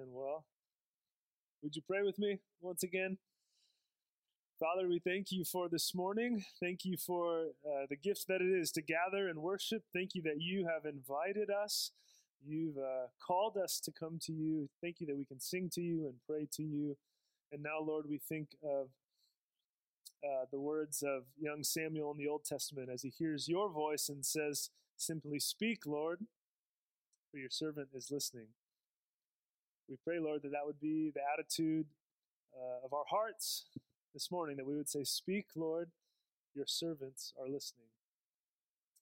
And 0.00 0.12
well, 0.12 0.44
would 1.60 1.74
you 1.74 1.82
pray 1.82 2.02
with 2.02 2.20
me 2.20 2.38
once 2.60 2.84
again? 2.84 3.18
Father, 4.60 4.88
we 4.88 5.00
thank 5.00 5.32
you 5.32 5.44
for 5.44 5.68
this 5.68 5.92
morning. 5.92 6.44
Thank 6.60 6.84
you 6.84 6.96
for 6.96 7.46
uh, 7.66 7.86
the 7.88 7.96
gift 7.96 8.26
that 8.28 8.40
it 8.40 8.52
is 8.52 8.70
to 8.72 8.82
gather 8.82 9.28
and 9.28 9.40
worship. 9.40 9.82
Thank 9.92 10.14
you 10.14 10.22
that 10.22 10.40
you 10.40 10.68
have 10.68 10.84
invited 10.84 11.50
us. 11.50 11.90
You've 12.46 12.78
uh, 12.78 13.08
called 13.24 13.56
us 13.56 13.80
to 13.80 13.90
come 13.90 14.20
to 14.22 14.32
you. 14.32 14.68
Thank 14.80 15.00
you 15.00 15.06
that 15.08 15.16
we 15.16 15.24
can 15.24 15.40
sing 15.40 15.68
to 15.72 15.80
you 15.80 16.06
and 16.06 16.14
pray 16.28 16.46
to 16.52 16.62
you. 16.62 16.96
And 17.50 17.60
now, 17.60 17.80
Lord, 17.80 18.06
we 18.08 18.18
think 18.18 18.50
of 18.62 18.90
uh, 20.24 20.44
the 20.52 20.60
words 20.60 21.02
of 21.02 21.24
young 21.40 21.64
Samuel 21.64 22.12
in 22.12 22.18
the 22.18 22.28
Old 22.28 22.44
Testament 22.44 22.88
as 22.92 23.02
he 23.02 23.10
hears 23.10 23.48
your 23.48 23.68
voice 23.68 24.08
and 24.08 24.24
says, 24.24 24.70
Simply 24.96 25.40
speak, 25.40 25.86
Lord, 25.86 26.20
for 27.32 27.38
your 27.38 27.50
servant 27.50 27.88
is 27.94 28.10
listening. 28.12 28.48
We 29.88 29.96
pray, 30.04 30.18
Lord, 30.18 30.42
that 30.42 30.52
that 30.52 30.66
would 30.66 30.80
be 30.80 31.10
the 31.14 31.22
attitude 31.32 31.86
uh, 32.54 32.84
of 32.84 32.92
our 32.92 33.04
hearts 33.08 33.64
this 34.12 34.30
morning, 34.30 34.56
that 34.56 34.66
we 34.66 34.76
would 34.76 34.88
say, 34.88 35.04
Speak, 35.04 35.46
Lord, 35.56 35.90
your 36.54 36.66
servants 36.66 37.32
are 37.40 37.48
listening. 37.48 37.86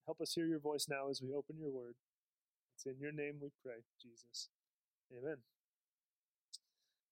Help 0.06 0.20
us 0.20 0.34
hear 0.34 0.46
your 0.46 0.60
voice 0.60 0.86
now 0.88 1.10
as 1.10 1.20
we 1.20 1.32
open 1.34 1.56
your 1.58 1.70
word. 1.70 1.94
It's 2.74 2.86
in 2.86 3.00
your 3.00 3.12
name 3.12 3.36
we 3.40 3.48
pray, 3.64 3.82
Jesus. 4.00 4.48
Amen. 5.10 5.38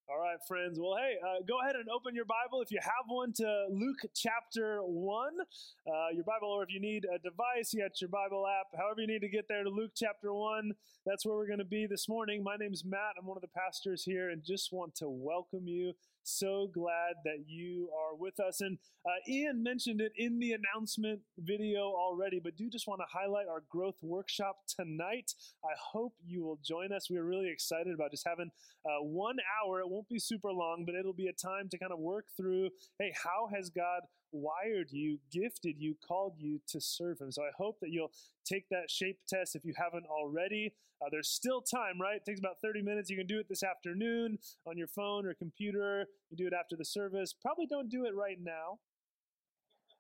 All 0.07 0.19
right, 0.21 0.37
friends. 0.47 0.79
Well, 0.79 0.97
hey, 0.99 1.17
uh, 1.25 1.41
go 1.49 1.61
ahead 1.63 1.77
and 1.77 1.89
open 1.89 2.15
your 2.15 2.27
Bible 2.27 2.61
if 2.61 2.71
you 2.71 2.79
have 2.83 3.07
one 3.09 3.33
to 3.35 3.67
Luke 3.71 4.05
chapter 4.15 4.81
1. 4.81 5.33
Uh, 5.41 5.93
your 6.15 6.25
Bible, 6.25 6.49
or 6.49 6.63
if 6.63 6.69
you 6.71 6.79
need 6.79 7.07
a 7.07 7.19
device, 7.19 7.73
you 7.73 7.81
got 7.81 7.99
your 8.03 8.11
Bible 8.11 8.45
app. 8.47 8.67
However, 8.79 9.01
you 9.01 9.07
need 9.07 9.23
to 9.23 9.31
get 9.31 9.49
there 9.49 9.65
to 9.65 9.71
Luke 9.71 9.93
chapter 9.97 10.35
1. 10.35 10.73
That's 11.07 11.25
where 11.25 11.35
we're 11.37 11.47
going 11.47 11.59
to 11.61 11.65
be 11.65 11.87
this 11.87 12.07
morning. 12.07 12.45
My 12.45 12.57
name's 12.57 12.85
Matt. 12.85 13.17
I'm 13.19 13.27
one 13.27 13.39
of 13.39 13.41
the 13.41 13.49
pastors 13.49 14.05
here 14.05 14.29
and 14.29 14.45
just 14.45 14.75
want 14.75 14.95
to 14.97 15.09
welcome 15.09 15.67
you 15.67 15.95
so 16.25 16.71
glad 16.73 17.15
that 17.25 17.45
you 17.47 17.89
are 17.93 18.17
with 18.17 18.41
us. 18.41 18.61
And 18.61 18.79
uh, 19.07 19.11
Ian 19.29 19.63
mentioned 19.63 20.01
it 20.01 20.13
in 20.17 20.39
the 20.39 20.53
announcement 20.53 21.21
video 21.39 21.83
already, 21.83 22.41
but 22.43 22.57
do 22.57 22.69
just 22.69 22.89
want 22.89 23.01
to 23.01 23.07
highlight 23.11 23.47
our 23.49 23.63
growth 23.69 23.97
workshop 24.03 24.57
tonight. 24.67 25.33
I 25.65 25.75
hope 25.79 26.15
you 26.27 26.43
will 26.43 26.59
join 26.65 26.93
us. 26.93 27.09
We're 27.11 27.25
really 27.25 27.51
excited 27.51 27.95
about 27.95 28.11
just 28.11 28.27
having 28.27 28.51
uh, 28.85 29.03
one 29.03 29.37
hour. 29.63 29.81
It 29.81 29.89
won't 29.89 30.09
be 30.09 30.19
super 30.19 30.51
long, 30.51 30.85
but 30.87 30.95
it'll 30.95 31.13
be 31.13 31.29
a 31.29 31.33
time 31.33 31.69
to 31.71 31.79
kind 31.79 31.93
of 31.93 31.99
work 31.99 32.27
through 32.37 32.71
hey, 32.99 33.13
how 33.23 33.49
has 33.55 33.71
God 33.71 34.03
wired 34.35 34.89
you, 34.91 35.19
gifted 35.33 35.77
you, 35.79 35.95
called 36.07 36.35
you 36.39 36.61
to 36.69 36.81
serve 36.81 37.21
Him. 37.21 37.31
So 37.31 37.43
I 37.43 37.51
hope 37.57 37.79
that 37.81 37.91
you'll 37.91 38.13
take 38.45 38.69
that 38.71 38.91
shape 38.91 39.21
test 39.29 39.55
if 39.55 39.65
you 39.65 39.73
haven't 39.77 40.07
already. 40.07 40.75
Uh, 41.01 41.09
there's 41.11 41.29
still 41.29 41.61
time, 41.61 42.01
right? 42.01 42.17
It 42.17 42.25
takes 42.27 42.41
about 42.41 42.57
30 42.63 42.83
minutes. 42.83 43.11
You 43.11 43.17
can 43.17 43.27
do 43.27 43.39
it 43.39 43.47
this 43.49 43.63
afternoon 43.63 44.39
on 44.67 44.77
your 44.77 44.89
phone 44.89 45.25
or 45.25 45.35
computer. 45.35 46.07
You 46.31 46.37
do 46.37 46.47
it 46.47 46.53
after 46.53 46.77
the 46.77 46.85
service. 46.85 47.35
Probably 47.41 47.67
don't 47.67 47.89
do 47.89 48.05
it 48.05 48.15
right 48.15 48.39
now, 48.41 48.79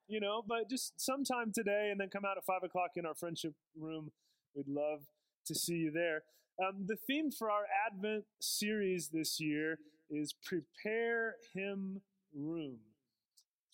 you 0.09 0.21
know, 0.21 0.43
but 0.47 0.69
just 0.69 1.01
sometime 1.01 1.53
today 1.53 1.89
and 1.91 2.01
then 2.01 2.09
come 2.11 2.25
out 2.25 2.37
at 2.37 2.45
5 2.45 2.63
o'clock 2.65 2.91
in 2.97 3.07
our 3.07 3.15
friendship 3.15 3.55
room. 3.79 4.11
We'd 4.55 4.69
love 4.69 5.01
to 5.47 5.55
see 5.55 5.75
you 5.75 5.91
there. 5.91 6.23
Um, 6.65 6.87
the 6.87 6.97
theme 6.97 7.31
for 7.33 7.51
our 7.51 7.65
Advent 7.91 8.25
series 8.41 9.09
this 9.09 9.41
year 9.41 9.79
is 10.09 10.33
Prepare 10.33 11.35
Him 11.53 12.01
Room 12.33 12.79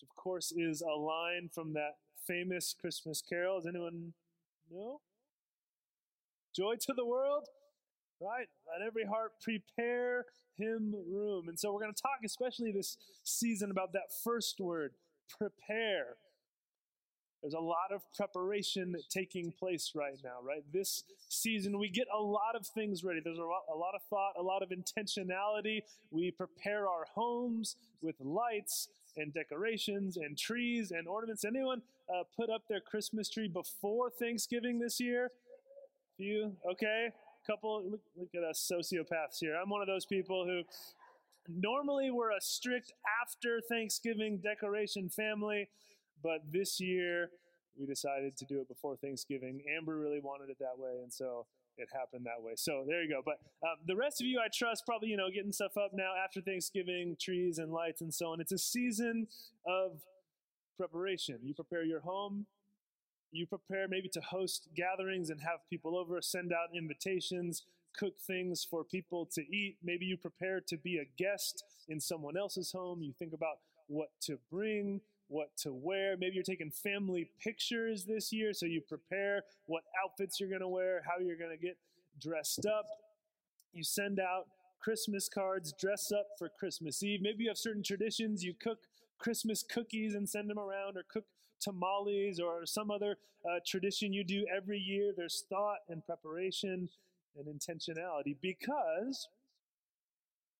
of 0.03 0.15
course, 0.15 0.51
is 0.55 0.81
a 0.81 0.97
line 0.97 1.49
from 1.53 1.73
that 1.73 1.95
famous 2.27 2.75
Christmas 2.79 3.21
carol. 3.21 3.59
Does 3.59 3.67
anyone 3.67 4.13
know? 4.71 5.01
Joy 6.55 6.75
to 6.81 6.93
the 6.93 7.05
world, 7.05 7.45
right? 8.19 8.47
Let 8.67 8.85
every 8.85 9.05
heart 9.05 9.33
prepare 9.41 10.25
him 10.57 10.93
room. 11.09 11.47
And 11.47 11.59
so 11.59 11.73
we're 11.73 11.81
going 11.81 11.93
to 11.93 12.01
talk, 12.01 12.19
especially 12.25 12.71
this 12.71 12.97
season, 13.23 13.71
about 13.71 13.93
that 13.93 14.13
first 14.23 14.59
word, 14.59 14.91
prepare. 15.37 16.17
There's 17.41 17.53
a 17.55 17.59
lot 17.59 17.91
of 17.91 18.01
preparation 18.15 18.95
taking 19.09 19.51
place 19.51 19.93
right 19.95 20.17
now, 20.23 20.37
right? 20.45 20.63
This 20.71 21.03
season, 21.27 21.79
we 21.79 21.89
get 21.89 22.07
a 22.15 22.21
lot 22.21 22.55
of 22.55 22.67
things 22.67 23.03
ready. 23.03 23.19
There's 23.23 23.39
a 23.39 23.43
lot, 23.43 23.63
a 23.73 23.75
lot 23.75 23.95
of 23.95 24.01
thought, 24.09 24.33
a 24.37 24.43
lot 24.43 24.61
of 24.61 24.69
intentionality. 24.69 25.79
We 26.11 26.29
prepare 26.29 26.87
our 26.87 27.07
homes 27.15 27.77
with 28.01 28.15
lights 28.19 28.89
and 29.17 29.33
decorations 29.33 30.17
and 30.17 30.37
trees 30.37 30.91
and 30.91 31.07
ornaments. 31.07 31.43
Anyone 31.45 31.81
uh, 32.13 32.23
put 32.35 32.49
up 32.49 32.63
their 32.67 32.79
Christmas 32.79 33.29
tree 33.29 33.47
before 33.47 34.09
Thanksgiving 34.09 34.79
this 34.79 34.99
year? 34.99 35.31
Few, 36.17 36.55
okay. 36.69 37.09
Couple, 37.47 37.83
look, 37.89 38.01
look 38.15 38.29
at 38.35 38.43
us 38.43 38.69
sociopaths 38.71 39.39
here. 39.39 39.55
I'm 39.61 39.69
one 39.69 39.81
of 39.81 39.87
those 39.87 40.05
people 40.05 40.45
who 40.45 40.61
normally 41.49 42.11
we're 42.11 42.31
a 42.31 42.41
strict 42.41 42.93
after 43.21 43.59
Thanksgiving 43.67 44.37
decoration 44.37 45.09
family, 45.09 45.67
but 46.23 46.41
this 46.51 46.79
year 46.79 47.29
we 47.79 47.87
decided 47.87 48.37
to 48.37 48.45
do 48.45 48.59
it 48.59 48.67
before 48.67 48.95
Thanksgiving. 48.95 49.61
Amber 49.75 49.97
really 49.97 50.19
wanted 50.19 50.49
it 50.49 50.57
that 50.59 50.77
way, 50.77 50.99
and 51.01 51.11
so 51.11 51.47
it 51.77 51.87
happened 51.93 52.25
that 52.25 52.41
way. 52.43 52.53
So 52.55 52.83
there 52.87 53.03
you 53.03 53.09
go. 53.09 53.21
But 53.23 53.39
um, 53.67 53.77
the 53.85 53.95
rest 53.95 54.21
of 54.21 54.27
you, 54.27 54.39
I 54.39 54.47
trust, 54.53 54.85
probably 54.85 55.09
you 55.09 55.17
know 55.17 55.29
getting 55.33 55.51
stuff 55.51 55.77
up 55.77 55.91
now 55.93 56.11
after 56.23 56.41
Thanksgiving, 56.41 57.15
trees 57.19 57.57
and 57.57 57.71
lights 57.71 58.01
and 58.01 58.13
so 58.13 58.27
on. 58.27 58.41
It's 58.41 58.51
a 58.51 58.57
season 58.57 59.27
of 59.65 60.01
preparation. 60.77 61.39
You 61.43 61.53
prepare 61.53 61.83
your 61.83 62.01
home. 62.01 62.45
You 63.31 63.47
prepare 63.47 63.87
maybe 63.87 64.09
to 64.09 64.21
host 64.21 64.67
gatherings 64.75 65.29
and 65.29 65.39
have 65.41 65.59
people 65.69 65.97
over, 65.97 66.21
send 66.21 66.51
out 66.51 66.75
invitations, 66.75 67.63
cook 67.97 68.19
things 68.19 68.65
for 68.69 68.83
people 68.83 69.25
to 69.33 69.41
eat. 69.41 69.77
Maybe 69.83 70.05
you 70.05 70.17
prepare 70.17 70.59
to 70.67 70.77
be 70.77 70.97
a 70.97 71.05
guest 71.17 71.63
in 71.87 71.99
someone 71.99 72.35
else's 72.35 72.71
home. 72.71 73.01
You 73.01 73.13
think 73.17 73.33
about 73.33 73.59
what 73.87 74.09
to 74.23 74.37
bring, 74.51 75.01
what 75.31 75.55
to 75.55 75.71
wear. 75.71 76.17
Maybe 76.17 76.35
you're 76.35 76.43
taking 76.43 76.69
family 76.69 77.29
pictures 77.41 78.03
this 78.03 78.33
year, 78.33 78.53
so 78.53 78.65
you 78.65 78.81
prepare 78.81 79.43
what 79.65 79.83
outfits 80.03 80.39
you're 80.39 80.49
going 80.49 80.61
to 80.61 80.67
wear, 80.67 81.01
how 81.07 81.23
you're 81.23 81.37
going 81.37 81.57
to 81.57 81.61
get 81.61 81.77
dressed 82.19 82.65
up. 82.65 82.85
You 83.71 83.83
send 83.83 84.19
out 84.19 84.47
Christmas 84.81 85.29
cards, 85.29 85.73
dress 85.79 86.11
up 86.11 86.27
for 86.37 86.49
Christmas 86.49 87.01
Eve. 87.01 87.21
Maybe 87.21 87.43
you 87.43 87.49
have 87.49 87.57
certain 87.57 87.81
traditions. 87.81 88.43
You 88.43 88.53
cook 88.61 88.79
Christmas 89.19 89.63
cookies 89.63 90.15
and 90.15 90.27
send 90.27 90.49
them 90.49 90.59
around, 90.59 90.97
or 90.97 91.03
cook 91.09 91.25
tamales, 91.61 92.39
or 92.39 92.65
some 92.65 92.91
other 92.91 93.15
uh, 93.49 93.59
tradition 93.65 94.11
you 94.11 94.25
do 94.25 94.45
every 94.53 94.79
year. 94.79 95.13
There's 95.15 95.45
thought 95.49 95.79
and 95.87 96.05
preparation 96.05 96.89
and 97.37 97.47
intentionality 97.47 98.35
because 98.41 99.29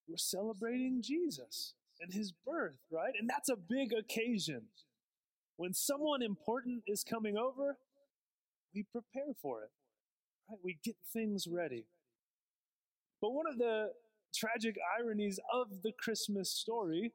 we're 0.07 0.15
celebrating 0.15 1.01
Jesus 1.01 1.73
and 2.01 2.13
his 2.13 2.33
birth, 2.45 2.79
right? 2.91 3.13
And 3.19 3.29
that's 3.29 3.49
a 3.49 3.55
big 3.55 3.93
occasion. 3.93 4.63
When 5.57 5.73
someone 5.73 6.21
important 6.21 6.83
is 6.87 7.03
coming 7.03 7.37
over, 7.37 7.77
we 8.73 8.83
prepare 8.83 9.33
for 9.41 9.61
it, 9.63 9.71
right? 10.49 10.59
We 10.63 10.79
get 10.83 10.95
things 11.13 11.47
ready. 11.47 11.85
But 13.21 13.33
one 13.33 13.45
of 13.47 13.57
the 13.57 13.91
tragic 14.33 14.75
ironies 14.99 15.39
of 15.53 15.83
the 15.83 15.91
Christmas 15.91 16.49
story, 16.49 17.13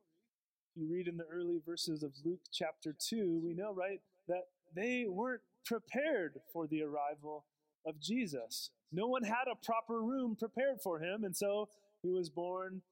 if 0.70 0.80
you 0.80 0.86
read 0.88 1.08
in 1.08 1.16
the 1.16 1.24
early 1.24 1.60
verses 1.66 2.02
of 2.02 2.12
Luke 2.24 2.40
chapter 2.52 2.94
2, 2.96 3.40
we 3.44 3.54
know, 3.54 3.72
right, 3.72 4.00
that 4.28 4.44
they 4.74 5.06
weren't 5.08 5.42
prepared 5.64 6.34
for 6.52 6.66
the 6.66 6.82
arrival 6.82 7.44
of 7.86 7.98
Jesus. 8.00 8.70
No 8.92 9.08
one 9.08 9.24
had 9.24 9.48
a 9.50 9.56
proper 9.64 10.00
room 10.00 10.36
prepared 10.38 10.80
for 10.82 11.00
him, 11.00 11.24
and 11.24 11.36
so 11.36 11.68
he 12.02 12.10
was 12.10 12.30
born 12.30 12.82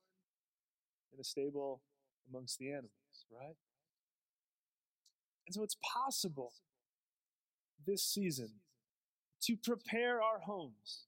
in 1.14 1.20
a 1.20 1.24
stable 1.24 1.80
amongst 2.28 2.58
the 2.58 2.70
animals, 2.70 3.26
right? 3.30 3.56
And 5.46 5.54
so 5.54 5.62
it's 5.62 5.76
possible 5.82 6.52
this 7.86 8.02
season 8.02 8.50
to 9.42 9.56
prepare 9.56 10.22
our 10.22 10.40
homes 10.40 11.04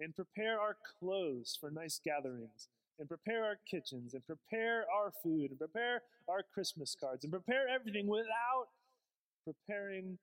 and 0.00 0.14
prepare 0.14 0.60
our 0.60 0.76
clothes 0.98 1.56
for 1.60 1.70
nice 1.70 2.00
gatherings 2.04 2.68
and 2.98 3.08
prepare 3.08 3.44
our 3.44 3.58
kitchens 3.70 4.14
and 4.14 4.26
prepare 4.26 4.84
our 4.92 5.12
food 5.22 5.50
and 5.50 5.58
prepare 5.58 6.02
our 6.28 6.42
Christmas 6.52 6.96
cards 6.98 7.24
and 7.24 7.32
prepare 7.32 7.68
everything 7.68 8.08
without 8.08 8.68
preparing 9.44 10.18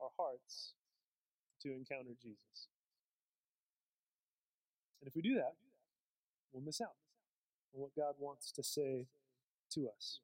our 0.00 0.10
hearts 0.18 0.72
to 1.62 1.68
encounter 1.72 2.14
Jesus. 2.20 2.68
And 5.00 5.08
if 5.08 5.14
we 5.14 5.22
do 5.22 5.34
that, 5.34 5.54
we'll 6.52 6.64
miss 6.64 6.80
out 6.80 6.94
on 7.74 7.82
what 7.82 7.94
God 7.96 8.14
wants 8.18 8.52
to 8.52 8.62
say 8.62 9.06
to 9.72 9.88
us. 9.88 10.20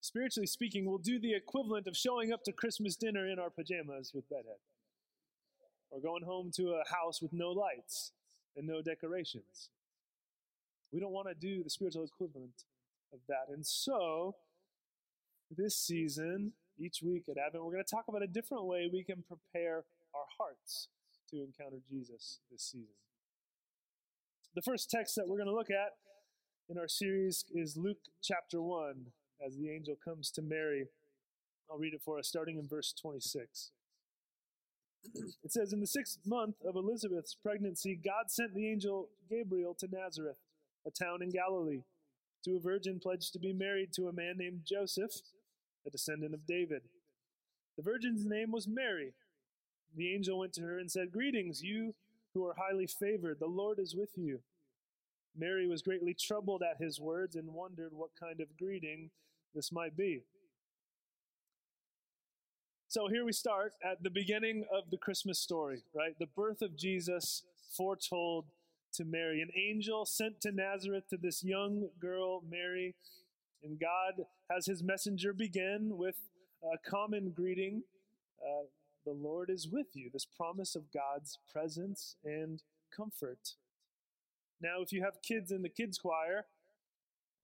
Spiritually 0.00 0.46
speaking, 0.46 0.86
we'll 0.86 0.98
do 0.98 1.18
the 1.18 1.34
equivalent 1.34 1.86
of 1.86 1.96
showing 1.96 2.32
up 2.32 2.42
to 2.44 2.52
Christmas 2.52 2.96
dinner 2.96 3.28
in 3.28 3.38
our 3.38 3.50
pajamas 3.50 4.12
with 4.14 4.28
bedhead, 4.30 4.60
or 5.90 6.00
going 6.00 6.22
home 6.24 6.50
to 6.56 6.70
a 6.70 6.84
house 6.90 7.20
with 7.20 7.32
no 7.32 7.50
lights 7.50 8.12
and 8.56 8.66
no 8.66 8.80
decorations. 8.80 9.68
We 10.92 11.00
don't 11.00 11.12
want 11.12 11.28
to 11.28 11.34
do 11.34 11.62
the 11.62 11.70
spiritual 11.70 12.04
equivalent 12.04 12.64
of 13.12 13.20
that. 13.28 13.52
And 13.52 13.64
so, 13.64 14.36
this 15.50 15.76
season, 15.76 16.52
each 16.78 17.02
week 17.02 17.24
at 17.28 17.36
Advent, 17.36 17.64
we're 17.64 17.72
going 17.72 17.84
to 17.84 17.90
talk 17.90 18.06
about 18.08 18.22
a 18.22 18.26
different 18.26 18.64
way 18.64 18.88
we 18.90 19.04
can 19.04 19.22
prepare 19.22 19.84
our 20.14 20.26
hearts 20.38 20.88
to 21.30 21.42
encounter 21.42 21.78
Jesus 21.88 22.40
this 22.50 22.62
season. 22.62 22.94
The 24.54 24.62
first 24.62 24.90
text 24.90 25.14
that 25.14 25.28
we're 25.28 25.36
going 25.36 25.48
to 25.48 25.54
look 25.54 25.70
at 25.70 25.92
in 26.68 26.76
our 26.76 26.88
series 26.88 27.44
is 27.54 27.76
Luke 27.76 28.00
chapter 28.20 28.60
1, 28.60 29.06
as 29.46 29.56
the 29.56 29.70
angel 29.70 29.94
comes 30.04 30.28
to 30.32 30.42
Mary. 30.42 30.88
I'll 31.70 31.78
read 31.78 31.94
it 31.94 32.02
for 32.04 32.18
us, 32.18 32.26
starting 32.26 32.58
in 32.58 32.66
verse 32.66 32.92
26. 33.00 33.70
It 35.44 35.52
says, 35.52 35.72
In 35.72 35.78
the 35.80 35.86
sixth 35.86 36.18
month 36.26 36.56
of 36.66 36.74
Elizabeth's 36.74 37.34
pregnancy, 37.34 37.94
God 37.94 38.28
sent 38.28 38.52
the 38.52 38.68
angel 38.68 39.10
Gabriel 39.28 39.74
to 39.78 39.88
Nazareth, 39.90 40.38
a 40.84 40.90
town 40.90 41.22
in 41.22 41.30
Galilee, 41.30 41.84
to 42.44 42.56
a 42.56 42.60
virgin 42.60 42.98
pledged 42.98 43.32
to 43.34 43.38
be 43.38 43.52
married 43.52 43.92
to 43.94 44.08
a 44.08 44.12
man 44.12 44.34
named 44.36 44.62
Joseph, 44.64 45.12
a 45.86 45.90
descendant 45.90 46.34
of 46.34 46.44
David. 46.44 46.82
The 47.76 47.84
virgin's 47.84 48.26
name 48.26 48.50
was 48.50 48.66
Mary. 48.66 49.12
The 49.96 50.12
angel 50.12 50.40
went 50.40 50.52
to 50.54 50.62
her 50.62 50.78
and 50.78 50.90
said, 50.90 51.12
Greetings, 51.12 51.62
you 51.62 51.94
who 52.34 52.44
are 52.46 52.54
highly 52.56 52.86
favored, 52.86 53.38
the 53.40 53.46
Lord 53.46 53.78
is 53.78 53.94
with 53.94 54.10
you. 54.16 54.40
Mary 55.36 55.66
was 55.66 55.82
greatly 55.82 56.14
troubled 56.14 56.62
at 56.62 56.82
his 56.82 57.00
words 57.00 57.36
and 57.36 57.54
wondered 57.54 57.92
what 57.92 58.10
kind 58.18 58.40
of 58.40 58.56
greeting 58.58 59.10
this 59.54 59.70
might 59.72 59.96
be. 59.96 60.22
So 62.88 63.06
here 63.06 63.24
we 63.24 63.32
start 63.32 63.74
at 63.88 64.02
the 64.02 64.10
beginning 64.10 64.64
of 64.72 64.90
the 64.90 64.96
Christmas 64.96 65.38
story, 65.38 65.82
right? 65.94 66.18
The 66.18 66.26
birth 66.26 66.60
of 66.60 66.76
Jesus 66.76 67.44
foretold 67.76 68.46
to 68.94 69.04
Mary. 69.04 69.40
An 69.40 69.50
angel 69.56 70.04
sent 70.04 70.40
to 70.40 70.50
Nazareth 70.50 71.04
to 71.10 71.16
this 71.16 71.44
young 71.44 71.88
girl, 72.00 72.42
Mary, 72.50 72.96
and 73.62 73.78
God 73.78 74.24
has 74.50 74.66
his 74.66 74.82
messenger 74.82 75.32
begin 75.32 75.96
with 75.96 76.16
a 76.64 76.90
common 76.90 77.30
greeting 77.30 77.82
uh, 78.42 78.64
The 79.04 79.12
Lord 79.12 79.50
is 79.50 79.68
with 79.68 79.88
you, 79.94 80.10
this 80.12 80.26
promise 80.26 80.76
of 80.76 80.92
God's 80.92 81.38
presence 81.52 82.16
and 82.24 82.62
comfort. 82.94 83.54
Now, 84.60 84.82
if 84.82 84.92
you 84.92 85.02
have 85.02 85.22
kids 85.22 85.50
in 85.50 85.62
the 85.62 85.68
kids' 85.68 85.98
choir, 85.98 86.44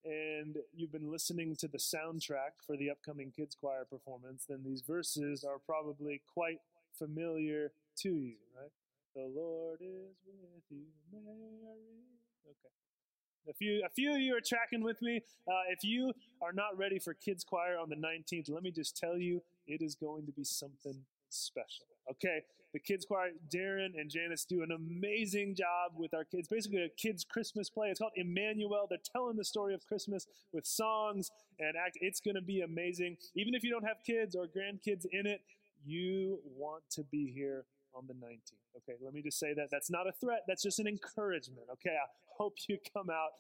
and 0.05 0.59
you've 0.75 0.93
been 0.93 1.11
listening 1.11 1.57
to 1.57 1.67
the 1.67 1.79
soundtrack 1.79 2.63
for 2.65 2.77
the 2.77 2.91
upcoming 2.91 3.33
kids 3.35 3.57
choir 3.57 3.85
performance, 3.85 4.45
then 4.49 4.63
these 4.65 4.83
verses 4.83 5.45
are 5.45 5.59
probably 5.59 6.23
quite 6.33 6.61
familiar 6.97 7.73
to 7.99 8.11
you, 8.11 8.37
right? 8.55 8.71
The 9.15 9.33
Lord 9.35 9.81
is 9.81 10.15
with 10.27 10.63
you, 10.71 10.85
Mary. 11.11 12.05
Okay. 12.47 13.51
A 13.51 13.55
few, 13.55 13.83
a 13.85 13.89
few 13.89 14.13
of 14.13 14.21
you 14.21 14.37
are 14.37 14.41
tracking 14.47 14.83
with 14.83 15.01
me. 15.03 15.23
Uh, 15.49 15.63
if 15.71 15.83
you 15.83 16.13
are 16.41 16.53
not 16.53 16.77
ready 16.77 16.99
for 16.99 17.15
kids 17.15 17.43
choir 17.43 17.79
on 17.79 17.89
the 17.89 17.97
19th, 17.97 18.51
let 18.51 18.63
me 18.63 18.71
just 18.71 18.97
tell 18.97 19.19
you, 19.19 19.43
it 19.67 19.83
is 19.83 19.95
going 19.95 20.27
to 20.27 20.33
be 20.33 20.45
something 20.45 21.05
special. 21.31 21.87
Okay, 22.11 22.41
the 22.73 22.79
kids 22.79 23.05
choir, 23.05 23.31
Darren 23.49 23.99
and 23.99 24.11
Janice 24.11 24.45
do 24.45 24.63
an 24.63 24.71
amazing 24.71 25.55
job 25.55 25.93
with 25.97 26.15
our 26.15 26.25
kids. 26.25 26.47
Basically, 26.47 26.83
a 26.83 26.89
kids' 26.89 27.25
Christmas 27.25 27.71
play. 27.71 27.89
It's 27.89 28.01
called 28.01 28.13
Emmanuel. 28.17 28.87
They're 28.89 28.99
telling 29.13 29.37
the 29.37 29.45
story 29.45 29.75
of 29.75 29.87
Christmas 29.87 30.27
with 30.53 30.67
songs 30.67 31.31
and 31.59 31.75
act. 31.77 31.99
It's 32.01 32.21
going 32.21 32.35
to 32.35 32.43
be 32.43 32.61
amazing. 32.61 33.17
Even 33.35 33.55
if 33.55 33.65
you 33.65 33.71
don't 33.71 33.87
have 33.87 33.99
kids 34.05 34.37
or 34.37 34.47
grandkids 34.47 35.07
in 35.11 35.27
it, 35.27 35.41
you 35.85 36.39
want 36.57 36.83
to 36.91 37.03
be 37.05 37.33
here 37.35 37.65
on 37.95 38.07
the 38.07 38.15
19th. 38.15 38.53
Okay, 38.77 38.99
let 39.03 39.15
me 39.15 39.23
just 39.23 39.39
say 39.39 39.55
that. 39.55 39.69
That's 39.71 39.91
not 39.91 40.07
a 40.07 40.13
threat, 40.13 40.43
that's 40.47 40.63
just 40.63 40.79
an 40.79 40.87
encouragement. 40.87 41.67
Okay, 41.73 41.97
I 41.97 42.07
hope 42.37 42.57
you 42.69 42.79
come 42.93 43.09
out. 43.11 43.31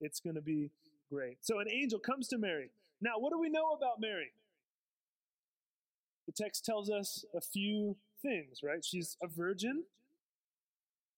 It's 0.00 0.20
going 0.20 0.36
to 0.36 0.42
be 0.42 0.70
great. 1.12 1.38
So, 1.42 1.58
an 1.58 1.66
angel 1.70 1.98
comes 1.98 2.28
to 2.28 2.38
Mary. 2.38 2.70
Now, 3.00 3.18
what 3.18 3.30
do 3.30 3.38
we 3.38 3.50
know 3.50 3.72
about 3.72 4.00
Mary? 4.00 4.32
The 6.26 6.32
text 6.32 6.64
tells 6.64 6.90
us 6.90 7.24
a 7.34 7.40
few 7.40 7.96
things, 8.22 8.60
right? 8.62 8.84
She's 8.84 9.16
a 9.22 9.28
virgin. 9.28 9.84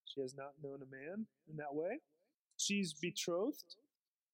She 0.05 0.21
has 0.21 0.35
not 0.35 0.53
known 0.63 0.79
a 0.81 0.95
man 0.95 1.25
in 1.49 1.57
that 1.57 1.73
way. 1.73 1.99
She's 2.57 2.93
betrothed, 2.93 3.75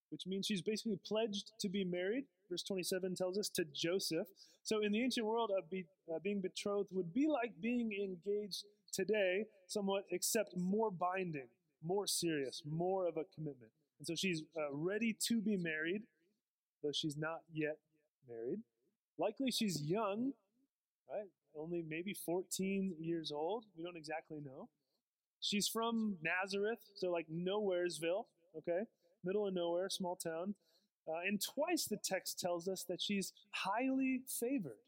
which 0.09 0.25
means 0.25 0.45
she's 0.45 0.61
basically 0.61 0.99
pledged 1.05 1.51
to 1.59 1.69
be 1.69 1.83
married. 1.83 2.25
Verse 2.49 2.63
27 2.63 3.15
tells 3.15 3.37
us 3.37 3.49
to 3.49 3.65
Joseph. 3.73 4.27
So 4.63 4.79
in 4.81 4.91
the 4.91 5.03
ancient 5.03 5.25
world, 5.25 5.51
be, 5.69 5.85
uh, 6.13 6.19
being 6.23 6.41
betrothed 6.41 6.89
would 6.91 7.13
be 7.13 7.27
like 7.27 7.53
being 7.61 7.91
engaged 7.91 8.65
today, 8.91 9.45
somewhat, 9.67 10.05
except 10.11 10.57
more 10.57 10.89
binding, 10.91 11.47
more 11.83 12.07
serious, 12.07 12.61
more 12.65 13.07
of 13.07 13.17
a 13.17 13.23
commitment. 13.35 13.71
And 13.99 14.07
so 14.07 14.15
she's 14.15 14.43
uh, 14.57 14.73
ready 14.73 15.15
to 15.27 15.41
be 15.41 15.55
married, 15.55 16.03
though 16.83 16.91
she's 16.91 17.17
not 17.17 17.41
yet 17.53 17.77
married. 18.27 18.59
Likely 19.17 19.51
she's 19.51 19.81
young, 19.81 20.33
right? 21.09 21.29
Only 21.57 21.83
maybe 21.87 22.13
14 22.13 22.95
years 22.99 23.31
old. 23.31 23.65
We 23.77 23.83
don't 23.83 23.97
exactly 23.97 24.39
know. 24.43 24.69
She's 25.39 25.67
from 25.67 26.17
Nazareth, 26.21 26.79
so 26.95 27.11
like 27.11 27.27
Nowheresville, 27.31 28.25
okay? 28.57 28.81
Middle 29.23 29.47
of 29.47 29.53
nowhere, 29.53 29.89
small 29.89 30.15
town. 30.15 30.55
Uh, 31.07 31.19
and 31.27 31.39
twice 31.41 31.85
the 31.85 31.97
text 32.03 32.39
tells 32.39 32.67
us 32.67 32.83
that 32.89 33.01
she's 33.01 33.31
highly 33.51 34.21
favored. 34.39 34.79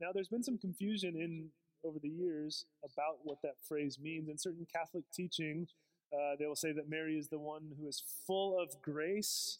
Now, 0.00 0.08
there's 0.14 0.28
been 0.28 0.42
some 0.42 0.56
confusion 0.56 1.14
in 1.16 1.50
over 1.84 1.98
the 1.98 2.08
years 2.08 2.66
about 2.82 3.18
what 3.22 3.38
that 3.42 3.56
phrase 3.66 3.98
means. 4.00 4.28
In 4.28 4.38
certain 4.38 4.66
Catholic 4.72 5.04
teaching, 5.12 5.66
uh, 6.12 6.36
they 6.38 6.46
will 6.46 6.56
say 6.56 6.72
that 6.72 6.88
Mary 6.88 7.16
is 7.18 7.28
the 7.28 7.38
one 7.38 7.72
who 7.78 7.86
is 7.86 8.02
full 8.26 8.58
of 8.58 8.80
grace 8.82 9.58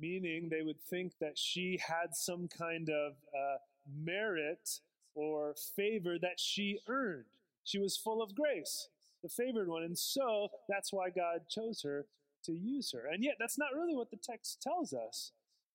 meaning 0.00 0.48
they 0.48 0.62
would 0.62 0.80
think 0.80 1.12
that 1.20 1.38
she 1.38 1.80
had 1.86 2.14
some 2.14 2.48
kind 2.48 2.88
of 2.88 3.12
uh, 3.34 3.58
merit 4.02 4.80
or 5.14 5.54
favor 5.74 6.18
that 6.18 6.38
she 6.38 6.78
earned. 6.88 7.24
She 7.64 7.78
was 7.78 7.96
full 7.96 8.22
of 8.22 8.34
grace, 8.34 8.88
the 9.22 9.28
favored 9.28 9.68
one. 9.68 9.82
And 9.82 9.98
so 9.98 10.48
that's 10.68 10.92
why 10.92 11.10
God 11.10 11.48
chose 11.48 11.82
her 11.82 12.06
to 12.44 12.52
use 12.52 12.92
her. 12.92 13.06
And 13.10 13.24
yet, 13.24 13.36
that's 13.38 13.58
not 13.58 13.74
really 13.74 13.94
what 13.94 14.10
the 14.10 14.16
text 14.16 14.62
tells 14.62 14.92
us. 14.92 15.32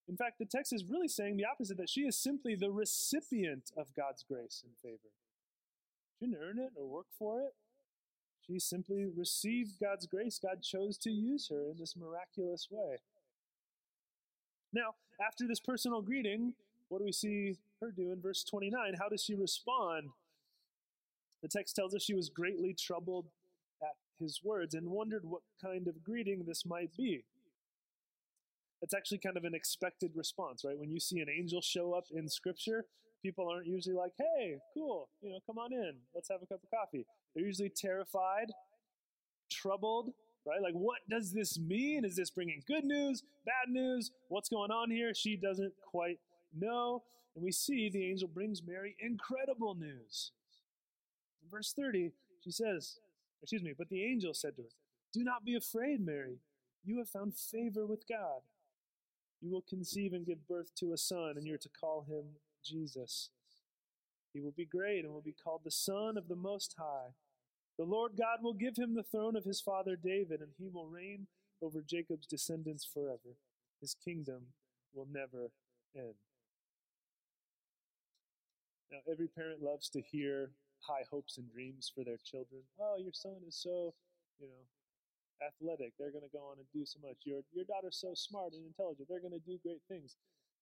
In 0.07 0.15
fact, 0.15 0.39
the 0.39 0.45
text 0.45 0.73
is 0.73 0.85
really 0.85 1.07
saying 1.07 1.37
the 1.37 1.45
opposite 1.45 1.77
that 1.77 1.89
she 1.89 2.01
is 2.01 2.17
simply 2.17 2.55
the 2.55 2.71
recipient 2.71 3.71
of 3.77 3.93
God's 3.95 4.23
grace 4.23 4.63
and 4.63 4.73
favor. 4.81 5.11
She 6.19 6.25
didn't 6.25 6.41
earn 6.41 6.59
it 6.59 6.71
or 6.75 6.87
work 6.87 7.07
for 7.17 7.41
it. 7.41 7.53
She 8.45 8.59
simply 8.59 9.05
received 9.05 9.79
God's 9.79 10.07
grace. 10.07 10.39
God 10.41 10.63
chose 10.63 10.97
to 10.99 11.11
use 11.11 11.49
her 11.49 11.69
in 11.69 11.77
this 11.79 11.95
miraculous 11.95 12.67
way. 12.71 12.97
Now, 14.73 14.95
after 15.25 15.47
this 15.47 15.59
personal 15.59 16.01
greeting, 16.01 16.53
what 16.89 16.99
do 16.99 17.05
we 17.05 17.11
see 17.11 17.57
her 17.81 17.91
do 17.91 18.11
in 18.11 18.21
verse 18.21 18.43
29? 18.43 18.95
How 18.99 19.09
does 19.09 19.23
she 19.23 19.35
respond? 19.35 20.09
The 21.41 21.47
text 21.47 21.75
tells 21.75 21.95
us 21.95 22.03
she 22.03 22.13
was 22.13 22.29
greatly 22.29 22.73
troubled 22.73 23.27
at 23.81 23.95
his 24.19 24.41
words 24.43 24.73
and 24.75 24.89
wondered 24.89 25.25
what 25.25 25.41
kind 25.61 25.87
of 25.87 26.03
greeting 26.03 26.45
this 26.47 26.65
might 26.65 26.95
be. 26.95 27.25
It's 28.81 28.93
actually 28.93 29.19
kind 29.19 29.37
of 29.37 29.43
an 29.43 29.53
expected 29.53 30.11
response, 30.15 30.63
right? 30.63 30.77
When 30.77 30.89
you 30.89 30.99
see 30.99 31.19
an 31.19 31.27
angel 31.29 31.61
show 31.61 31.93
up 31.93 32.05
in 32.11 32.27
scripture, 32.27 32.85
people 33.21 33.47
aren't 33.47 33.67
usually 33.67 33.95
like, 33.95 34.13
hey, 34.17 34.57
cool, 34.73 35.09
you 35.21 35.31
know, 35.31 35.39
come 35.45 35.59
on 35.59 35.71
in, 35.71 35.93
let's 36.15 36.29
have 36.29 36.41
a 36.41 36.47
cup 36.47 36.63
of 36.63 36.69
coffee. 36.71 37.05
They're 37.35 37.45
usually 37.45 37.69
terrified, 37.69 38.51
troubled, 39.51 40.11
right? 40.45 40.61
Like, 40.61 40.73
what 40.73 40.99
does 41.09 41.31
this 41.31 41.59
mean? 41.59 42.05
Is 42.05 42.15
this 42.15 42.29
bringing 42.29 42.61
good 42.67 42.83
news, 42.83 43.23
bad 43.45 43.69
news? 43.69 44.11
What's 44.29 44.49
going 44.49 44.71
on 44.71 44.89
here? 44.89 45.13
She 45.13 45.35
doesn't 45.35 45.73
quite 45.89 46.19
know. 46.57 47.03
And 47.35 47.43
we 47.43 47.51
see 47.51 47.89
the 47.89 48.09
angel 48.09 48.27
brings 48.27 48.61
Mary 48.65 48.95
incredible 48.99 49.75
news. 49.75 50.31
In 51.43 51.49
verse 51.49 51.73
30, 51.73 52.11
she 52.43 52.51
says, 52.51 52.97
excuse 53.41 53.63
me, 53.63 53.73
but 53.77 53.89
the 53.89 54.03
angel 54.03 54.33
said 54.33 54.55
to 54.55 54.63
her, 54.63 54.69
Do 55.13 55.23
not 55.23 55.45
be 55.45 55.55
afraid, 55.55 56.05
Mary. 56.05 56.39
You 56.83 56.97
have 56.97 57.09
found 57.09 57.35
favor 57.35 57.85
with 57.85 58.07
God. 58.07 58.41
You 59.41 59.51
will 59.51 59.63
conceive 59.67 60.13
and 60.13 60.25
give 60.25 60.47
birth 60.47 60.73
to 60.75 60.93
a 60.93 60.97
son, 60.97 61.33
and 61.35 61.45
you're 61.45 61.57
to 61.57 61.69
call 61.69 62.05
him 62.07 62.23
Jesus. 62.63 63.29
He 64.33 64.39
will 64.39 64.53
be 64.55 64.65
great 64.65 65.03
and 65.03 65.13
will 65.13 65.21
be 65.21 65.35
called 65.43 65.61
the 65.63 65.71
Son 65.71 66.17
of 66.17 66.27
the 66.27 66.35
Most 66.35 66.75
High. 66.77 67.13
The 67.81 67.87
Lord 67.87 68.11
God 68.15 68.43
will 68.43 68.53
give 68.53 68.77
him 68.77 68.93
the 68.93 69.01
throne 69.01 69.35
of 69.35 69.43
his 69.43 69.59
father 69.59 69.95
David, 69.95 70.39
and 70.39 70.53
he 70.55 70.69
will 70.69 70.85
reign 70.85 71.25
over 71.63 71.81
Jacob's 71.81 72.27
descendants 72.27 72.85
forever. 72.85 73.33
His 73.79 73.95
kingdom 74.05 74.53
will 74.93 75.07
never 75.11 75.49
end. 75.97 76.13
Now, 78.91 78.99
every 79.11 79.27
parent 79.27 79.63
loves 79.63 79.89
to 79.97 79.99
hear 79.99 80.51
high 80.81 81.05
hopes 81.09 81.39
and 81.39 81.51
dreams 81.51 81.91
for 81.91 82.03
their 82.03 82.19
children. 82.23 82.61
Oh, 82.79 82.97
your 83.01 83.13
son 83.13 83.37
is 83.47 83.55
so, 83.55 83.95
you 84.39 84.45
know, 84.45 84.61
athletic. 85.41 85.93
They're 85.97 86.13
going 86.13 86.29
to 86.29 86.37
go 86.37 86.53
on 86.53 86.59
and 86.59 86.67
do 86.71 86.85
so 86.85 86.99
much. 87.01 87.17
Your, 87.25 87.41
your 87.51 87.65
daughter's 87.65 87.97
so 87.97 88.13
smart 88.13 88.53
and 88.53 88.63
intelligent. 88.63 89.07
They're 89.09 89.25
going 89.25 89.33
to 89.33 89.49
do 89.49 89.57
great 89.65 89.81
things. 89.89 90.17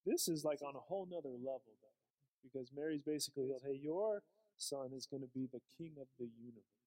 This 0.05 0.29
is 0.29 0.45
like 0.45 0.61
on 0.65 0.77
a 0.77 0.87
whole 0.87 1.05
nother 1.11 1.35
level, 1.35 1.75
though, 1.83 1.99
because 2.41 2.71
Mary's 2.73 3.03
basically 3.03 3.49
told, 3.49 3.63
hey, 3.65 3.75
your 3.75 4.23
son 4.55 4.91
is 4.95 5.05
going 5.05 5.23
to 5.23 5.33
be 5.35 5.49
the 5.51 5.59
king 5.77 5.99
of 5.99 6.07
the 6.17 6.29
universe 6.39 6.78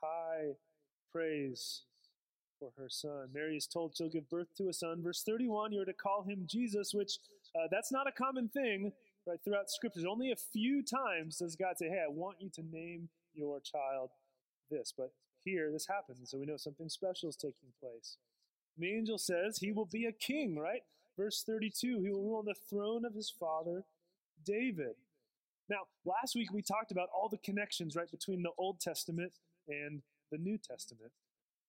high 0.00 0.54
praise 1.12 1.82
for 2.58 2.70
her 2.76 2.88
son. 2.88 3.28
Mary 3.32 3.56
is 3.56 3.66
told 3.66 3.96
she'll 3.96 4.08
give 4.08 4.28
birth 4.28 4.54
to 4.56 4.68
a 4.68 4.72
son. 4.72 5.02
Verse 5.02 5.22
31, 5.22 5.72
you're 5.72 5.84
to 5.84 5.92
call 5.92 6.22
him 6.22 6.44
Jesus, 6.46 6.92
which 6.92 7.18
uh, 7.54 7.68
that's 7.70 7.92
not 7.92 8.08
a 8.08 8.12
common 8.12 8.48
thing 8.48 8.92
right 9.26 9.38
throughout 9.44 9.70
scriptures. 9.70 10.04
Only 10.08 10.32
a 10.32 10.36
few 10.36 10.82
times 10.82 11.38
does 11.38 11.56
God 11.56 11.78
say, 11.78 11.88
hey, 11.88 12.02
I 12.04 12.10
want 12.10 12.38
you 12.40 12.50
to 12.54 12.62
name 12.62 13.08
your 13.34 13.60
child 13.60 14.10
this. 14.70 14.92
But 14.96 15.12
here, 15.44 15.70
this 15.72 15.86
happens, 15.86 16.30
so 16.30 16.38
we 16.38 16.46
know 16.46 16.56
something 16.56 16.88
special 16.88 17.28
is 17.28 17.36
taking 17.36 17.72
place. 17.80 18.16
the 18.76 18.92
angel 18.92 19.18
says 19.18 19.58
he 19.58 19.72
will 19.72 19.86
be 19.86 20.06
a 20.06 20.12
king, 20.12 20.58
right? 20.58 20.82
Verse 21.16 21.42
32 21.46 22.00
he 22.02 22.10
will 22.10 22.22
rule 22.22 22.38
on 22.38 22.44
the 22.44 22.54
throne 22.68 23.04
of 23.04 23.14
his 23.14 23.30
father, 23.30 23.84
David. 24.44 24.94
Now, 25.68 25.80
last 26.04 26.34
week 26.34 26.52
we 26.52 26.62
talked 26.62 26.90
about 26.90 27.08
all 27.14 27.28
the 27.28 27.38
connections, 27.38 27.94
right, 27.96 28.10
between 28.10 28.42
the 28.42 28.52
Old 28.58 28.80
Testament 28.80 29.32
and 29.68 30.02
the 30.30 30.38
New 30.38 30.58
Testament. 30.58 31.12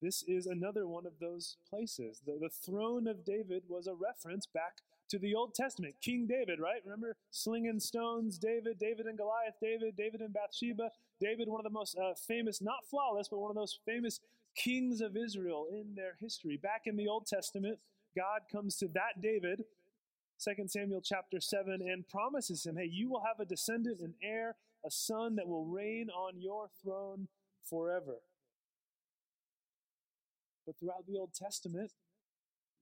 This 0.01 0.23
is 0.23 0.45
another 0.45 0.87
one 0.87 1.05
of 1.05 1.19
those 1.19 1.57
places. 1.69 2.21
The, 2.25 2.37
the 2.39 2.49
throne 2.49 3.07
of 3.07 3.25
David 3.25 3.63
was 3.67 3.87
a 3.87 3.93
reference 3.93 4.45
back 4.45 4.77
to 5.09 5.19
the 5.19 5.35
Old 5.35 5.53
Testament. 5.53 5.95
King 6.01 6.25
David, 6.27 6.59
right? 6.59 6.81
Remember 6.85 7.17
slinging 7.31 7.79
stones, 7.79 8.37
David, 8.37 8.79
David 8.79 9.07
and 9.07 9.17
Goliath, 9.17 9.55
David, 9.61 9.97
David 9.97 10.21
and 10.21 10.33
Bathsheba, 10.33 10.91
David, 11.19 11.49
one 11.49 11.59
of 11.59 11.65
the 11.65 11.77
most 11.77 11.97
uh, 11.97 12.13
famous, 12.13 12.61
not 12.61 12.85
flawless, 12.89 13.27
but 13.27 13.39
one 13.39 13.49
of 13.49 13.55
those 13.55 13.79
famous 13.85 14.21
kings 14.55 15.01
of 15.01 15.17
Israel 15.17 15.67
in 15.71 15.95
their 15.95 16.15
history. 16.19 16.57
Back 16.57 16.83
in 16.85 16.95
the 16.95 17.07
Old 17.07 17.25
Testament, 17.25 17.79
God 18.15 18.41
comes 18.51 18.75
to 18.77 18.87
that 18.89 19.21
David, 19.21 19.65
2 20.43 20.67
Samuel 20.67 21.01
chapter 21.01 21.41
7, 21.41 21.81
and 21.81 22.07
promises 22.07 22.65
him, 22.65 22.77
hey, 22.77 22.89
you 22.89 23.09
will 23.09 23.23
have 23.25 23.39
a 23.39 23.45
descendant, 23.45 23.99
an 23.99 24.13
heir, 24.23 24.55
a 24.85 24.91
son 24.91 25.35
that 25.35 25.47
will 25.47 25.65
reign 25.65 26.09
on 26.09 26.39
your 26.39 26.69
throne 26.81 27.27
forever. 27.63 28.21
But 30.65 30.77
throughout 30.79 31.07
the 31.07 31.17
Old 31.17 31.33
Testament, 31.33 31.91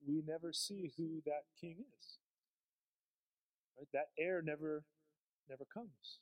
we 0.06 0.22
never 0.26 0.52
see 0.54 0.92
who 0.98 1.22
that 1.26 1.44
king 1.60 1.86
is. 2.00 2.18
Right? 3.78 3.88
That 3.94 4.10
heir 4.18 4.42
never 4.42 4.84
never 5.50 5.66
comes. 5.74 6.20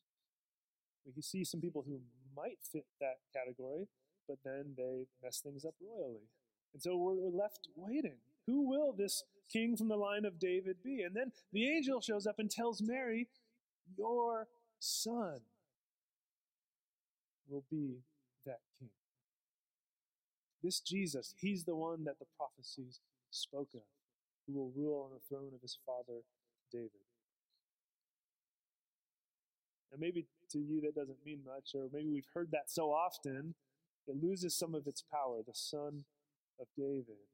We 1.15 1.21
see 1.21 1.43
some 1.43 1.61
people 1.61 1.83
who 1.85 1.99
might 2.35 2.59
fit 2.71 2.85
that 2.99 3.17
category, 3.33 3.87
but 4.27 4.37
then 4.43 4.73
they 4.77 5.05
mess 5.23 5.39
things 5.39 5.65
up 5.65 5.75
royally. 5.81 6.27
And 6.73 6.81
so 6.81 6.97
we're, 6.97 7.13
we're 7.13 7.41
left 7.41 7.67
waiting. 7.75 8.17
Who 8.47 8.67
will 8.67 8.93
this 8.93 9.23
king 9.51 9.77
from 9.77 9.87
the 9.87 9.95
line 9.95 10.25
of 10.25 10.39
David 10.39 10.77
be? 10.83 11.01
And 11.03 11.15
then 11.15 11.31
the 11.53 11.67
angel 11.67 12.01
shows 12.01 12.27
up 12.27 12.39
and 12.39 12.49
tells 12.49 12.81
Mary, 12.81 13.27
Your 13.97 14.47
son 14.79 15.39
will 17.47 17.63
be 17.69 17.99
that 18.45 18.59
king. 18.79 18.89
This 20.63 20.79
Jesus, 20.79 21.33
he's 21.39 21.63
the 21.63 21.75
one 21.75 22.03
that 22.05 22.19
the 22.19 22.25
prophecies 22.37 22.99
spoke 23.29 23.69
of, 23.73 23.81
who 24.47 24.53
will 24.53 24.71
rule 24.75 25.05
on 25.05 25.11
the 25.13 25.23
throne 25.27 25.51
of 25.53 25.61
his 25.61 25.77
father 25.85 26.21
David. 26.71 27.05
And 29.91 30.01
maybe 30.01 30.25
to 30.51 30.59
you 30.59 30.81
that 30.81 30.95
doesn't 30.95 31.25
mean 31.25 31.41
much, 31.45 31.71
or 31.75 31.87
maybe 31.93 32.09
we've 32.09 32.31
heard 32.33 32.49
that 32.51 32.69
so 32.69 32.91
often, 32.91 33.55
it 34.07 34.15
loses 34.21 34.57
some 34.57 34.75
of 34.75 34.87
its 34.87 35.01
power. 35.01 35.41
The 35.45 35.53
Son 35.53 36.05
of 36.59 36.67
David 36.77 37.29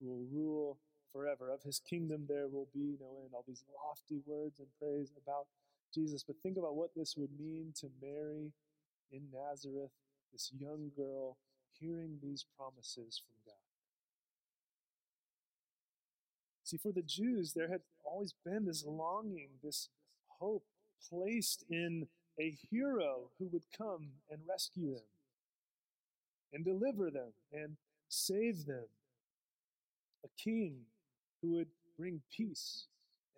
who 0.00 0.08
will 0.08 0.26
rule 0.32 0.78
forever. 1.12 1.50
Of 1.50 1.62
his 1.62 1.80
kingdom 1.80 2.26
there 2.28 2.48
will 2.48 2.68
be 2.74 2.96
no 3.00 3.18
end. 3.22 3.30
All 3.32 3.44
these 3.46 3.64
lofty 3.74 4.20
words 4.26 4.58
and 4.58 4.68
praise 4.80 5.12
about 5.22 5.46
Jesus. 5.94 6.24
But 6.26 6.36
think 6.42 6.56
about 6.56 6.76
what 6.76 6.90
this 6.96 7.16
would 7.16 7.38
mean 7.38 7.72
to 7.80 7.88
Mary 8.00 8.52
in 9.10 9.22
Nazareth, 9.32 9.92
this 10.32 10.50
young 10.58 10.90
girl 10.96 11.36
hearing 11.78 12.18
these 12.22 12.44
promises 12.56 13.20
from 13.24 13.34
God. 13.46 13.58
See, 16.64 16.76
for 16.76 16.92
the 16.92 17.02
Jews, 17.02 17.52
there 17.52 17.68
had 17.68 17.82
always 18.04 18.34
been 18.44 18.64
this 18.64 18.84
longing, 18.86 19.50
this 19.62 19.88
hope 20.38 20.64
placed 21.10 21.64
in 21.68 22.06
a 22.40 22.56
hero 22.70 23.30
who 23.38 23.46
would 23.52 23.64
come 23.76 24.08
and 24.30 24.40
rescue 24.48 24.94
them 24.94 25.02
and 26.52 26.64
deliver 26.64 27.10
them 27.10 27.32
and 27.52 27.76
save 28.08 28.66
them. 28.66 28.86
A 30.24 30.28
king 30.42 30.82
who 31.40 31.56
would 31.56 31.68
bring 31.98 32.22
peace 32.34 32.86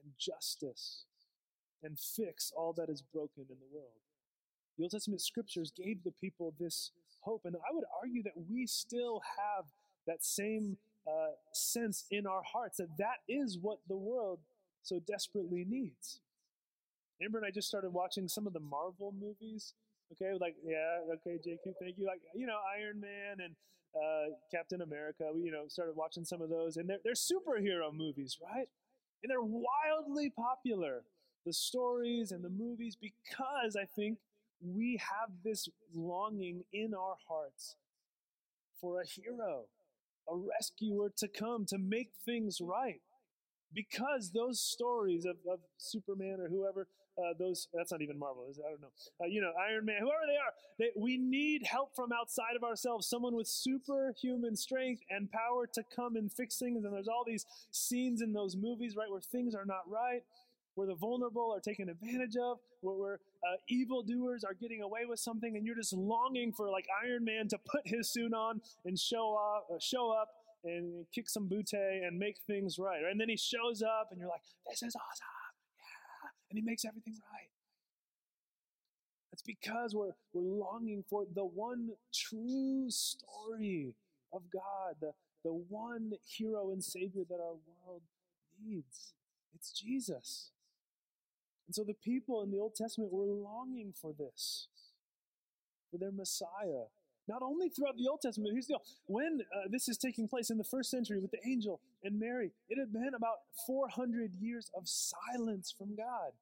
and 0.03 0.13
justice 0.19 1.05
and 1.83 1.99
fix 1.99 2.53
all 2.57 2.73
that 2.75 2.89
is 2.89 3.03
broken 3.03 3.45
in 3.49 3.57
the 3.59 3.75
world. 3.75 3.89
The 4.77 4.85
Old 4.85 4.91
Testament 4.93 5.21
scriptures 5.21 5.73
gave 5.77 6.03
the 6.03 6.13
people 6.21 6.55
this 6.59 6.91
hope. 7.21 7.43
And 7.45 7.57
I 7.57 7.73
would 7.73 7.85
argue 8.01 8.23
that 8.25 8.35
we 8.51 8.67
still 8.67 9.23
have 9.39 9.65
that 10.07 10.25
same 10.25 10.77
uh, 11.07 11.33
sense 11.53 12.05
in 12.11 12.27
our 12.27 12.43
hearts 12.43 12.79
that 12.79 12.97
that 12.99 13.19
is 13.29 13.59
what 13.61 13.79
the 13.89 13.97
world 13.97 14.41
so 14.83 15.01
desperately 15.07 15.65
needs. 15.69 16.21
Amber 17.23 17.39
and 17.39 17.47
I 17.47 17.51
just 17.51 17.69
started 17.69 17.91
watching 17.91 18.29
some 18.29 18.47
of 18.47 18.53
the 18.53 18.61
Marvel 18.61 19.15
movies. 19.19 19.75
Okay, 20.13 20.37
like 20.39 20.57
yeah, 20.65 20.99
okay, 21.15 21.39
JQ, 21.39 21.75
thank 21.81 21.99
you. 21.99 22.07
Like 22.07 22.21
you 22.35 22.47
know, 22.47 22.59
Iron 22.77 23.01
Man 23.01 23.39
and 23.43 23.55
uh, 23.95 24.35
Captain 24.51 24.83
America. 24.83 25.25
We 25.35 25.43
you 25.43 25.51
know 25.51 25.65
started 25.69 25.97
watching 25.97 26.25
some 26.25 26.43
of 26.43 26.51
those, 26.51 26.77
and 26.77 26.89
they're 26.89 26.99
they're 27.05 27.15
superhero 27.15 27.95
movies, 27.95 28.39
right? 28.43 28.69
And 29.23 29.31
they're 29.31 29.41
wildly 29.41 30.31
popular. 30.31 31.03
The 31.47 31.53
stories 31.53 32.33
and 32.33 32.43
the 32.43 32.51
movies 32.51 32.97
because 33.01 33.77
I 33.77 33.85
think 33.85 34.19
we 34.65 34.99
have 35.01 35.31
this 35.45 35.69
longing 35.95 36.65
in 36.73 36.95
our 36.95 37.17
hearts 37.29 37.77
for 38.81 39.01
a 39.01 39.07
hero, 39.07 39.65
a 40.29 40.37
rescuer 40.37 41.13
to 41.19 41.29
come 41.29 41.67
to 41.67 41.79
make 41.79 42.11
things 42.25 42.59
right. 42.61 43.01
Because 43.73 44.31
those 44.31 44.61
stories 44.61 45.25
of, 45.25 45.37
of 45.51 45.59
Superman 45.79 46.39
or 46.41 46.49
whoever, 46.49 46.87
uh, 47.19 47.35
those, 47.37 47.67
that's 47.75 47.91
not 47.91 48.03
even 48.03 48.19
Marvel, 48.19 48.47
is 48.49 48.61
I 48.65 48.71
don't 48.71 48.81
know. 48.81 48.93
Uh, 49.21 49.27
you 49.27 49.41
know, 49.41 49.51
Iron 49.69 49.85
Man, 49.85 49.97
whoever 49.99 50.23
they 50.29 50.37
are, 50.37 50.53
they, 50.79 50.91
we 50.97 51.19
need 51.19 51.67
help 51.67 51.91
from 51.97 52.11
outside 52.13 52.55
of 52.57 52.63
ourselves, 52.63 53.09
someone 53.09 53.35
with 53.35 53.49
superhuman 53.49 54.55
strength 54.55 55.03
and 55.11 55.29
power 55.31 55.67
to 55.75 55.83
come 55.95 56.15
and 56.15 56.33
fix 56.33 56.57
things. 56.57 56.85
And 56.85 56.95
there's 56.95 57.09
all 57.09 57.25
these 57.27 57.47
scenes 57.73 58.23
in 58.23 58.33
those 58.33 58.57
movies, 58.57 58.95
right, 58.97 59.11
where 59.11 59.21
things 59.21 59.57
are 59.57 59.67
not 59.67 59.83
right 59.89 60.23
where 60.75 60.87
the 60.87 60.95
vulnerable 60.95 61.53
are 61.55 61.61
taken 61.61 61.89
advantage 61.89 62.37
of, 62.37 62.59
where, 62.81 62.97
where 62.97 63.21
uh, 63.47 63.57
evildoers 63.69 64.45
are 64.45 64.55
getting 64.55 64.83
away 64.83 65.01
with 65.09 65.21
something, 65.21 65.57
and 65.57 65.67
you're 65.67 65.77
just 65.77 65.93
longing 65.93 66.53
for 66.53 66.71
like 66.71 66.87
Iron 67.05 67.25
Man 67.25 67.49
to 67.49 67.59
put 67.59 67.83
his 67.85 68.11
suit 68.11 68.33
on 68.33 68.61
and 68.85 68.99
show 68.99 69.35
up, 69.35 69.67
uh, 69.73 69.79
show 69.81 70.11
up 70.11 70.29
and 70.65 71.07
kick 71.15 71.29
some 71.29 71.49
bootay 71.49 72.07
and 72.07 72.19
make 72.19 72.37
things 72.47 72.79
right. 72.79 73.03
right. 73.03 73.11
And 73.11 73.21
then 73.21 73.29
he 73.29 73.37
shows 73.37 73.83
up, 73.83 74.09
and 74.11 74.19
you're 74.19 74.29
like, 74.29 74.43
"This 74.69 74.83
is 74.83 74.97
awesome, 74.97 75.27
yeah!" 75.77 76.31
And 76.51 76.59
he 76.59 76.63
makes 76.63 76.85
everything 76.85 77.15
right. 77.33 77.51
That's 79.31 79.43
because 79.43 79.95
we're 79.95 80.13
we're 80.33 80.65
longing 80.65 81.05
for 81.09 81.25
the 81.35 81.45
one 81.45 81.91
true 82.15 82.87
story 82.89 83.95
of 84.33 84.43
God, 84.53 84.97
the 85.01 85.13
the 85.45 85.53
one 85.53 86.13
hero 86.27 86.71
and 86.71 86.83
savior 86.83 87.25
that 87.29 87.41
our 87.41 87.57
world 87.67 88.03
needs. 88.65 89.13
It's 89.55 89.73
Jesus. 89.73 90.51
And 91.67 91.75
so 91.75 91.83
the 91.85 91.95
people 91.95 92.43
in 92.43 92.51
the 92.51 92.59
Old 92.59 92.75
Testament 92.75 93.13
were 93.13 93.27
longing 93.27 93.93
for 94.01 94.13
this, 94.13 94.69
for 95.91 95.99
their 95.99 96.13
Messiah. 96.13 96.87
Not 97.27 97.43
only 97.43 97.71
throughout 97.71 97.97
the 97.97 98.09
Old 98.09 98.21
Testament, 98.21 98.53
here's 98.53 98.67
the 98.67 98.75
deal. 98.75 98.83
When 99.07 99.41
uh, 99.55 99.69
this 99.71 99.89
is 99.89 99.97
taking 99.97 100.29
place 100.29 100.51
in 100.51 100.59
the 100.59 100.65
first 100.65 100.91
century 100.91 101.19
with 101.21 101.31
the 101.31 101.41
angel 101.47 101.81
and 102.03 102.19
Mary, 102.19 102.53
it 102.69 102.79
had 102.79 102.93
been 102.93 103.13
about 103.17 103.39
400 103.67 104.35
years 104.35 104.71
of 104.77 104.83
silence 104.87 105.75
from 105.77 105.97
God. 105.97 106.33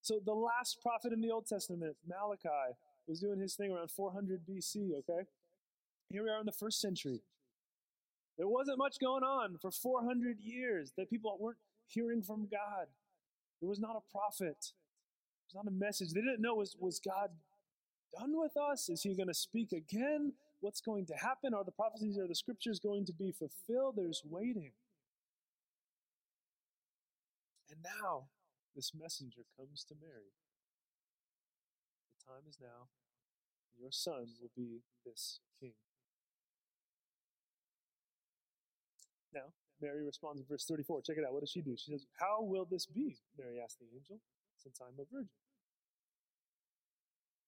So 0.00 0.20
the 0.24 0.34
last 0.34 0.82
prophet 0.82 1.12
in 1.12 1.20
the 1.20 1.30
Old 1.30 1.46
Testament, 1.46 1.96
Malachi, 2.06 2.74
was 3.06 3.20
doing 3.20 3.38
his 3.38 3.54
thing 3.54 3.70
around 3.70 3.90
400 3.92 4.40
BC, 4.44 4.90
okay? 4.98 5.28
Here 6.10 6.24
we 6.24 6.28
are 6.28 6.40
in 6.40 6.46
the 6.46 6.52
first 6.52 6.80
century. 6.80 7.20
There 8.36 8.48
wasn't 8.48 8.78
much 8.78 8.98
going 9.00 9.22
on 9.22 9.58
for 9.60 9.70
400 9.70 10.38
years 10.40 10.92
that 10.96 11.08
people 11.08 11.36
weren't 11.38 11.58
hearing 11.86 12.22
from 12.22 12.48
God. 12.50 12.86
There 13.62 13.68
was 13.68 13.78
not 13.78 13.94
a 13.94 14.10
prophet. 14.10 14.56
There 14.58 15.46
was 15.46 15.54
not 15.54 15.68
a 15.68 15.70
message. 15.70 16.12
They 16.12 16.20
didn't 16.20 16.42
know 16.42 16.56
was, 16.56 16.76
was 16.80 16.98
God 16.98 17.30
done 18.18 18.32
with 18.34 18.56
us? 18.56 18.88
Is 18.88 19.02
he 19.02 19.14
going 19.14 19.28
to 19.28 19.34
speak 19.34 19.70
again? 19.70 20.32
What's 20.58 20.80
going 20.80 21.06
to 21.06 21.14
happen? 21.14 21.54
Are 21.54 21.62
the 21.62 21.70
prophecies 21.70 22.18
or 22.18 22.26
the 22.26 22.34
scriptures 22.34 22.80
going 22.80 23.06
to 23.06 23.12
be 23.12 23.30
fulfilled? 23.30 23.94
There's 23.96 24.22
waiting. 24.28 24.72
And 27.70 27.78
now 27.84 28.24
this 28.74 28.90
messenger 28.98 29.42
comes 29.56 29.84
to 29.84 29.94
Mary. 30.00 30.34
The 32.18 32.32
time 32.32 32.42
is 32.48 32.58
now. 32.60 32.88
Your 33.80 33.92
son 33.92 34.26
will 34.40 34.50
be 34.56 34.80
this 35.06 35.38
king. 35.60 35.74
Now, 39.32 39.54
Mary 39.82 40.04
responds 40.04 40.40
in 40.40 40.46
verse 40.46 40.64
34. 40.64 41.02
Check 41.02 41.18
it 41.18 41.24
out. 41.26 41.32
What 41.32 41.40
does 41.40 41.50
she 41.50 41.60
do? 41.60 41.76
She 41.76 41.90
says, 41.90 42.06
How 42.18 42.40
will 42.40 42.66
this 42.70 42.86
be? 42.86 43.18
Mary 43.36 43.58
asked 43.62 43.78
the 43.80 43.86
angel, 43.92 44.20
since 44.56 44.78
I'm 44.80 44.94
a 44.94 45.04
virgin. 45.10 45.28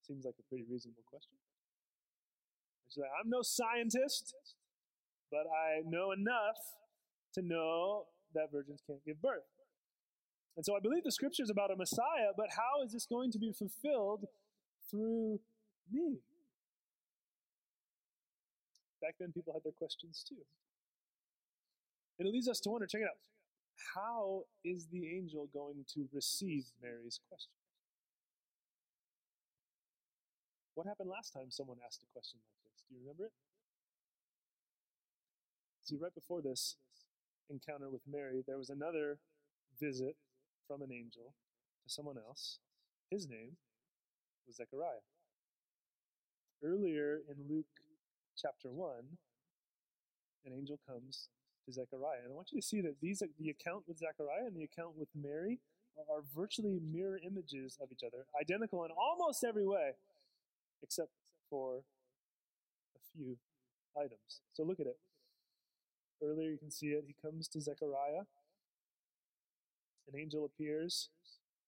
Seems 0.02 0.24
like 0.24 0.34
a 0.38 0.48
pretty 0.48 0.64
reasonable 0.68 1.04
question. 1.06 1.38
She's 2.88 3.00
like, 3.00 3.10
I'm 3.14 3.30
no 3.30 3.40
scientist, 3.42 4.34
but 5.30 5.46
I 5.48 5.80
know 5.86 6.12
enough 6.12 6.58
to 7.34 7.42
know 7.42 8.04
that 8.34 8.52
virgins 8.52 8.82
can't 8.86 9.04
give 9.06 9.22
birth. 9.22 9.48
And 10.56 10.64
so 10.64 10.76
I 10.76 10.80
believe 10.80 11.04
the 11.04 11.12
scripture 11.12 11.42
is 11.42 11.50
about 11.50 11.70
a 11.70 11.76
Messiah, 11.76 12.34
but 12.36 12.50
how 12.50 12.84
is 12.84 12.92
this 12.92 13.06
going 13.06 13.32
to 13.32 13.38
be 13.38 13.52
fulfilled 13.52 14.26
through 14.90 15.40
Me. 15.90 16.18
Back 19.00 19.16
then, 19.20 19.32
people 19.32 19.52
had 19.52 19.62
their 19.64 19.72
questions 19.72 20.24
too. 20.26 20.42
And 22.18 22.28
it 22.28 22.32
leads 22.32 22.48
us 22.48 22.60
to 22.60 22.70
wonder 22.70 22.86
check 22.86 23.00
it 23.00 23.08
out. 23.08 23.18
How 23.94 24.44
is 24.64 24.86
the 24.86 25.08
angel 25.08 25.48
going 25.52 25.84
to 25.94 26.08
receive 26.12 26.66
Mary's 26.80 27.18
question? 27.28 27.52
What 30.74 30.86
happened 30.86 31.10
last 31.10 31.32
time 31.32 31.50
someone 31.50 31.78
asked 31.84 32.02
a 32.02 32.12
question 32.12 32.40
like 32.42 32.58
this? 32.64 32.84
Do 32.88 32.94
you 32.94 33.00
remember 33.00 33.26
it? 33.26 33.32
See, 35.82 35.96
right 36.00 36.14
before 36.14 36.40
this 36.40 36.76
encounter 37.50 37.90
with 37.90 38.02
Mary, 38.10 38.42
there 38.46 38.58
was 38.58 38.70
another 38.70 39.18
visit 39.78 40.16
from 40.66 40.82
an 40.82 40.90
angel 40.92 41.34
to 41.84 41.92
someone 41.92 42.16
else. 42.16 42.58
His 43.10 43.28
name 43.28 43.56
was 44.46 44.56
Zechariah. 44.56 45.04
Earlier 46.62 47.20
in 47.28 47.36
Luke 47.48 47.66
chapter 48.36 48.70
1, 48.70 48.88
an 50.46 50.52
angel 50.52 50.78
comes 50.88 51.28
to 51.66 51.72
Zechariah. 51.72 52.22
And 52.24 52.32
I 52.32 52.34
want 52.34 52.52
you 52.52 52.60
to 52.60 52.66
see 52.66 52.80
that 52.82 53.00
these 53.00 53.22
the 53.38 53.50
account 53.50 53.84
with 53.88 53.98
Zechariah 53.98 54.46
and 54.46 54.56
the 54.56 54.64
account 54.64 54.96
with 54.96 55.08
Mary 55.14 55.60
are 56.10 56.22
virtually 56.34 56.80
mirror 56.82 57.18
images 57.24 57.78
of 57.80 57.88
each 57.92 58.02
other, 58.04 58.26
identical 58.40 58.84
in 58.84 58.90
almost 58.90 59.44
every 59.44 59.66
way, 59.66 59.92
except 60.82 61.10
for 61.48 61.84
a 62.96 63.00
few 63.14 63.38
items. 63.96 64.42
So 64.52 64.64
look 64.64 64.80
at 64.80 64.86
it. 64.86 64.98
Earlier 66.22 66.50
you 66.50 66.58
can 66.58 66.70
see 66.70 66.88
it. 66.88 67.04
He 67.06 67.14
comes 67.22 67.48
to 67.48 67.60
Zechariah. 67.60 68.26
An 70.12 70.18
angel 70.18 70.44
appears. 70.44 71.10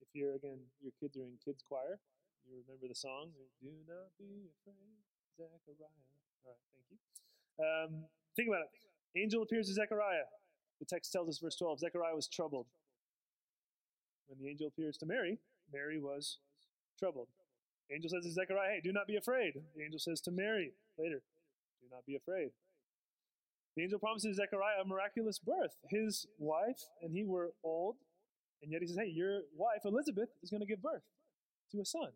If 0.00 0.08
you're 0.12 0.34
again, 0.34 0.58
your 0.82 0.92
kids 1.00 1.16
are 1.16 1.22
in 1.24 1.38
kids 1.44 1.62
choir, 1.66 1.98
you 2.46 2.62
remember 2.62 2.86
the 2.86 2.94
song. 2.94 3.30
Do 3.62 3.70
not 3.88 4.12
be 4.18 4.50
afraid, 4.60 4.92
Zechariah. 5.38 5.88
All 6.44 6.52
right, 6.52 6.62
thank 6.74 6.86
you. 6.90 6.98
Um, 7.58 8.04
think 8.36 8.48
about 8.48 8.62
it. 8.62 8.70
Angel 9.14 9.42
appears 9.42 9.68
to 9.68 9.74
Zechariah. 9.74 10.26
The 10.78 10.86
text 10.86 11.12
tells 11.12 11.28
us, 11.28 11.38
verse 11.38 11.56
12, 11.56 11.80
Zechariah 11.80 12.14
was 12.14 12.28
troubled. 12.28 12.66
When 14.26 14.38
the 14.38 14.50
angel 14.50 14.66
appears 14.66 14.96
to 14.98 15.06
Mary, 15.06 15.38
Mary 15.72 16.00
was 16.00 16.38
troubled. 16.98 17.28
Angel 17.90 18.10
says 18.10 18.24
to 18.24 18.32
Zechariah, 18.32 18.74
Hey, 18.74 18.80
do 18.82 18.92
not 18.92 19.06
be 19.06 19.16
afraid. 19.16 19.54
The 19.76 19.84
angel 19.84 20.00
says 20.00 20.20
to 20.22 20.30
Mary 20.30 20.72
later, 20.98 21.22
Do 21.80 21.86
not 21.90 22.04
be 22.06 22.16
afraid. 22.16 22.50
The 23.76 23.82
angel 23.82 23.98
promises 23.98 24.36
Zechariah 24.36 24.82
a 24.82 24.84
miraculous 24.84 25.38
birth. 25.38 25.76
His 25.88 26.26
wife 26.38 26.88
and 27.02 27.12
he 27.12 27.24
were 27.24 27.52
old, 27.62 27.96
and 28.62 28.72
yet 28.72 28.80
he 28.80 28.88
says, 28.88 28.96
Hey, 28.96 29.08
your 29.08 29.42
wife, 29.56 29.82
Elizabeth, 29.84 30.30
is 30.42 30.50
going 30.50 30.62
to 30.62 30.66
give 30.66 30.82
birth 30.82 31.02
to 31.72 31.80
a 31.80 31.84
son. 31.84 32.10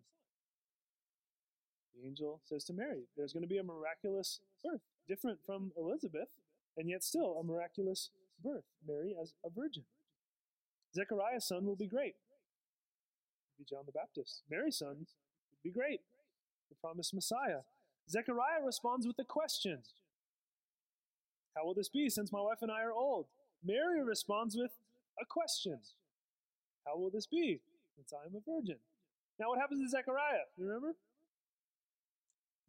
The 1.95 2.07
angel 2.07 2.41
says 2.45 2.65
to 2.65 2.73
Mary, 2.73 3.05
There's 3.17 3.33
going 3.33 3.43
to 3.43 3.49
be 3.49 3.59
a 3.59 3.63
miraculous 3.63 4.41
birth, 4.65 4.81
different 5.07 5.39
from 5.45 5.71
Elizabeth, 5.77 6.29
and 6.77 6.89
yet 6.89 7.05
still 7.05 7.37
a 7.39 7.45
miraculous 7.45 8.11
birth. 8.43 8.65
Mary 8.87 9.15
as 9.21 9.35
a 9.45 9.51
virgin. 9.51 9.85
Zechariah's 10.95 11.47
son 11.47 11.67
will 11.67 11.77
be 11.77 11.87
great. 11.87 12.15
Be 13.59 13.65
John 13.69 13.85
the 13.87 13.93
Baptist. 13.93 14.43
Mary's 14.51 14.79
son 14.79 14.97
would 14.99 15.63
be 15.63 15.71
great. 15.71 16.01
The 16.69 16.77
promised 16.77 17.15
Messiah. 17.15 17.61
Zechariah 18.09 18.65
responds 18.65 19.07
with 19.07 19.19
a 19.19 19.25
question 19.25 19.79
How 21.57 21.65
will 21.65 21.75
this 21.75 21.89
be 21.89 22.09
since 22.09 22.33
my 22.33 22.41
wife 22.41 22.59
and 22.63 22.71
I 22.71 22.83
are 22.83 22.93
old? 22.93 23.27
Mary 23.65 24.03
responds 24.03 24.57
with 24.57 24.73
a 25.21 25.25
question 25.25 25.79
How 26.87 26.97
will 26.97 27.11
this 27.11 27.27
be 27.27 27.61
since 27.97 28.13
I 28.13 28.27
am 28.27 28.35
a 28.35 28.41
virgin? 28.41 28.77
Now, 29.39 29.51
what 29.51 29.59
happens 29.59 29.81
to 29.83 29.89
Zechariah? 29.89 30.49
You 30.57 30.67
remember? 30.67 30.97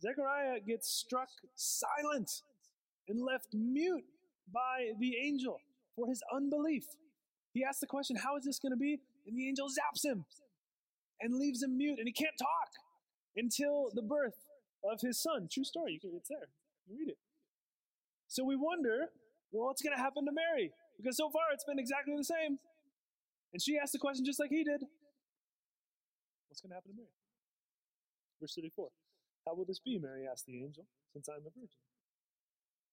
Zechariah 0.01 0.59
gets 0.59 0.89
struck 0.89 1.29
silent 1.55 2.41
and 3.11 3.21
left 3.21 3.53
mute 3.53 4.05
by 4.51 4.95
the 4.99 5.17
angel 5.17 5.59
for 5.95 6.07
his 6.07 6.23
unbelief. 6.33 6.85
He 7.53 7.63
asks 7.63 7.81
the 7.81 7.87
question, 7.87 8.15
How 8.15 8.37
is 8.37 8.45
this 8.45 8.57
going 8.57 8.71
to 8.71 8.79
be? 8.79 8.99
And 9.27 9.37
the 9.37 9.47
angel 9.47 9.67
zaps 9.67 10.05
him 10.05 10.23
and 11.19 11.35
leaves 11.35 11.61
him 11.61 11.77
mute, 11.77 11.99
and 11.99 12.07
he 12.07 12.13
can't 12.13 12.39
talk 12.39 12.71
until 13.35 13.91
the 13.93 14.01
birth 14.01 14.39
of 14.89 15.01
his 15.01 15.21
son. 15.21 15.47
True 15.51 15.63
story. 15.63 15.99
It's 16.01 16.29
there. 16.29 16.47
You 16.87 16.97
read 16.97 17.09
it. 17.09 17.17
So 18.27 18.43
we 18.45 18.55
wonder, 18.55 19.11
well, 19.51 19.67
what's 19.67 19.81
going 19.81 19.95
to 19.95 20.01
happen 20.01 20.25
to 20.25 20.31
Mary? 20.31 20.71
Because 20.97 21.17
so 21.17 21.29
far 21.29 21.51
it's 21.53 21.65
been 21.65 21.79
exactly 21.79 22.15
the 22.15 22.23
same. 22.23 22.57
And 23.53 23.61
she 23.61 23.77
asked 23.77 23.91
the 23.91 23.99
question 23.99 24.23
just 24.23 24.39
like 24.39 24.49
he 24.49 24.63
did. 24.63 24.87
What's 26.47 26.61
going 26.61 26.71
to 26.71 26.75
happen 26.75 26.91
to 26.91 26.97
Mary? 26.97 27.11
Verse 28.39 28.55
34. 28.55 28.87
How 29.45 29.55
will 29.55 29.65
this 29.65 29.79
be, 29.79 29.99
Mary 29.99 30.25
asked 30.31 30.45
the 30.45 30.63
angel, 30.63 30.85
since 31.13 31.27
I 31.27 31.33
am 31.33 31.45
a 31.45 31.51
virgin? 31.51 31.77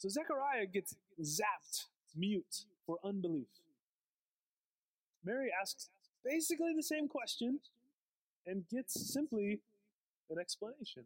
So 0.00 0.08
Zechariah 0.08 0.64
gets 0.64 0.96
zapped, 1.20 1.88
mute 2.16 2.64
for 2.86 2.96
unbelief. 3.04 3.48
Mary 5.22 5.50
asks 5.60 5.90
basically 6.24 6.72
the 6.74 6.82
same 6.82 7.06
question 7.06 7.60
and 8.46 8.66
gets 8.70 8.98
simply 9.12 9.60
an 10.30 10.38
explanation. 10.38 11.04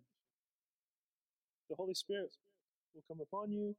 The 1.68 1.74
Holy 1.74 1.94
Spirit 1.94 2.36
will 2.94 3.02
come 3.08 3.20
upon 3.20 3.50
you. 3.50 3.74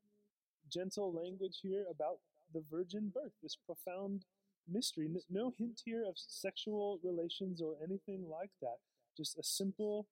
Gentle 0.70 1.14
language 1.14 1.60
here 1.62 1.86
about 1.90 2.18
the 2.54 2.64
virgin 2.70 3.10
birth, 3.16 3.32
this 3.42 3.56
profound 3.56 4.26
mystery. 4.70 5.08
No 5.30 5.54
hint 5.58 5.84
here 5.86 6.04
of 6.06 6.16
sexual 6.18 7.00
relations 7.02 7.62
or 7.62 7.76
anything 7.82 8.26
like 8.30 8.52
that. 8.62 8.80
Just 9.16 9.38
a 9.38 9.44
simple 9.44 10.08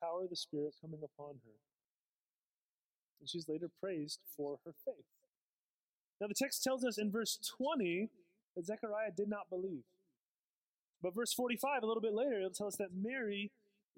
power 0.00 0.22
of 0.22 0.30
the 0.30 0.36
Spirit 0.36 0.76
coming 0.80 1.00
upon 1.02 1.40
her. 1.44 1.69
And 3.20 3.28
she's 3.28 3.48
later 3.48 3.68
praised 3.80 4.20
for 4.36 4.58
her 4.64 4.72
faith. 4.84 5.04
Now, 6.20 6.26
the 6.26 6.34
text 6.34 6.62
tells 6.62 6.84
us 6.84 6.98
in 6.98 7.10
verse 7.10 7.38
20 7.58 8.08
that 8.56 8.66
Zechariah 8.66 9.12
did 9.16 9.28
not 9.28 9.48
believe. 9.50 9.84
But 11.02 11.14
verse 11.14 11.32
45, 11.32 11.82
a 11.82 11.86
little 11.86 12.02
bit 12.02 12.14
later, 12.14 12.38
it'll 12.38 12.50
tell 12.50 12.66
us 12.66 12.76
that 12.76 12.94
Mary 12.94 13.52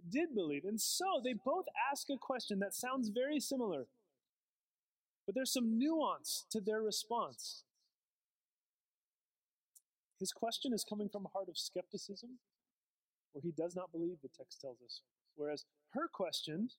did 0.09 0.35
believe. 0.35 0.65
And 0.65 0.81
so 0.81 1.21
they 1.23 1.33
both 1.33 1.67
ask 1.91 2.09
a 2.11 2.17
question 2.17 2.59
that 2.61 2.75
sounds 2.75 3.09
very 3.09 3.41
similar. 3.41 3.87
But 5.27 5.35
there's 5.35 5.53
some 5.53 5.79
nuance 5.79 6.45
to 6.51 6.61
their 6.61 6.81
response. 6.81 7.65
His 10.19 10.33
question 10.33 10.73
is 10.73 10.85
coming 10.85 11.09
from 11.09 11.27
a 11.27 11.29
heart 11.29 11.49
of 11.49 11.59
skepticism, 11.59 12.39
where 13.33 13.43
he 13.43 13.51
does 13.51 13.75
not 13.75 13.91
believe, 13.91 14.19
the 14.23 14.29
text 14.29 14.61
tells 14.61 14.79
us. 14.85 15.01
Whereas 15.35 15.65
her 15.95 16.09
question 16.13 16.71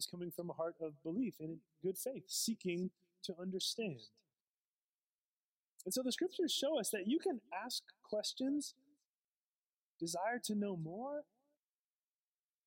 is 0.00 0.06
coming 0.06 0.30
from 0.30 0.48
a 0.48 0.54
heart 0.54 0.76
of 0.80 1.02
belief 1.02 1.34
and 1.40 1.58
good 1.82 1.98
faith, 1.98 2.24
seeking 2.26 2.90
to 3.22 3.34
understand. 3.38 4.00
And 5.84 5.92
so 5.92 6.02
the 6.02 6.12
scriptures 6.12 6.52
show 6.52 6.78
us 6.78 6.88
that 6.90 7.06
you 7.06 7.18
can 7.18 7.40
ask 7.64 7.82
questions, 8.02 8.74
desire 9.98 10.40
to 10.44 10.54
know 10.54 10.76
more, 10.76 11.24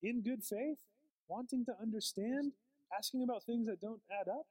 in 0.00 0.22
good 0.22 0.44
faith, 0.44 0.78
wanting 1.26 1.64
to 1.64 1.72
understand, 1.82 2.52
asking 2.96 3.24
about 3.24 3.42
things 3.42 3.66
that 3.66 3.80
don't 3.80 4.02
add 4.10 4.28
up. 4.28 4.46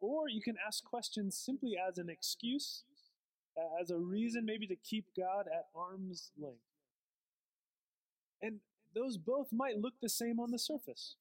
Or 0.00 0.28
you 0.28 0.42
can 0.42 0.56
ask 0.66 0.82
questions 0.84 1.36
simply 1.36 1.76
as 1.76 1.98
an 1.98 2.08
excuse, 2.10 2.82
as 3.80 3.90
a 3.90 3.98
reason 3.98 4.44
maybe 4.44 4.66
to 4.66 4.76
keep 4.76 5.06
God 5.16 5.46
at 5.46 5.66
arm's 5.74 6.32
length. 6.36 6.58
And 8.42 8.58
those 8.94 9.16
both 9.16 9.48
might 9.52 9.78
look 9.78 9.94
the 10.00 10.08
same 10.08 10.40
on 10.40 10.50
the 10.50 10.58
surface, 10.58 11.16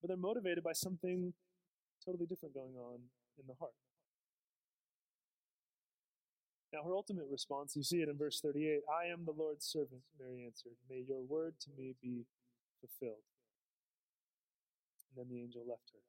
but 0.00 0.08
they're 0.08 0.16
motivated 0.16 0.62
by 0.62 0.72
something 0.72 1.32
totally 2.04 2.26
different 2.26 2.54
going 2.54 2.76
on 2.76 3.00
in 3.38 3.46
the 3.46 3.54
heart. 3.58 3.74
Now, 6.72 6.84
her 6.84 6.94
ultimate 6.94 7.26
response, 7.30 7.74
you 7.76 7.82
see 7.82 8.02
it 8.02 8.08
in 8.08 8.18
verse 8.18 8.40
38 8.40 8.80
I 8.88 9.10
am 9.10 9.24
the 9.24 9.32
Lord's 9.32 9.64
servant, 9.64 10.02
Mary 10.20 10.44
answered. 10.44 10.76
May 10.88 11.02
your 11.08 11.22
word 11.22 11.54
to 11.60 11.70
me 11.76 11.94
be 12.02 12.26
fulfilled. 12.80 13.24
And 15.08 15.16
then 15.16 15.34
the 15.34 15.42
angel 15.42 15.64
left 15.66 15.90
her. 15.94 16.04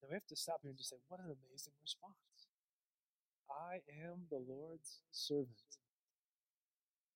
Now, 0.00 0.08
we 0.10 0.14
have 0.14 0.26
to 0.28 0.36
stop 0.36 0.60
here 0.62 0.70
and 0.70 0.78
just 0.78 0.90
say, 0.90 0.96
what 1.08 1.20
an 1.20 1.26
amazing 1.26 1.74
response. 1.82 2.14
I 3.50 3.82
am 4.06 4.30
the 4.30 4.38
Lord's 4.38 5.02
servant. 5.10 5.78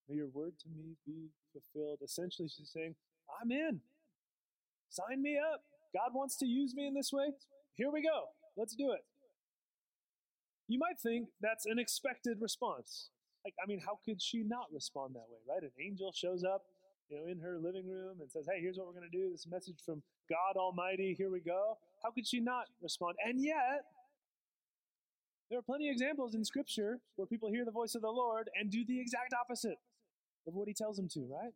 May 0.07 0.15
your 0.15 0.27
word 0.27 0.53
to 0.59 0.69
me 0.69 0.95
be 1.05 1.31
fulfilled. 1.51 1.99
Essentially, 2.03 2.47
she's 2.47 2.71
saying, 2.71 2.95
I'm 3.41 3.51
in. 3.51 3.81
Sign 4.89 5.21
me 5.21 5.37
up. 5.37 5.61
God 5.93 6.13
wants 6.13 6.37
to 6.37 6.45
use 6.45 6.75
me 6.75 6.87
in 6.87 6.93
this 6.93 7.11
way. 7.11 7.31
Here 7.75 7.91
we 7.91 8.01
go. 8.01 8.25
Let's 8.55 8.75
do 8.75 8.91
it. 8.91 9.01
You 10.67 10.79
might 10.79 10.99
think 10.99 11.29
that's 11.39 11.65
an 11.65 11.79
expected 11.79 12.37
response. 12.41 13.09
Like, 13.45 13.53
I 13.63 13.67
mean, 13.67 13.79
how 13.79 13.99
could 14.03 14.21
she 14.21 14.43
not 14.43 14.67
respond 14.73 15.15
that 15.15 15.29
way, 15.29 15.39
right? 15.47 15.63
An 15.63 15.71
angel 15.79 16.11
shows 16.11 16.43
up, 16.43 16.63
you 17.09 17.17
know, 17.17 17.31
in 17.31 17.39
her 17.39 17.57
living 17.57 17.87
room 17.87 18.17
and 18.19 18.29
says, 18.29 18.45
"Hey, 18.51 18.59
here's 18.59 18.77
what 18.77 18.87
we're 18.87 18.99
going 18.99 19.09
to 19.09 19.17
do. 19.17 19.31
This 19.31 19.47
message 19.47 19.79
from 19.85 20.03
God 20.29 20.59
Almighty. 20.59 21.15
Here 21.17 21.31
we 21.31 21.39
go." 21.39 21.77
How 22.03 22.11
could 22.11 22.27
she 22.27 22.41
not 22.41 22.65
respond? 22.81 23.15
And 23.23 23.41
yet, 23.41 23.85
there 25.49 25.57
are 25.57 25.63
plenty 25.63 25.87
of 25.87 25.93
examples 25.93 26.35
in 26.35 26.43
Scripture 26.43 26.99
where 27.15 27.25
people 27.25 27.49
hear 27.49 27.63
the 27.63 27.71
voice 27.71 27.95
of 27.95 28.01
the 28.01 28.11
Lord 28.11 28.49
and 28.59 28.69
do 28.69 28.83
the 28.85 28.99
exact 28.99 29.33
opposite 29.33 29.77
of 30.45 30.53
what 30.53 30.67
He 30.67 30.73
tells 30.73 30.97
them 30.97 31.07
to, 31.13 31.21
right? 31.21 31.53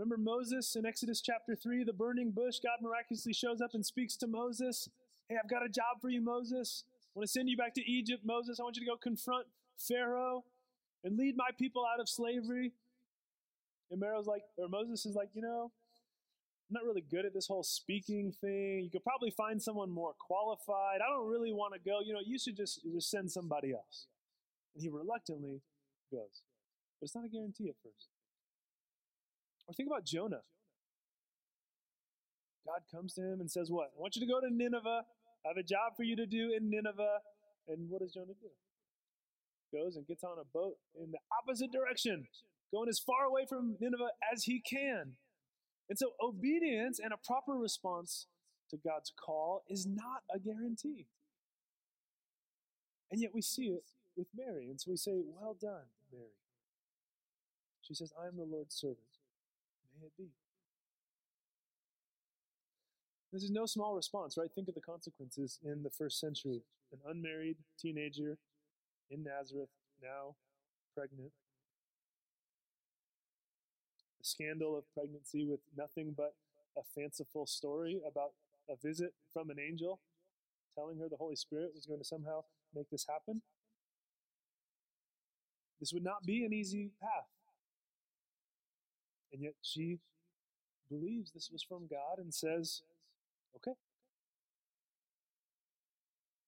Remember 0.00 0.16
Moses 0.16 0.76
in 0.76 0.86
Exodus 0.86 1.20
chapter 1.20 1.54
3, 1.54 1.84
the 1.84 1.92
burning 1.92 2.30
bush? 2.30 2.58
God 2.64 2.78
miraculously 2.80 3.34
shows 3.34 3.60
up 3.60 3.74
and 3.74 3.84
speaks 3.84 4.16
to 4.16 4.26
Moses. 4.26 4.88
Hey, 5.28 5.36
I've 5.36 5.50
got 5.50 5.62
a 5.62 5.68
job 5.68 6.00
for 6.00 6.08
you, 6.08 6.22
Moses. 6.22 6.84
I 7.14 7.18
want 7.18 7.26
to 7.28 7.30
send 7.30 7.50
you 7.50 7.56
back 7.58 7.74
to 7.74 7.84
Egypt, 7.86 8.24
Moses. 8.24 8.58
I 8.58 8.62
want 8.62 8.76
you 8.76 8.82
to 8.86 8.90
go 8.90 8.96
confront 8.96 9.46
Pharaoh 9.76 10.44
and 11.04 11.18
lead 11.18 11.36
my 11.36 11.50
people 11.58 11.84
out 11.84 12.00
of 12.00 12.08
slavery. 12.08 12.72
And 13.90 14.00
Pharaoh's 14.00 14.26
like, 14.26 14.44
or 14.56 14.70
Moses 14.70 15.04
is 15.04 15.14
like, 15.14 15.28
you 15.34 15.42
know, 15.42 15.70
I'm 16.70 16.74
not 16.74 16.84
really 16.84 17.02
good 17.02 17.26
at 17.26 17.34
this 17.34 17.46
whole 17.46 17.62
speaking 17.62 18.32
thing. 18.32 18.80
You 18.82 18.88
could 18.90 19.04
probably 19.04 19.30
find 19.30 19.60
someone 19.60 19.90
more 19.90 20.14
qualified. 20.18 21.00
I 21.06 21.10
don't 21.14 21.28
really 21.28 21.52
want 21.52 21.74
to 21.74 21.80
go. 21.80 22.00
You 22.02 22.14
know, 22.14 22.20
you 22.24 22.38
should 22.38 22.56
just, 22.56 22.80
just 22.90 23.10
send 23.10 23.30
somebody 23.30 23.74
else. 23.74 24.06
And 24.74 24.82
he 24.82 24.88
reluctantly 24.88 25.60
goes. 26.10 26.40
But 26.98 27.04
it's 27.04 27.14
not 27.14 27.26
a 27.26 27.28
guarantee 27.28 27.68
at 27.68 27.76
first. 27.82 28.08
Or 29.70 29.72
think 29.72 29.86
about 29.86 30.04
Jonah. 30.04 30.42
God 32.66 32.82
comes 32.90 33.14
to 33.14 33.22
him 33.22 33.38
and 33.38 33.48
says, 33.48 33.70
What? 33.70 33.92
I 33.96 34.00
want 34.00 34.16
you 34.16 34.26
to 34.26 34.26
go 34.26 34.40
to 34.40 34.52
Nineveh. 34.52 35.04
I 35.44 35.48
have 35.48 35.56
a 35.56 35.62
job 35.62 35.94
for 35.96 36.02
you 36.02 36.16
to 36.16 36.26
do 36.26 36.52
in 36.56 36.68
Nineveh. 36.68 37.20
And 37.68 37.88
what 37.88 38.00
does 38.00 38.12
Jonah 38.12 38.34
do? 38.40 38.50
Goes 39.72 39.94
and 39.94 40.06
gets 40.08 40.24
on 40.24 40.38
a 40.40 40.44
boat 40.52 40.74
in 41.00 41.12
the 41.12 41.18
opposite 41.38 41.70
direction, 41.70 42.26
going 42.72 42.88
as 42.88 42.98
far 42.98 43.24
away 43.24 43.46
from 43.48 43.76
Nineveh 43.80 44.10
as 44.32 44.42
he 44.44 44.60
can. 44.60 45.12
And 45.88 45.96
so, 45.96 46.10
obedience 46.20 46.98
and 46.98 47.12
a 47.12 47.16
proper 47.16 47.52
response 47.52 48.26
to 48.70 48.76
God's 48.76 49.12
call 49.24 49.62
is 49.68 49.86
not 49.86 50.22
a 50.34 50.40
guarantee. 50.40 51.06
And 53.12 53.20
yet, 53.20 53.30
we 53.32 53.40
see 53.40 53.66
it 53.66 53.84
with 54.16 54.26
Mary. 54.36 54.68
And 54.68 54.80
so 54.80 54.90
we 54.90 54.96
say, 54.96 55.20
Well 55.24 55.56
done, 55.60 55.86
Mary. 56.12 56.34
She 57.82 57.94
says, 57.94 58.12
I 58.20 58.26
am 58.26 58.36
the 58.36 58.42
Lord's 58.42 58.74
servant. 58.74 59.09
This 63.32 63.42
is 63.44 63.50
no 63.50 63.66
small 63.66 63.94
response, 63.94 64.36
right? 64.36 64.50
Think 64.52 64.68
of 64.68 64.74
the 64.74 64.80
consequences 64.80 65.58
in 65.64 65.82
the 65.82 65.90
first 65.90 66.18
century. 66.18 66.62
An 66.92 66.98
unmarried 67.08 67.56
teenager 67.78 68.38
in 69.10 69.22
Nazareth, 69.22 69.68
now 70.02 70.34
pregnant. 70.96 71.30
A 74.20 74.24
scandal 74.24 74.76
of 74.76 74.84
pregnancy 74.92 75.44
with 75.44 75.60
nothing 75.76 76.14
but 76.16 76.34
a 76.76 76.82
fanciful 76.94 77.46
story 77.46 78.00
about 78.06 78.32
a 78.68 78.74
visit 78.76 79.14
from 79.32 79.50
an 79.50 79.58
angel 79.58 80.00
telling 80.74 80.98
her 80.98 81.08
the 81.08 81.16
Holy 81.16 81.36
Spirit 81.36 81.72
was 81.74 81.86
going 81.86 82.00
to 82.00 82.04
somehow 82.04 82.42
make 82.74 82.90
this 82.90 83.06
happen. 83.08 83.42
This 85.78 85.92
would 85.92 86.04
not 86.04 86.24
be 86.24 86.44
an 86.44 86.52
easy 86.52 86.90
path. 87.00 87.28
And 89.32 89.42
yet 89.42 89.54
she 89.62 89.98
believes 90.90 91.30
this 91.32 91.50
was 91.52 91.62
from 91.62 91.86
God 91.88 92.18
and 92.18 92.34
says, 92.34 92.82
okay. 93.56 93.76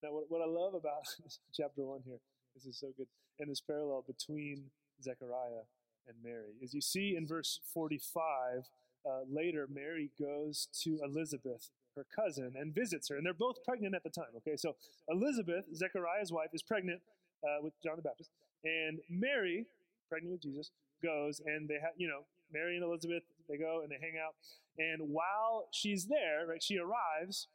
Now, 0.02 0.12
what, 0.12 0.24
what 0.28 0.42
I 0.42 0.46
love 0.46 0.74
about 0.74 1.06
chapter 1.52 1.82
1 1.82 2.00
here, 2.04 2.18
this 2.54 2.66
is 2.66 2.78
so 2.78 2.88
good, 2.96 3.06
and 3.38 3.48
this 3.48 3.60
parallel 3.60 4.04
between 4.06 4.64
Zechariah 5.02 5.64
and 6.08 6.16
Mary, 6.22 6.54
is 6.60 6.74
you 6.74 6.80
see 6.80 7.14
in 7.16 7.26
verse 7.26 7.60
45, 7.72 8.68
uh, 9.04 9.10
later 9.30 9.68
Mary 9.72 10.10
goes 10.20 10.68
to 10.82 10.98
Elizabeth, 11.04 11.70
her 11.96 12.04
cousin, 12.14 12.54
and 12.56 12.74
visits 12.74 13.08
her. 13.08 13.16
And 13.16 13.24
they're 13.24 13.34
both 13.34 13.64
pregnant 13.64 13.94
at 13.94 14.02
the 14.02 14.10
time, 14.10 14.34
okay? 14.38 14.56
So 14.56 14.74
Elizabeth, 15.08 15.64
Zechariah's 15.74 16.32
wife, 16.32 16.50
is 16.52 16.62
pregnant 16.62 17.00
uh, 17.44 17.62
with 17.62 17.72
John 17.82 17.96
the 17.96 18.02
Baptist. 18.02 18.30
And 18.64 19.00
Mary, 19.08 19.66
pregnant 20.08 20.32
with 20.32 20.42
Jesus, 20.42 20.70
goes 21.02 21.40
and 21.44 21.68
they 21.68 21.74
have, 21.74 21.92
you 21.96 22.08
know, 22.08 22.22
Mary 22.52 22.76
and 22.76 22.84
Elizabeth, 22.84 23.22
they 23.48 23.56
go 23.56 23.80
and 23.82 23.90
they 23.90 23.98
hang 24.00 24.18
out. 24.24 24.34
And 24.78 25.10
while 25.10 25.68
she's 25.72 26.06
there, 26.06 26.46
right, 26.48 26.62
she 26.62 26.78
arrives 26.78 27.48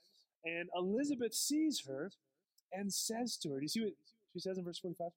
and 0.43 0.69
Elizabeth 0.75 1.33
sees 1.33 1.83
her 1.87 2.11
and 2.71 2.93
says 2.93 3.37
to 3.37 3.49
her, 3.49 3.59
Do 3.59 3.63
you 3.63 3.67
see 3.67 3.81
what 3.81 3.93
she 4.33 4.39
says 4.39 4.57
in 4.57 4.63
verse 4.63 4.79
45? 4.79 5.09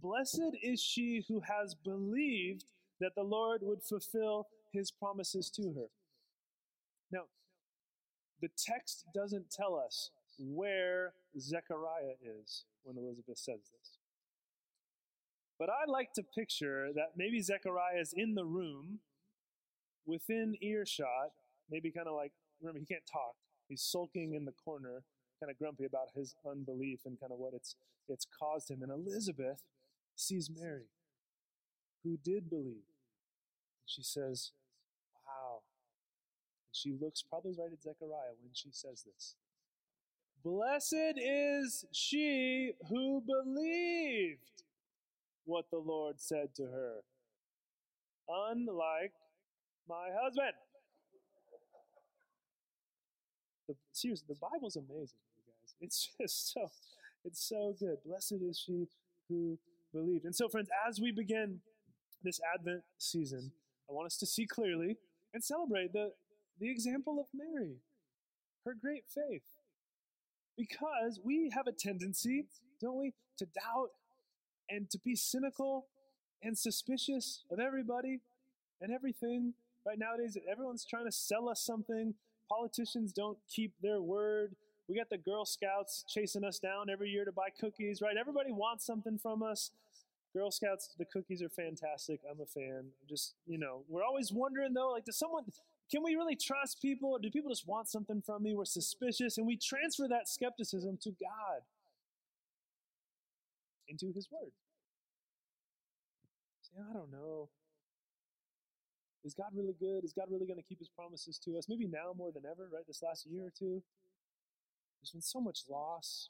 Blessed 0.00 0.56
is 0.62 0.82
she 0.82 1.24
who 1.28 1.40
has 1.40 1.74
believed 1.74 2.64
that 3.00 3.14
the 3.14 3.22
Lord 3.22 3.60
would 3.62 3.82
fulfill 3.82 4.48
his 4.72 4.90
promises 4.90 5.50
to 5.50 5.72
her. 5.74 5.86
Now, 7.10 7.24
the 8.40 8.48
text 8.56 9.04
doesn't 9.14 9.50
tell 9.50 9.76
us 9.76 10.10
where 10.38 11.12
Zechariah 11.38 12.14
is 12.42 12.64
when 12.84 12.96
Elizabeth 12.96 13.38
says 13.38 13.60
this. 13.60 13.98
But 15.58 15.68
I 15.68 15.90
like 15.90 16.12
to 16.14 16.22
picture 16.22 16.90
that 16.94 17.12
maybe 17.16 17.40
Zechariah 17.40 18.00
is 18.00 18.14
in 18.16 18.34
the 18.34 18.44
room 18.44 19.00
within 20.06 20.56
earshot, 20.60 21.32
maybe 21.70 21.90
kind 21.90 22.08
of 22.08 22.14
like, 22.14 22.32
remember, 22.60 22.80
he 22.80 22.86
can't 22.86 23.06
talk. 23.10 23.34
He's 23.68 23.82
sulking 23.82 24.34
in 24.34 24.44
the 24.44 24.52
corner, 24.52 25.02
kind 25.40 25.50
of 25.50 25.58
grumpy 25.58 25.84
about 25.84 26.08
his 26.14 26.34
unbelief 26.48 27.00
and 27.04 27.18
kind 27.18 27.32
of 27.32 27.38
what 27.38 27.54
it's, 27.54 27.76
it's 28.08 28.26
caused 28.38 28.70
him. 28.70 28.82
And 28.82 28.92
Elizabeth 28.92 29.62
sees 30.16 30.50
Mary, 30.50 30.90
who 32.04 32.18
did 32.22 32.50
believe. 32.50 32.86
And 33.80 33.86
she 33.86 34.02
says, 34.02 34.52
Wow. 35.26 35.62
And 36.66 36.76
she 36.76 36.92
looks 37.00 37.22
probably 37.22 37.52
right 37.58 37.72
at 37.72 37.82
Zechariah 37.82 38.36
when 38.42 38.52
she 38.52 38.70
says 38.72 39.04
this. 39.04 39.36
Blessed 40.44 41.14
is 41.16 41.84
she 41.92 42.72
who 42.88 43.22
believed 43.22 44.64
what 45.44 45.66
the 45.70 45.78
Lord 45.78 46.20
said 46.20 46.54
to 46.56 46.64
her. 46.64 46.96
Unlike 48.28 49.12
my 49.88 50.08
husband. 50.22 50.52
The, 53.68 53.74
seriously, 53.92 54.26
the 54.28 54.34
Bible's 54.34 54.76
amazing, 54.76 55.18
you 55.36 55.42
guys. 55.46 55.74
It's 55.80 56.08
just 56.20 56.52
so, 56.52 56.70
it's 57.24 57.48
so 57.48 57.74
good. 57.78 57.98
Blessed 58.04 58.36
is 58.48 58.58
she 58.58 58.88
who 59.28 59.58
believed. 59.92 60.24
And 60.24 60.34
so, 60.34 60.48
friends, 60.48 60.68
as 60.88 61.00
we 61.00 61.12
begin 61.12 61.60
this 62.22 62.40
Advent 62.54 62.82
season, 62.98 63.52
I 63.88 63.92
want 63.92 64.06
us 64.06 64.16
to 64.18 64.26
see 64.26 64.46
clearly 64.46 64.96
and 65.34 65.42
celebrate 65.42 65.92
the, 65.92 66.12
the 66.60 66.70
example 66.70 67.18
of 67.20 67.26
Mary, 67.34 67.76
her 68.64 68.74
great 68.80 69.04
faith. 69.08 69.42
Because 70.56 71.18
we 71.24 71.50
have 71.54 71.66
a 71.66 71.72
tendency, 71.72 72.44
don't 72.80 72.98
we, 72.98 73.14
to 73.38 73.46
doubt 73.46 73.88
and 74.68 74.88
to 74.90 74.98
be 74.98 75.14
cynical 75.14 75.86
and 76.42 76.56
suspicious 76.56 77.44
of 77.50 77.58
everybody 77.58 78.20
and 78.80 78.92
everything. 78.92 79.54
Right 79.86 79.98
nowadays, 79.98 80.36
everyone's 80.50 80.84
trying 80.84 81.06
to 81.06 81.12
sell 81.12 81.48
us 81.48 81.60
something. 81.60 82.14
Politicians 82.48 83.12
don't 83.12 83.38
keep 83.48 83.72
their 83.82 84.00
word. 84.00 84.54
We 84.88 84.96
got 84.96 85.10
the 85.10 85.18
Girl 85.18 85.44
Scouts 85.44 86.04
chasing 86.08 86.44
us 86.44 86.58
down 86.58 86.90
every 86.90 87.10
year 87.10 87.24
to 87.24 87.32
buy 87.32 87.48
cookies, 87.58 88.00
right? 88.00 88.16
Everybody 88.16 88.52
wants 88.52 88.84
something 88.84 89.18
from 89.18 89.42
us. 89.42 89.70
Girl 90.34 90.50
Scouts, 90.50 90.90
the 90.98 91.04
cookies 91.04 91.42
are 91.42 91.48
fantastic. 91.48 92.20
I'm 92.30 92.40
a 92.40 92.46
fan. 92.46 92.86
Just, 93.08 93.34
you 93.46 93.58
know, 93.58 93.82
we're 93.88 94.04
always 94.04 94.32
wondering 94.32 94.72
though, 94.72 94.90
like, 94.90 95.04
does 95.04 95.18
someone, 95.18 95.44
can 95.90 96.02
we 96.02 96.14
really 96.14 96.36
trust 96.36 96.80
people 96.80 97.10
or 97.10 97.18
do 97.18 97.30
people 97.30 97.50
just 97.50 97.66
want 97.66 97.88
something 97.88 98.22
from 98.22 98.42
me? 98.42 98.54
We're 98.54 98.64
suspicious 98.64 99.36
and 99.38 99.46
we 99.46 99.56
transfer 99.56 100.08
that 100.08 100.28
skepticism 100.28 100.98
to 101.02 101.10
God 101.10 101.62
into 103.88 104.12
His 104.12 104.28
Word. 104.30 104.52
Say, 106.62 106.80
I 106.88 106.92
don't 106.92 107.10
know. 107.10 107.48
Is 109.24 109.34
God 109.34 109.54
really 109.54 109.74
good? 109.78 110.04
Is 110.04 110.12
God 110.12 110.26
really 110.30 110.46
going 110.46 110.58
to 110.58 110.66
keep 110.66 110.78
His 110.78 110.88
promises 110.88 111.38
to 111.44 111.56
us? 111.56 111.66
Maybe 111.68 111.86
now 111.86 112.12
more 112.16 112.32
than 112.32 112.42
ever, 112.44 112.68
right? 112.72 112.86
This 112.86 113.02
last 113.02 113.26
year 113.26 113.46
or 113.46 113.52
two. 113.56 113.82
There's 115.00 115.10
been 115.10 115.22
so 115.22 115.40
much 115.40 115.64
loss, 115.68 116.28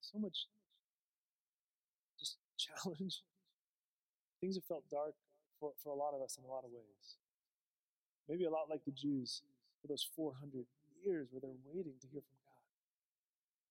so 0.00 0.18
much 0.18 0.46
just 2.18 2.38
challenge. 2.58 3.22
Things 4.40 4.56
have 4.56 4.64
felt 4.64 4.84
dark 4.90 5.14
for, 5.58 5.72
for 5.82 5.90
a 5.92 5.96
lot 5.96 6.14
of 6.14 6.22
us 6.22 6.38
in 6.38 6.44
a 6.44 6.50
lot 6.50 6.64
of 6.64 6.70
ways. 6.70 7.18
Maybe 8.28 8.44
a 8.44 8.50
lot 8.50 8.70
like 8.70 8.84
the 8.84 8.92
Jews 8.94 9.42
for 9.82 9.88
those 9.88 10.06
400 10.16 10.66
years 11.04 11.28
where 11.30 11.40
they're 11.40 11.62
waiting 11.66 11.94
to 12.00 12.08
hear 12.08 12.22
from 12.22 12.38
God. 12.42 12.64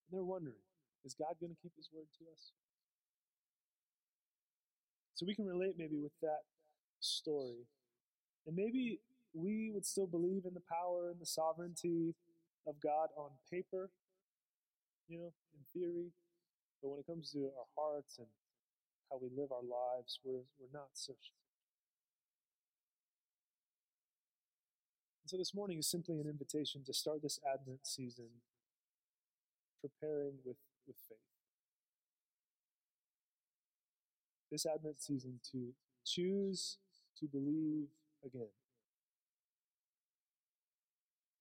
And 0.04 0.10
they're 0.12 0.24
wondering, 0.24 0.64
is 1.04 1.14
God 1.14 1.36
going 1.40 1.52
to 1.52 1.60
keep 1.60 1.72
his 1.76 1.88
word 1.92 2.06
to 2.18 2.24
us? 2.32 2.52
So 5.14 5.26
we 5.26 5.34
can 5.34 5.46
relate 5.46 5.74
maybe 5.76 5.98
with 6.00 6.16
that 6.22 6.48
story. 7.00 7.68
And 8.46 8.56
maybe 8.56 9.00
we 9.32 9.70
would 9.72 9.86
still 9.86 10.06
believe 10.06 10.44
in 10.44 10.54
the 10.54 10.62
power 10.68 11.10
and 11.10 11.20
the 11.20 11.26
sovereignty 11.26 12.14
of 12.66 12.80
God 12.82 13.08
on 13.16 13.30
paper, 13.50 13.90
you 15.08 15.18
know, 15.18 15.32
in 15.54 15.80
theory. 15.80 16.10
But 16.82 16.90
when 16.90 17.00
it 17.00 17.06
comes 17.06 17.30
to 17.32 17.50
our 17.58 17.68
hearts 17.76 18.18
and 18.18 18.26
how 19.10 19.18
we 19.20 19.28
live 19.36 19.52
our 19.52 19.62
lives, 19.62 20.18
we're, 20.24 20.44
we're 20.58 20.72
not 20.72 20.88
so 20.94 21.12
sure. 21.12 21.36
And 25.22 25.30
so 25.30 25.36
this 25.36 25.54
morning 25.54 25.78
is 25.78 25.90
simply 25.90 26.18
an 26.20 26.26
invitation 26.26 26.82
to 26.86 26.94
start 26.94 27.22
this 27.22 27.38
Advent 27.46 27.80
season 27.82 28.28
preparing 29.80 30.34
with, 30.44 30.56
with 30.86 30.96
faith. 31.08 31.18
This 34.50 34.66
Advent 34.66 35.00
season 35.00 35.40
to 35.52 35.72
choose 36.04 36.78
to 37.18 37.26
believe 37.26 37.88
again. 38.24 38.52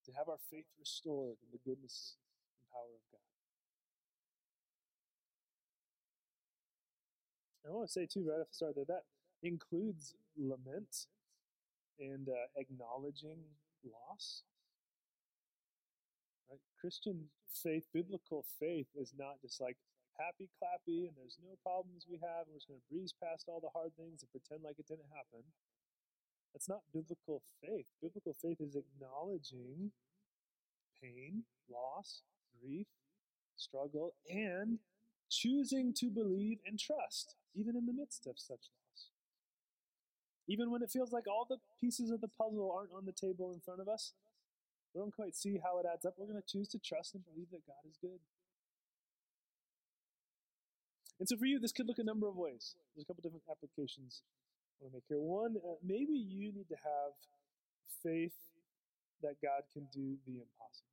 To 0.06 0.12
have 0.18 0.30
our 0.30 0.40
faith 0.50 0.66
restored 0.80 1.38
in 1.44 1.50
the 1.52 1.60
goodness 1.64 2.16
and 2.58 2.66
power 2.74 2.96
of 2.96 3.04
God. 3.12 3.20
I 7.70 7.76
want 7.76 7.88
to 7.88 7.94
say 7.94 8.08
too, 8.08 8.26
right 8.26 8.42
off 8.42 8.50
the 8.50 8.56
start, 8.56 8.76
that 8.76 8.88
that 8.88 9.04
includes 9.44 10.16
lament 10.36 11.06
and 12.00 12.28
uh, 12.28 12.50
acknowledging 12.58 13.38
loss. 13.86 14.42
Right? 16.50 16.60
Christian 16.82 17.30
faith, 17.54 17.86
biblical 17.94 18.46
faith, 18.60 18.88
is 18.96 19.14
not 19.18 19.38
just 19.42 19.62
like 19.62 19.78
happy 20.18 20.50
clappy 20.60 21.08
and 21.08 21.16
there's 21.16 21.38
no 21.40 21.56
problems 21.64 22.04
we 22.10 22.20
have 22.20 22.44
and 22.44 22.52
we're 22.52 22.60
just 22.60 22.68
going 22.68 22.82
to 22.82 22.92
breeze 22.92 23.14
past 23.16 23.48
all 23.48 23.64
the 23.64 23.72
hard 23.72 23.96
things 23.96 24.20
and 24.20 24.32
pretend 24.34 24.66
like 24.66 24.80
it 24.80 24.88
didn't 24.88 25.08
happen. 25.16 25.46
That's 26.54 26.70
not 26.70 26.82
biblical 26.94 27.42
faith. 27.62 27.86
Biblical 28.02 28.34
faith 28.34 28.60
is 28.60 28.76
acknowledging 28.76 29.92
pain, 31.02 31.44
loss, 31.72 32.22
grief, 32.62 32.88
struggle, 33.56 34.14
and 34.30 34.80
choosing 35.30 35.94
to 35.94 36.10
believe 36.10 36.60
and 36.66 36.80
trust, 36.80 37.36
even 37.56 37.76
in 37.76 37.86
the 37.86 37.94
midst 37.94 38.26
of 38.26 38.40
such 38.40 38.70
loss. 38.74 39.12
Even 40.48 40.72
when 40.72 40.82
it 40.82 40.90
feels 40.90 41.12
like 41.12 41.28
all 41.28 41.46
the 41.48 41.60
pieces 41.80 42.10
of 42.10 42.22
the 42.22 42.28
puzzle 42.28 42.74
aren't 42.76 42.94
on 42.94 43.06
the 43.06 43.12
table 43.12 43.54
in 43.54 43.60
front 43.60 43.80
of 43.80 43.88
us, 43.88 44.14
we 44.94 45.00
don't 45.00 45.16
quite 45.16 45.36
see 45.36 45.60
how 45.64 45.78
it 45.78 45.86
adds 45.86 46.06
up. 46.06 46.16
We're 46.18 46.26
going 46.26 46.42
to 46.42 46.52
choose 46.52 46.68
to 46.70 46.80
trust 46.80 47.14
and 47.14 47.24
believe 47.24 47.52
that 47.52 47.68
God 47.68 47.88
is 47.88 47.98
good. 48.02 48.20
And 51.20 51.30
so 51.30 51.38
for 51.38 51.46
you, 51.46 51.60
this 51.60 51.72
could 51.72 51.86
look 51.86 52.00
a 52.00 52.04
number 52.04 52.28
of 52.28 52.36
ways. 52.36 52.74
There's 52.96 53.04
a 53.04 53.08
couple 53.08 53.22
different 53.22 53.44
applications 53.52 54.24
want 54.80 54.92
to 54.92 54.98
make 54.98 55.04
here. 55.08 55.20
One, 55.20 55.56
uh, 55.58 55.76
maybe 55.84 56.14
you 56.14 56.52
need 56.54 56.70
to 56.70 56.76
have 56.76 57.14
faith 58.04 58.36
that 59.22 59.36
God 59.42 59.64
can 59.74 59.88
do 59.92 60.16
the 60.26 60.34
impossible. 60.34 60.88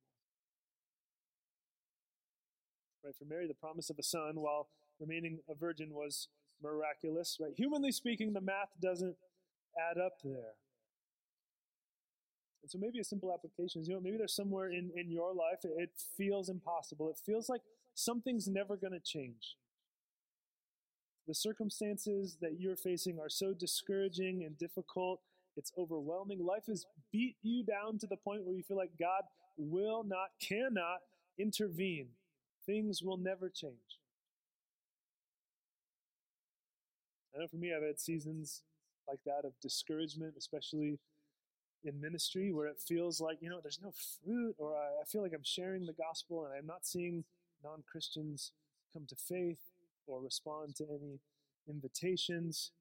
Right, 3.03 3.15
for 3.15 3.25
Mary, 3.25 3.47
the 3.47 3.53
promise 3.53 3.89
of 3.89 3.97
a 3.99 4.03
son 4.03 4.33
while 4.35 4.67
remaining 4.99 5.39
a 5.49 5.55
virgin 5.55 5.93
was 5.93 6.27
miraculous. 6.61 7.37
Right, 7.39 7.53
humanly 7.55 7.91
speaking, 7.91 8.33
the 8.33 8.41
math 8.41 8.71
doesn't 8.81 9.15
add 9.77 9.97
up 9.97 10.13
there. 10.23 10.55
And 12.61 12.69
so 12.69 12.77
maybe 12.79 12.99
a 12.99 13.03
simple 13.03 13.31
application 13.33 13.81
is, 13.81 13.87
you 13.87 13.93
know, 13.93 14.01
maybe 14.01 14.17
there's 14.17 14.35
somewhere 14.35 14.69
in, 14.69 14.91
in 14.95 15.09
your 15.09 15.33
life 15.33 15.59
it 15.63 15.91
feels 16.17 16.49
impossible. 16.49 17.09
It 17.09 17.17
feels 17.25 17.47
like 17.47 17.61
something's 17.93 18.47
never 18.47 18.75
going 18.75 18.93
to 18.93 18.99
change. 18.99 19.55
The 21.27 21.35
circumstances 21.35 22.37
that 22.41 22.59
you're 22.59 22.77
facing 22.77 23.19
are 23.19 23.29
so 23.29 23.53
discouraging 23.53 24.43
and 24.45 24.57
difficult. 24.57 25.19
It's 25.57 25.73
overwhelming. 25.77 26.45
Life 26.45 26.67
has 26.67 26.85
beat 27.11 27.35
you 27.41 27.63
down 27.63 27.97
to 27.99 28.07
the 28.07 28.15
point 28.15 28.45
where 28.45 28.55
you 28.55 28.63
feel 28.63 28.77
like 28.77 28.91
God 28.97 29.23
will 29.57 30.03
not, 30.03 30.29
cannot 30.41 30.99
intervene. 31.37 32.07
Things 32.65 33.01
will 33.03 33.17
never 33.17 33.49
change. 33.49 33.99
I 37.35 37.39
know 37.39 37.47
for 37.47 37.57
me, 37.57 37.73
I've 37.73 37.83
had 37.83 37.99
seasons 37.99 38.61
like 39.07 39.19
that 39.25 39.45
of 39.45 39.53
discouragement, 39.61 40.35
especially 40.37 40.97
in 41.83 41.99
ministry, 41.99 42.53
where 42.53 42.67
it 42.67 42.79
feels 42.79 43.19
like, 43.19 43.37
you 43.41 43.49
know, 43.49 43.59
there's 43.61 43.79
no 43.83 43.91
fruit, 44.23 44.55
or 44.57 44.75
I, 44.75 45.03
feel 45.05 45.21
like 45.21 45.33
I'm 45.33 45.43
sharing 45.43 45.85
the 45.85 45.93
gospel 45.93 46.45
and 46.45 46.53
I'm 46.53 46.65
not 46.65 46.85
seeing 46.85 47.23
non 47.63 47.83
Christians 47.89 48.51
come 48.93 49.05
to 49.07 49.15
faith 49.15 49.59
or 50.07 50.21
respond 50.21 50.75
to 50.77 50.85
any 50.85 51.19
invitations. 51.67 52.71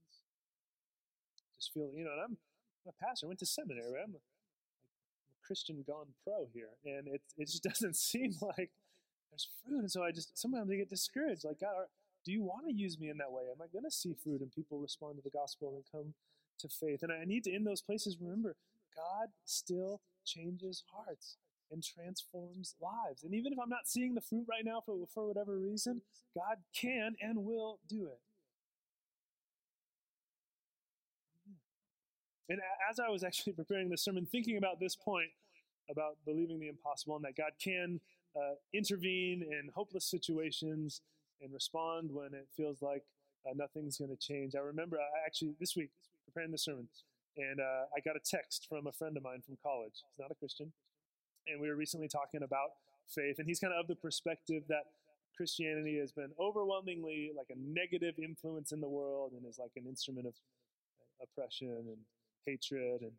Just 1.58 1.72
feel, 1.72 1.90
you 1.94 2.04
know, 2.04 2.12
and 2.12 2.20
I'm, 2.20 2.36
I'm 2.84 2.92
a 2.98 3.04
pastor, 3.04 3.26
I 3.26 3.28
went 3.28 3.40
to 3.40 3.46
seminary, 3.46 3.92
right? 3.92 4.04
I'm 4.04 4.14
a, 4.14 4.22
I'm 4.22 5.32
a 5.32 5.46
Christian 5.46 5.84
gone 5.86 6.06
pro 6.24 6.48
here, 6.52 6.70
and 6.84 7.08
it, 7.08 7.22
it 7.36 7.48
just 7.48 7.62
doesn't 7.70 7.96
seem 7.96 8.34
like 8.40 8.70
there's 9.30 9.48
fruit. 9.64 9.80
And 9.80 9.90
so 9.90 10.02
I 10.02 10.12
just, 10.12 10.38
sometimes 10.38 10.70
I 10.70 10.76
get 10.76 10.90
discouraged, 10.90 11.44
like, 11.44 11.60
God, 11.60 11.74
are, 11.76 11.88
do 12.24 12.32
you 12.32 12.42
want 12.42 12.66
to 12.66 12.72
use 12.72 12.98
me 12.98 13.08
in 13.08 13.18
that 13.18 13.30
way? 13.30 13.42
Am 13.50 13.62
I 13.62 13.66
going 13.72 13.84
to 13.84 13.90
see 13.90 14.14
fruit 14.14 14.40
and 14.40 14.50
people 14.50 14.78
respond 14.78 15.16
to 15.16 15.22
the 15.22 15.30
gospel 15.30 15.74
and 15.74 15.84
come 15.90 16.14
to 16.58 16.68
faith? 16.68 17.02
And 17.02 17.12
I 17.12 17.24
need 17.24 17.44
to, 17.44 17.54
in 17.54 17.64
those 17.64 17.80
places, 17.80 18.16
remember 18.20 18.56
God 18.96 19.28
still 19.44 20.00
changes 20.24 20.82
hearts 20.92 21.36
and 21.70 21.83
transforms 21.83 22.74
lives. 22.81 23.22
And 23.24 23.35
even 23.35 23.52
if 23.52 23.59
I'm 23.59 23.68
not 23.68 23.87
seeing 23.87 24.14
the 24.14 24.20
fruit 24.20 24.46
right 24.48 24.64
now 24.64 24.83
for, 24.85 24.96
for 25.12 25.26
whatever 25.26 25.59
reason, 25.59 26.02
God 26.35 26.59
can 26.74 27.16
and 27.20 27.44
will 27.44 27.81
do 27.88 28.07
it. 28.07 28.20
And 32.48 32.61
as 32.88 33.00
I 33.00 33.09
was 33.11 33.24
actually 33.24 33.52
preparing 33.61 33.88
this 33.88 34.05
sermon, 34.05 34.26
thinking 34.26 34.57
about 34.57 34.81
this 34.81 34.94
point 34.96 35.31
about 35.90 36.16
believing 36.24 36.59
the 36.59 36.68
impossible 36.68 37.16
and 37.16 37.24
that 37.24 37.37
God 37.37 37.52
can 37.62 38.00
uh, 38.37 38.55
intervene 38.74 39.42
in 39.42 39.70
hopeless 39.74 40.05
situations 40.05 41.00
and 41.40 41.52
respond 41.52 42.11
when 42.12 42.35
it 42.35 42.48
feels 42.57 42.83
like 42.83 43.05
uh, 43.48 43.52
nothing's 43.55 43.98
going 43.98 44.11
to 44.11 44.16
change. 44.16 44.55
I 44.55 44.61
remember 44.61 44.96
I 44.98 45.26
actually 45.26 45.55
this 45.61 45.76
week 45.76 45.90
preparing 46.24 46.50
the 46.50 46.59
sermon, 46.59 46.88
and 47.37 47.61
uh, 47.61 47.87
I 47.96 48.00
got 48.05 48.16
a 48.16 48.20
text 48.20 48.66
from 48.68 48.87
a 48.87 48.92
friend 48.92 49.16
of 49.16 49.22
mine 49.22 49.42
from 49.44 49.57
college. 49.62 50.02
He's 50.11 50.18
not 50.18 50.31
a 50.31 50.35
Christian, 50.35 50.72
and 51.46 51.61
we 51.61 51.68
were 51.68 51.76
recently 51.76 52.09
talking 52.09 52.42
about 52.42 52.70
faith, 53.09 53.38
and 53.38 53.46
he's 53.46 53.61
kind 53.61 53.72
of 53.72 53.80
of 53.80 53.87
the 53.88 53.94
perspective 53.94 54.64
that 54.68 54.85
Christianity 55.37 55.98
has 55.98 56.12
been 56.12 56.30
overwhelmingly 56.40 57.30
like 57.37 57.48
a 57.50 57.59
negative 57.59 58.14
influence 58.18 58.72
in 58.72 58.80
the 58.80 58.88
world 58.88 59.32
and 59.37 59.46
is 59.46 59.59
like 59.59 59.72
an 59.76 59.85
instrument 59.87 60.26
of 60.26 60.35
oppression 61.22 61.68
and 61.68 61.98
hatred 62.46 63.02
and 63.02 63.12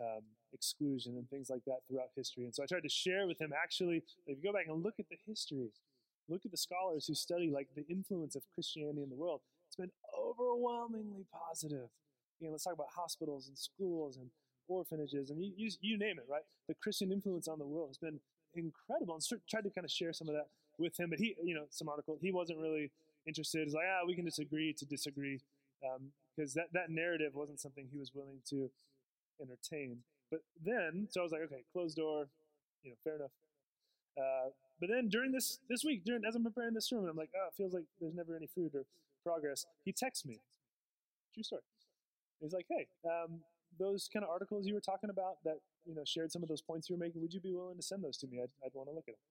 um, 0.00 0.22
exclusion 0.52 1.16
and 1.16 1.28
things 1.30 1.48
like 1.50 1.64
that 1.66 1.78
throughout 1.88 2.08
history. 2.16 2.44
And 2.44 2.54
so 2.54 2.62
I 2.62 2.66
tried 2.66 2.82
to 2.82 2.88
share 2.88 3.26
with 3.26 3.40
him 3.40 3.52
actually, 3.52 4.02
if 4.26 4.38
you 4.38 4.42
go 4.44 4.52
back 4.52 4.66
and 4.68 4.82
look 4.82 4.94
at 4.98 5.08
the 5.08 5.16
history, 5.26 5.70
look 6.28 6.44
at 6.44 6.50
the 6.50 6.56
scholars 6.56 7.06
who 7.06 7.14
study 7.14 7.50
like 7.50 7.68
the 7.74 7.86
influence 7.88 8.36
of 8.36 8.42
Christianity 8.54 9.02
in 9.02 9.08
the 9.08 9.16
world, 9.16 9.40
it's 9.66 9.76
been 9.76 9.92
overwhelmingly 10.18 11.24
positive. 11.32 11.88
You 12.40 12.48
know, 12.48 12.52
let's 12.52 12.64
talk 12.64 12.74
about 12.74 12.88
hospitals 12.94 13.48
and 13.48 13.56
schools 13.56 14.16
and 14.16 14.28
orphanages 14.68 15.30
and 15.30 15.42
you, 15.42 15.52
you, 15.56 15.70
you 15.80 15.98
name 15.98 16.18
it, 16.18 16.26
right? 16.28 16.42
The 16.68 16.74
Christian 16.74 17.12
influence 17.12 17.48
on 17.48 17.58
the 17.58 17.66
world 17.66 17.88
has 17.88 17.98
been 17.98 18.20
incredible. 18.54 19.14
And 19.14 19.40
tried 19.48 19.64
to 19.64 19.70
kind 19.70 19.84
of 19.84 19.90
share 19.90 20.12
some 20.12 20.28
of 20.28 20.34
that 20.34 20.48
with 20.78 20.98
him, 20.98 21.10
but 21.10 21.18
he, 21.18 21.36
you 21.42 21.54
know, 21.54 21.64
some 21.70 21.88
article, 21.88 22.18
he 22.20 22.32
wasn't 22.32 22.58
really 22.58 22.90
interested. 23.26 23.64
He's 23.64 23.74
like, 23.74 23.86
ah, 23.88 24.06
we 24.06 24.14
can 24.14 24.24
disagree 24.24 24.72
to 24.72 24.84
disagree 24.84 25.40
because 26.36 26.56
um, 26.56 26.62
that, 26.62 26.72
that 26.72 26.90
narrative 26.90 27.34
wasn't 27.34 27.60
something 27.60 27.86
he 27.92 27.98
was 27.98 28.12
willing 28.14 28.40
to 28.50 28.70
entertain. 29.40 29.98
But 30.30 30.40
then, 30.64 31.08
so 31.10 31.20
I 31.20 31.22
was 31.22 31.32
like, 31.32 31.42
okay, 31.42 31.64
closed 31.72 31.96
door, 31.96 32.26
you 32.82 32.90
know, 32.90 32.96
fair 33.04 33.16
enough. 33.16 33.30
Uh, 34.16 34.50
but 34.80 34.88
then 34.88 35.08
during 35.08 35.32
this 35.32 35.58
this 35.68 35.84
week, 35.84 36.04
during 36.04 36.24
as 36.24 36.34
I'm 36.34 36.44
preparing 36.44 36.74
this 36.74 36.88
sermon, 36.88 37.08
I'm 37.08 37.16
like, 37.16 37.30
oh, 37.34 37.48
it 37.48 37.54
feels 37.56 37.74
like 37.74 37.84
there's 38.00 38.14
never 38.14 38.36
any 38.36 38.46
fruit 38.46 38.72
or 38.74 38.84
progress. 39.24 39.66
He 39.84 39.92
texts 39.92 40.24
me, 40.24 40.40
true 41.34 41.42
story. 41.42 41.62
He's 42.40 42.52
like, 42.52 42.66
hey, 42.68 42.86
um, 43.04 43.40
those 43.78 44.08
kind 44.12 44.24
of 44.24 44.30
articles 44.30 44.66
you 44.66 44.74
were 44.74 44.80
talking 44.80 45.10
about 45.10 45.42
that 45.44 45.58
you 45.84 45.94
know 45.94 46.02
shared 46.04 46.32
some 46.32 46.42
of 46.42 46.48
those 46.48 46.62
points 46.62 46.88
you 46.88 46.96
were 46.96 47.04
making, 47.04 47.20
would 47.20 47.32
you 47.32 47.40
be 47.40 47.52
willing 47.52 47.76
to 47.76 47.82
send 47.82 48.02
those 48.02 48.16
to 48.18 48.26
me? 48.26 48.40
I'd, 48.40 48.50
I'd 48.64 48.74
want 48.74 48.88
to 48.88 48.94
look 48.94 49.08
at 49.08 49.14
them. 49.14 49.24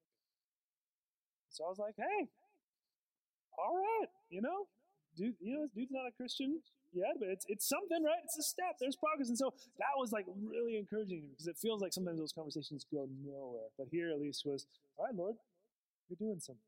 So 1.50 1.66
I 1.66 1.70
was 1.70 1.78
like, 1.78 1.96
hey, 1.98 2.28
all 3.58 3.76
right, 3.78 4.10
you 4.30 4.42
know, 4.42 4.66
dude, 5.16 5.36
you 5.40 5.54
know, 5.54 5.68
dude's 5.76 5.92
not 5.92 6.08
a 6.08 6.12
Christian 6.12 6.62
yet, 6.94 7.18
but 7.20 7.30
it's 7.30 7.46
it's 7.48 7.68
something, 7.68 8.04
right? 8.04 8.22
It's 8.24 8.38
a 8.38 8.44
step. 8.44 8.78
There's 8.80 8.96
progress, 8.96 9.30
and 9.30 9.38
so 9.38 9.54
that 9.78 9.94
was 9.98 10.12
like 10.12 10.26
really 10.28 10.78
encouraging 10.78 11.30
because 11.32 11.48
it 11.48 11.58
feels 11.58 11.82
like 11.82 11.94
sometimes 11.94 12.20
those 12.20 12.34
conversations 12.34 12.86
go 12.92 13.08
nowhere. 13.24 13.70
But 13.78 13.88
here, 13.92 14.10
at 14.10 14.20
least, 14.20 14.44
was 14.46 14.66
all 14.98 15.06
right, 15.06 15.16
Lord, 15.16 15.36
you're 16.10 16.18
doing 16.18 16.40
something. 16.40 16.62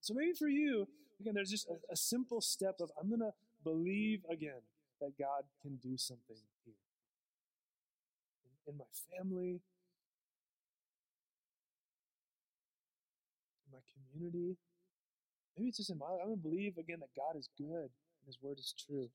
So 0.00 0.14
maybe 0.14 0.32
for 0.32 0.48
you, 0.48 0.88
again, 1.20 1.34
there's 1.34 1.50
just 1.50 1.68
a, 1.68 1.76
a 1.92 1.96
simple 1.96 2.40
step 2.40 2.76
of 2.80 2.90
I'm 3.00 3.10
gonna 3.10 3.32
believe 3.64 4.20
again 4.30 4.64
that 5.00 5.18
God 5.18 5.44
can 5.62 5.76
do 5.76 5.96
something 5.96 6.36
here 6.64 6.74
in, 8.44 8.72
in 8.72 8.78
my 8.78 8.90
family, 9.10 9.60
in 13.64 13.70
my 13.72 13.80
community, 13.92 14.56
Maybe 15.60 15.68
it's 15.68 15.76
just 15.76 15.90
in 15.90 15.98
my 15.98 16.08
life. 16.08 16.20
I'm 16.22 16.28
going 16.28 16.40
to 16.40 16.48
believe 16.48 16.78
again 16.78 17.00
that 17.00 17.12
God 17.12 17.38
is 17.38 17.50
good. 17.58 17.92
And 17.92 18.24
His 18.24 18.38
word 18.40 18.58
is 18.58 18.72
true. 18.72 19.10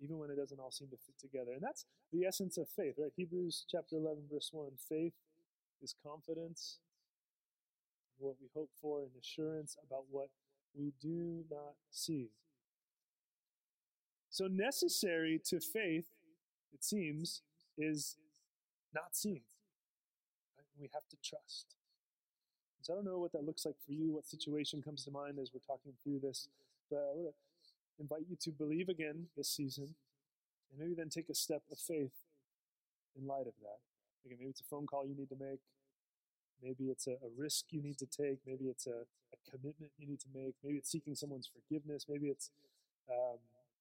Even 0.00 0.16
when 0.16 0.30
it 0.30 0.36
doesn't 0.36 0.58
all 0.58 0.70
seem 0.70 0.88
to 0.88 0.96
fit 0.96 1.18
together. 1.20 1.52
And 1.52 1.62
that's 1.62 1.84
the 2.12 2.24
essence 2.24 2.56
of 2.56 2.66
faith, 2.66 2.94
right? 2.96 3.12
Hebrews 3.14 3.66
chapter 3.68 3.96
11, 3.96 4.24
verse 4.32 4.48
1. 4.52 4.70
Faith 4.88 5.12
is 5.82 5.94
confidence 6.02 6.78
what 8.16 8.36
we 8.40 8.48
hope 8.54 8.70
for 8.80 9.02
and 9.02 9.10
assurance 9.20 9.76
about 9.86 10.04
what 10.10 10.28
we 10.74 10.92
do 11.00 11.44
not 11.50 11.74
see. 11.90 12.30
So, 14.30 14.46
necessary 14.46 15.40
to 15.46 15.60
faith, 15.60 16.06
it 16.72 16.84
seems, 16.84 17.42
is 17.76 18.16
not 18.94 19.16
seeing. 19.16 19.42
Right? 20.56 20.66
We 20.80 20.88
have 20.94 21.08
to 21.10 21.16
trust. 21.22 21.74
So, 22.82 22.92
I 22.92 22.96
don't 22.96 23.04
know 23.04 23.18
what 23.18 23.32
that 23.32 23.44
looks 23.44 23.66
like 23.66 23.74
for 23.84 23.92
you, 23.92 24.12
what 24.12 24.26
situation 24.26 24.82
comes 24.82 25.04
to 25.04 25.10
mind 25.10 25.38
as 25.40 25.50
we're 25.52 25.60
talking 25.66 25.92
through 26.02 26.20
this, 26.20 26.48
but 26.90 26.98
I 26.98 27.22
to 27.22 27.32
invite 27.98 28.26
you 28.30 28.36
to 28.40 28.50
believe 28.50 28.88
again 28.88 29.26
this 29.36 29.50
season 29.50 29.94
and 30.70 30.80
maybe 30.80 30.94
then 30.94 31.08
take 31.08 31.28
a 31.28 31.34
step 31.34 31.62
of 31.70 31.78
faith 31.78 32.14
in 33.18 33.26
light 33.26 33.46
of 33.46 33.54
that. 33.60 33.80
Again, 34.24 34.38
maybe 34.40 34.50
it's 34.50 34.60
a 34.60 34.64
phone 34.64 34.86
call 34.86 35.06
you 35.06 35.14
need 35.14 35.28
to 35.28 35.36
make. 35.38 35.60
Maybe 36.62 36.90
it's 36.90 37.06
a, 37.06 37.12
a 37.12 37.30
risk 37.36 37.66
you 37.70 37.82
need 37.82 37.98
to 37.98 38.06
take. 38.06 38.38
Maybe 38.46 38.66
it's 38.66 38.86
a, 38.86 39.04
a, 39.32 39.50
commitment 39.50 39.92
you 39.98 40.06
need 40.06 40.20
to 40.20 40.28
make. 40.34 40.54
Maybe 40.62 40.76
it's 40.76 40.90
seeking 40.90 41.14
someone's 41.14 41.48
forgiveness. 41.48 42.06
Maybe 42.08 42.28
it's 42.28 42.50
um, 43.10 43.38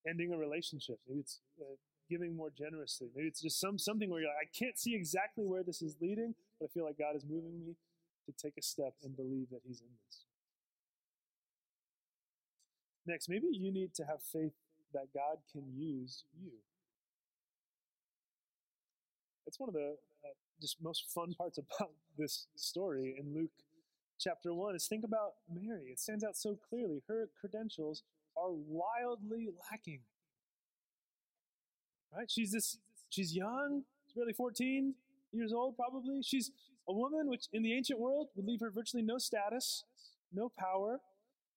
ending 0.08 0.34
a 0.34 0.38
relationship. 0.38 1.00
Maybe 1.08 1.22
it's 1.22 1.40
uh, 1.60 1.76
giving 2.10 2.36
more 2.36 2.50
generously. 2.50 3.08
Maybe 3.16 3.28
it's 3.28 3.42
just 3.42 3.60
some 3.60 3.78
something 3.78 4.10
where 4.10 4.22
you're 4.22 4.30
like, 4.30 4.48
I 4.48 4.58
can't 4.58 4.78
see 4.78 4.96
exactly 4.96 5.46
where 5.46 5.64
this 5.64 5.82
is 5.82 5.96
leading, 6.02 6.36
but 6.60 6.66
I 6.66 6.74
feel 6.74 6.86
like 6.86 6.98
God 6.98 7.16
is 7.16 7.24
moving 7.30 7.60
me 7.60 7.76
to 8.26 8.32
take 8.32 8.58
a 8.58 8.62
step 8.62 8.94
and 9.04 9.16
believe 9.16 9.50
that 9.52 9.62
He's 9.66 9.82
in 9.82 9.88
this. 10.06 10.26
Next, 13.06 13.30
maybe 13.30 13.48
you 13.52 13.72
need 13.72 13.94
to 13.96 14.04
have 14.04 14.22
faith 14.22 14.54
that 14.94 15.08
God 15.14 15.38
can 15.52 15.64
use 15.76 16.26
you. 16.40 16.52
It's 19.48 19.60
one 19.60 19.70
of 19.70 19.74
the 19.74 19.96
uh, 20.24 20.30
just 20.62 20.78
most 20.82 21.06
fun 21.10 21.34
parts 21.34 21.58
about 21.58 21.92
this 22.18 22.48
story 22.56 23.16
in 23.20 23.34
Luke 23.34 23.52
chapter 24.20 24.54
1 24.54 24.76
is 24.76 24.86
think 24.88 25.04
about 25.04 25.34
Mary. 25.52 25.90
It 25.92 26.00
stands 26.00 26.24
out 26.24 26.36
so 26.36 26.58
clearly. 26.70 27.02
Her 27.08 27.30
credentials 27.40 28.04
are 28.40 28.52
wildly 28.52 29.50
lacking. 29.70 30.02
Right? 32.16 32.30
She's 32.30 32.52
this 32.52 32.78
she's 33.10 33.36
young, 33.36 33.84
she's 34.06 34.16
barely 34.16 34.34
14 34.34 34.94
years 35.32 35.54
old 35.54 35.76
probably. 35.76 36.22
She's 36.24 36.52
a 36.88 36.94
woman 36.94 37.30
which 37.30 37.46
in 37.54 37.64
the 37.64 37.74
ancient 37.74 38.00
world 38.00 38.30
would 38.36 38.46
leave 38.46 38.62
her 38.62 38.72
virtually 38.72 39.04
no 39.04 39.18
status, 39.18 39.84
no 40.34 40.52
power. 40.58 41.00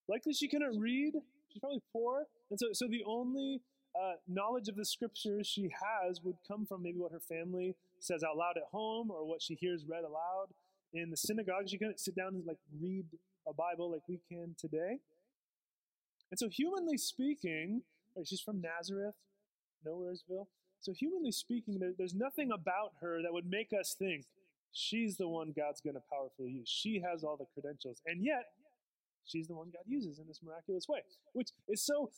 Likely 0.08 0.34
she 0.34 0.48
couldn't 0.48 0.78
read. 0.78 1.14
She's 1.48 1.60
probably 1.60 1.82
poor. 1.92 2.26
And 2.50 2.58
so 2.58 2.68
so 2.72 2.86
the 2.88 3.04
only 3.06 3.62
uh, 3.94 4.14
knowledge 4.26 4.68
of 4.68 4.76
the 4.76 4.84
scriptures 4.84 5.46
she 5.46 5.70
has 5.70 6.20
would 6.22 6.36
come 6.46 6.66
from 6.66 6.82
maybe 6.82 6.98
what 6.98 7.12
her 7.12 7.20
family 7.20 7.76
says 8.00 8.22
out 8.22 8.36
loud 8.36 8.56
at 8.56 8.64
home 8.70 9.10
or 9.10 9.26
what 9.26 9.42
she 9.42 9.54
hears 9.54 9.84
read 9.88 10.04
aloud 10.04 10.48
in 10.92 11.10
the 11.10 11.16
synagogue. 11.16 11.68
She 11.68 11.78
couldn't 11.78 12.00
sit 12.00 12.14
down 12.14 12.34
and 12.34 12.46
like 12.46 12.58
read 12.80 13.06
a 13.46 13.52
Bible 13.52 13.90
like 13.90 14.02
we 14.08 14.20
can 14.28 14.54
today. 14.58 14.98
And 16.32 16.38
so, 16.38 16.48
humanly 16.48 16.96
speaking, 16.96 17.82
right, 18.16 18.26
she's 18.26 18.40
from 18.40 18.62
Nazareth, 18.62 19.16
Nowheresville. 19.86 20.46
So, 20.80 20.94
humanly 20.98 21.30
speaking, 21.30 21.78
there, 21.78 21.92
there's 21.96 22.14
nothing 22.14 22.50
about 22.50 22.92
her 23.02 23.20
that 23.22 23.34
would 23.34 23.44
make 23.50 23.68
us 23.78 23.94
think 23.98 24.24
she's 24.72 25.18
the 25.18 25.28
one 25.28 25.52
God's 25.54 25.82
going 25.82 25.92
to 25.92 26.00
powerfully 26.10 26.52
use. 26.52 26.70
She 26.70 27.02
has 27.06 27.22
all 27.22 27.36
the 27.36 27.44
credentials. 27.52 28.00
And 28.06 28.24
yet, 28.24 28.44
she's 29.26 29.46
the 29.46 29.54
one 29.54 29.68
God 29.74 29.84
uses 29.86 30.18
in 30.18 30.26
this 30.26 30.40
miraculous 30.42 30.88
way, 30.88 31.00
which 31.34 31.50
is 31.68 31.84
so 31.84 32.10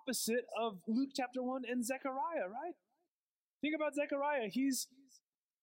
opposite 0.00 0.46
of 0.56 0.78
Luke 0.86 1.10
chapter 1.12 1.42
1 1.42 1.62
and 1.68 1.84
Zechariah, 1.84 2.46
right? 2.46 2.74
Think 3.60 3.74
about 3.74 3.96
Zechariah. 3.96 4.50
He's 4.52 4.86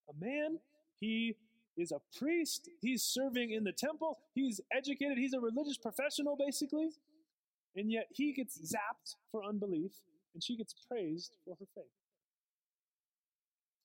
a 0.09 0.13
man, 0.19 0.59
he 0.99 1.37
is 1.77 1.93
a 1.93 2.01
priest, 2.17 2.69
he's 2.81 3.03
serving 3.03 3.51
in 3.51 3.63
the 3.63 3.71
temple, 3.71 4.19
he's 4.35 4.59
educated, 4.69 5.17
he's 5.17 5.33
a 5.33 5.39
religious 5.39 5.77
professional, 5.77 6.35
basically. 6.35 6.89
And 7.75 7.91
yet 7.91 8.07
he 8.11 8.33
gets 8.33 8.59
zapped 8.59 9.15
for 9.31 9.43
unbelief, 9.43 9.91
and 10.33 10.43
she 10.43 10.57
gets 10.57 10.73
praised 10.89 11.35
for 11.45 11.55
her 11.59 11.65
faith. 11.75 11.85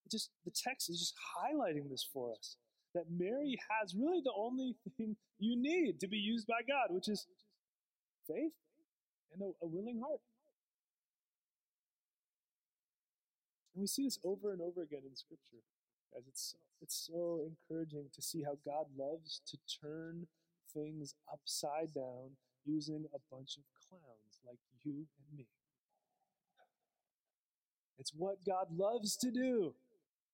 It 0.06 0.10
just 0.10 0.30
the 0.44 0.50
text 0.50 0.90
is 0.90 0.98
just 0.98 1.14
highlighting 1.38 1.90
this 1.90 2.06
for 2.12 2.32
us 2.32 2.56
that 2.94 3.04
Mary 3.10 3.58
has 3.70 3.94
really 3.94 4.20
the 4.22 4.32
only 4.36 4.76
thing 4.96 5.16
you 5.38 5.56
need 5.56 6.00
to 6.00 6.08
be 6.08 6.16
used 6.16 6.46
by 6.46 6.62
God, 6.66 6.94
which 6.94 7.08
is 7.08 7.26
faith 8.26 8.52
and 9.32 9.42
a, 9.42 9.50
a 9.62 9.66
willing 9.66 10.00
heart. 10.00 10.20
And 13.74 13.82
we 13.82 13.86
see 13.86 14.04
this 14.04 14.18
over 14.24 14.52
and 14.52 14.62
over 14.62 14.82
again 14.82 15.02
in 15.04 15.16
Scripture. 15.16 15.62
Guys, 16.12 16.22
it's, 16.28 16.54
it's 16.80 17.08
so 17.10 17.40
encouraging 17.44 18.06
to 18.14 18.22
see 18.22 18.44
how 18.44 18.56
God 18.64 18.86
loves 18.96 19.42
to 19.48 19.58
turn 19.82 20.28
things 20.72 21.14
upside 21.32 21.92
down 21.92 22.30
using 22.64 23.04
a 23.12 23.18
bunch 23.34 23.56
of 23.56 23.64
clowns 24.02 24.40
like 24.46 24.58
you 24.82 25.06
and 25.18 25.38
me. 25.38 25.46
It's 27.98 28.12
what 28.14 28.44
God 28.44 28.66
loves 28.76 29.16
to 29.18 29.30
do. 29.30 29.74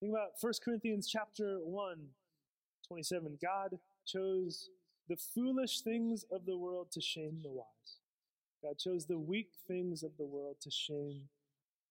Think 0.00 0.12
about 0.12 0.30
1 0.40 0.52
Corinthians 0.64 1.08
chapter 1.08 1.58
1, 1.62 1.96
27. 2.88 3.38
God 3.40 3.78
chose 4.06 4.70
the 5.08 5.16
foolish 5.16 5.80
things 5.80 6.24
of 6.32 6.46
the 6.46 6.56
world 6.56 6.90
to 6.92 7.00
shame 7.00 7.40
the 7.42 7.50
wise. 7.50 7.98
God 8.62 8.78
chose 8.78 9.06
the 9.06 9.18
weak 9.18 9.50
things 9.68 10.02
of 10.02 10.12
the 10.18 10.24
world 10.26 10.56
to 10.62 10.70
shame 10.70 11.28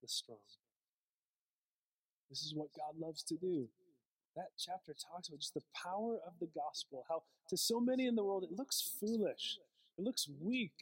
the 0.02 0.08
strong. 0.08 0.38
This 2.28 2.42
is 2.42 2.54
what 2.54 2.68
God 2.76 2.98
loves 2.98 3.22
to 3.24 3.36
do. 3.36 3.68
That 4.36 4.50
chapter 4.56 4.92
talks 4.92 5.28
about 5.28 5.40
just 5.40 5.54
the 5.54 5.62
power 5.74 6.18
of 6.26 6.34
the 6.40 6.48
gospel, 6.54 7.04
how 7.08 7.22
to 7.48 7.56
so 7.56 7.80
many 7.80 8.06
in 8.06 8.14
the 8.14 8.24
world 8.24 8.44
it 8.44 8.56
looks 8.56 8.80
foolish, 9.00 9.58
it 9.98 10.04
looks 10.04 10.28
weak, 10.40 10.72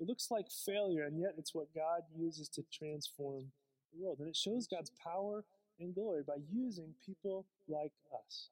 it 0.00 0.06
looks 0.06 0.30
like 0.30 0.46
failure, 0.50 1.04
and 1.04 1.18
yet 1.18 1.34
it's 1.38 1.54
what 1.54 1.74
God 1.74 2.02
uses 2.16 2.48
to 2.50 2.62
transform 2.72 3.46
the 3.92 4.04
world. 4.04 4.18
And 4.18 4.28
it 4.28 4.36
shows 4.36 4.66
God's 4.66 4.90
power 5.02 5.44
and 5.80 5.94
glory 5.94 6.22
by 6.26 6.36
using 6.52 6.94
people 7.04 7.46
like 7.68 7.92
us. 8.12 8.50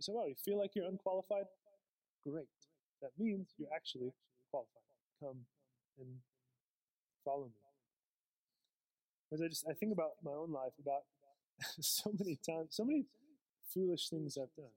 So, 0.00 0.12
well, 0.14 0.28
you 0.28 0.34
feel 0.34 0.58
like 0.58 0.72
you're 0.74 0.88
unqualified? 0.88 1.44
Great. 2.26 2.46
That 3.02 3.10
means 3.18 3.48
you're 3.58 3.72
actually 3.74 4.12
qualified. 4.50 4.82
Come 5.20 5.36
and 5.98 6.08
follow 7.24 7.44
me. 7.44 7.52
As 9.32 9.40
I 9.40 9.48
just 9.48 9.66
I 9.68 9.74
think 9.74 9.92
about 9.92 10.12
my 10.24 10.32
own 10.32 10.52
life, 10.52 10.72
about 10.80 11.02
so 11.80 12.12
many 12.18 12.36
times, 12.36 12.68
so 12.70 12.84
many 12.84 13.04
foolish 13.72 14.08
things 14.08 14.36
I've 14.40 14.54
done. 14.56 14.72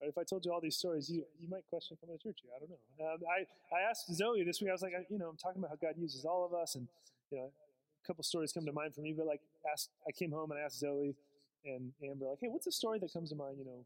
Right, 0.00 0.10
if 0.10 0.16
I 0.16 0.22
told 0.22 0.44
you 0.44 0.52
all 0.52 0.60
these 0.60 0.76
stories, 0.76 1.10
you, 1.10 1.24
you 1.40 1.48
might 1.48 1.66
question 1.68 1.96
coming 2.00 2.16
to 2.16 2.22
church 2.22 2.38
here. 2.42 2.52
I 2.54 2.60
don't 2.60 2.70
know. 2.70 3.14
Um, 3.14 3.18
I, 3.26 3.46
I 3.74 3.90
asked 3.90 4.14
Zoe 4.14 4.44
this 4.44 4.60
week, 4.60 4.70
I 4.70 4.72
was 4.72 4.82
like, 4.82 4.94
I, 4.94 5.04
you 5.10 5.18
know, 5.18 5.28
I'm 5.28 5.36
talking 5.36 5.58
about 5.58 5.70
how 5.70 5.76
God 5.76 5.94
uses 5.98 6.24
all 6.24 6.44
of 6.46 6.54
us, 6.54 6.76
and, 6.76 6.86
you 7.32 7.38
know, 7.38 7.50
a 7.50 8.06
couple 8.06 8.22
stories 8.22 8.52
come 8.52 8.64
to 8.66 8.72
mind 8.72 8.94
for 8.94 9.00
me, 9.00 9.12
but 9.12 9.26
like, 9.26 9.40
asked, 9.72 9.90
I 10.06 10.12
came 10.12 10.30
home 10.30 10.52
and 10.52 10.60
I 10.60 10.62
asked 10.62 10.78
Zoe 10.78 11.16
and 11.64 11.92
Amber, 12.00 12.26
like, 12.26 12.38
hey, 12.40 12.46
what's 12.48 12.68
a 12.68 12.72
story 12.72 13.00
that 13.00 13.12
comes 13.12 13.30
to 13.30 13.36
mind, 13.36 13.56
you 13.58 13.64
know, 13.64 13.84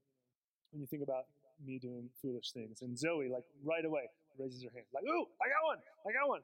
when 0.70 0.82
you 0.82 0.86
think 0.86 1.02
about 1.02 1.24
me 1.64 1.78
doing 1.78 2.10
foolish 2.20 2.52
things? 2.52 2.82
And 2.82 2.98
Zoe, 2.98 3.30
like, 3.30 3.44
right 3.64 3.84
away 3.84 4.10
raises 4.38 4.62
her 4.64 4.70
hand, 4.74 4.84
like, 4.92 5.04
ooh, 5.04 5.26
I 5.40 5.48
got 5.48 5.64
one, 5.64 5.78
I 6.06 6.12
got 6.12 6.28
one. 6.28 6.40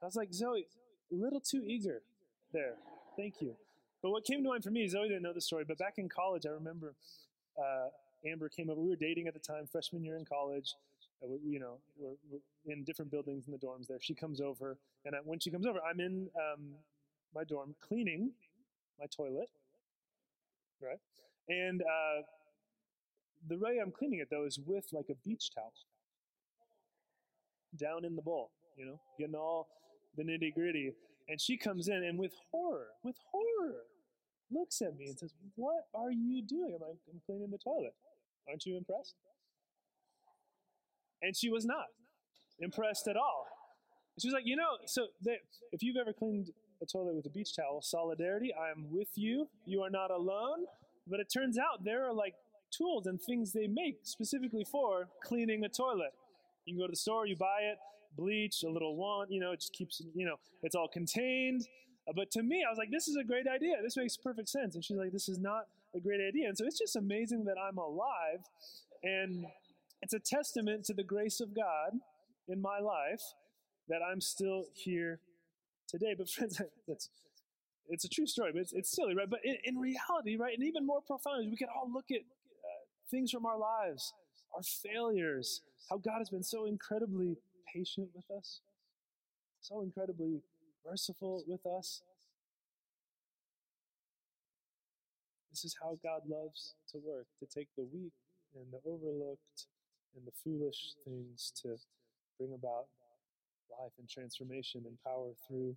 I 0.00 0.06
was 0.06 0.14
like, 0.14 0.32
Zoe, 0.32 0.68
a 1.10 1.14
little 1.16 1.40
too 1.40 1.64
eager 1.66 2.02
there. 2.52 2.74
Thank 3.16 3.40
you. 3.40 3.56
But 4.00 4.10
what 4.10 4.24
came 4.24 4.44
to 4.44 4.48
mind 4.48 4.62
for 4.62 4.70
me, 4.70 4.86
Zoe 4.86 5.08
didn't 5.08 5.24
know 5.24 5.32
the 5.32 5.40
story, 5.40 5.64
but 5.66 5.78
back 5.78 5.94
in 5.98 6.08
college, 6.08 6.46
I 6.46 6.50
remember 6.50 6.94
uh, 7.58 7.88
Amber 8.26 8.48
came 8.48 8.70
over. 8.70 8.80
We 8.80 8.88
were 8.88 8.96
dating 8.96 9.26
at 9.26 9.34
the 9.34 9.40
time, 9.40 9.66
freshman 9.66 10.04
year 10.04 10.16
in 10.16 10.24
college. 10.24 10.74
Uh, 11.22 11.34
you 11.44 11.58
know, 11.58 11.78
we're, 11.98 12.14
we're, 12.30 12.72
in 12.72 12.84
different 12.84 13.10
buildings 13.10 13.46
in 13.46 13.52
the 13.52 13.58
dorms 13.58 13.86
there. 13.88 13.98
She 14.00 14.14
comes 14.14 14.40
over, 14.40 14.78
and 15.04 15.14
I, 15.14 15.18
when 15.24 15.38
she 15.38 15.50
comes 15.50 15.66
over, 15.66 15.78
I'm 15.80 16.00
in 16.00 16.28
um, 16.36 16.74
my 17.34 17.44
dorm 17.44 17.74
cleaning 17.80 18.30
my 19.00 19.06
toilet, 19.06 19.50
right? 20.82 20.98
And 21.48 21.82
uh, 21.82 22.22
the 23.48 23.56
way 23.56 23.78
I'm 23.82 23.90
cleaning 23.90 24.20
it, 24.20 24.28
though, 24.30 24.44
is 24.44 24.58
with 24.64 24.86
like 24.92 25.06
a 25.10 25.14
beach 25.26 25.50
towel 25.54 25.72
down 27.76 28.04
in 28.04 28.16
the 28.16 28.22
bowl, 28.22 28.50
you 28.76 28.86
know, 28.86 29.00
getting 29.18 29.34
all 29.34 29.68
the 30.16 30.22
nitty 30.22 30.54
gritty. 30.54 30.92
And 31.28 31.40
she 31.40 31.56
comes 31.56 31.88
in 31.88 32.04
and 32.04 32.18
with 32.18 32.32
horror, 32.50 32.88
with 33.02 33.16
horror, 33.30 33.82
looks 34.50 34.80
at 34.82 34.96
me 34.96 35.06
and 35.08 35.18
says, 35.18 35.34
What 35.56 35.84
are 35.94 36.10
you 36.10 36.42
doing? 36.42 36.78
I'm 36.80 36.88
like, 36.88 36.98
I'm 37.12 37.20
cleaning 37.26 37.50
the 37.50 37.58
toilet. 37.58 37.94
Aren't 38.48 38.64
you 38.66 38.76
impressed? 38.76 39.14
And 41.22 41.36
she 41.36 41.50
was 41.50 41.64
not 41.64 41.86
impressed 42.60 43.08
at 43.08 43.16
all. 43.16 43.46
she 44.18 44.28
was 44.28 44.34
like, 44.34 44.46
You 44.46 44.56
know, 44.56 44.78
so 44.86 45.08
if 45.72 45.82
you've 45.82 45.96
ever 45.96 46.12
cleaned 46.12 46.50
a 46.82 46.86
toilet 46.86 47.14
with 47.14 47.26
a 47.26 47.30
beach 47.30 47.56
towel, 47.56 47.82
solidarity, 47.82 48.52
I'm 48.54 48.86
with 48.90 49.08
you. 49.16 49.48
You 49.66 49.82
are 49.82 49.90
not 49.90 50.10
alone. 50.10 50.64
But 51.06 51.20
it 51.20 51.28
turns 51.32 51.58
out 51.58 51.84
there 51.84 52.06
are 52.06 52.12
like 52.12 52.34
tools 52.70 53.06
and 53.06 53.20
things 53.20 53.52
they 53.52 53.66
make 53.66 54.00
specifically 54.02 54.64
for 54.70 55.08
cleaning 55.24 55.64
a 55.64 55.68
toilet. 55.68 56.12
You 56.64 56.74
can 56.74 56.80
go 56.80 56.86
to 56.86 56.92
the 56.92 56.96
store, 56.96 57.26
you 57.26 57.36
buy 57.36 57.60
it, 57.62 57.78
bleach, 58.16 58.62
a 58.62 58.68
little 58.68 58.96
want, 58.96 59.30
you 59.30 59.40
know, 59.40 59.52
it 59.52 59.60
just 59.60 59.72
keeps, 59.72 60.02
you 60.14 60.26
know, 60.26 60.36
it's 60.62 60.74
all 60.74 60.88
contained. 60.88 61.66
But 62.14 62.30
to 62.32 62.42
me, 62.42 62.64
I 62.66 62.70
was 62.70 62.78
like, 62.78 62.90
this 62.90 63.08
is 63.08 63.16
a 63.16 63.24
great 63.24 63.46
idea. 63.46 63.76
This 63.82 63.96
makes 63.96 64.16
perfect 64.16 64.48
sense. 64.48 64.74
And 64.74 64.84
she's 64.84 64.96
like, 64.96 65.12
this 65.12 65.28
is 65.28 65.38
not 65.38 65.64
a 65.94 66.00
great 66.00 66.20
idea. 66.26 66.48
And 66.48 66.56
so 66.56 66.64
it's 66.64 66.78
just 66.78 66.96
amazing 66.96 67.44
that 67.44 67.56
I'm 67.58 67.76
alive. 67.76 68.40
And 69.02 69.44
it's 70.00 70.14
a 70.14 70.18
testament 70.18 70.84
to 70.86 70.94
the 70.94 71.04
grace 71.04 71.40
of 71.40 71.54
God 71.54 71.98
in 72.48 72.62
my 72.62 72.78
life 72.78 73.20
that 73.88 74.00
I'm 74.02 74.20
still 74.20 74.64
here 74.74 75.20
today. 75.86 76.14
But 76.16 76.30
friends, 76.30 76.60
that's 76.88 77.10
it's 77.88 78.04
a 78.04 78.08
true 78.08 78.26
story, 78.26 78.52
but 78.52 78.60
it's, 78.60 78.72
it's 78.72 78.94
silly, 78.94 79.14
right? 79.14 79.28
But 79.28 79.40
in, 79.44 79.56
in, 79.64 79.78
reality, 79.78 80.36
right, 80.36 80.52
and 80.54 80.62
even 80.66 80.86
more 80.86 81.00
profound, 81.00 81.50
we 81.50 81.56
can 81.56 81.68
all 81.74 81.90
look 81.90 82.04
at 82.10 82.20
uh, 82.20 82.84
things 83.10 83.30
from 83.30 83.46
our 83.46 83.58
lives, 83.58 84.12
our 84.54 84.62
failures, 84.62 85.62
how 85.88 85.96
God 85.96 86.18
has 86.18 86.28
been 86.28 86.42
so 86.42 86.66
incredibly 86.66 87.38
patient 87.74 88.08
with 88.14 88.30
us, 88.36 88.60
so 89.62 89.80
incredibly 89.80 90.42
merciful 90.86 91.44
with 91.46 91.64
us. 91.66 92.02
This 95.50 95.64
is 95.64 95.76
how 95.82 95.98
God 96.02 96.22
loves 96.28 96.74
to 96.92 96.98
work, 96.98 97.26
to 97.40 97.46
take 97.46 97.68
the 97.76 97.86
weak 97.92 98.12
and 98.54 98.66
the 98.72 98.78
overlooked 98.88 99.66
and 100.16 100.26
the 100.26 100.32
foolish 100.44 100.94
things 101.04 101.52
to 101.62 101.76
bring 102.38 102.54
about 102.54 102.86
life 103.70 103.92
and 103.98 104.08
transformation 104.08 104.82
and 104.86 104.96
power 105.04 105.32
through 105.46 105.76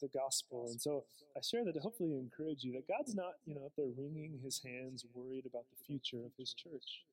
the 0.00 0.08
gospel. 0.08 0.66
And 0.68 0.80
so 0.80 1.04
I 1.36 1.40
share 1.40 1.64
that 1.64 1.74
to 1.74 1.80
hopefully 1.80 2.18
encourage 2.18 2.64
you 2.64 2.72
that 2.72 2.88
God's 2.88 3.14
not, 3.14 3.34
you 3.46 3.54
know, 3.54 3.64
up 3.64 3.72
there 3.76 3.86
wringing 3.96 4.40
his 4.42 4.60
hands, 4.64 5.04
worried 5.14 5.46
about 5.46 5.64
the 5.70 5.82
future 5.84 6.24
of 6.24 6.32
his 6.36 6.52
church. 6.52 7.04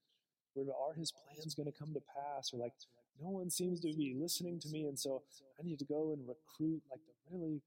Where 0.54 0.66
are 0.68 0.94
his 0.94 1.12
plans 1.12 1.56
going 1.56 1.72
to 1.72 1.78
come 1.78 1.94
to 1.94 2.02
pass? 2.02 2.52
Or 2.54 2.58
like, 2.58 2.74
no 3.22 3.30
one 3.30 3.50
seems 3.50 3.80
to 3.82 3.94
be 3.94 4.16
listening 4.20 4.60
to 4.60 4.70
me, 4.70 4.86
and 4.86 4.98
so 4.98 5.22
I 5.60 5.64
need 5.64 5.80
to 5.80 5.86
go 5.86 6.12
and 6.12 6.28
recruit 6.28 6.82
like 6.90 7.02
the 7.06 7.36
really 7.38 7.62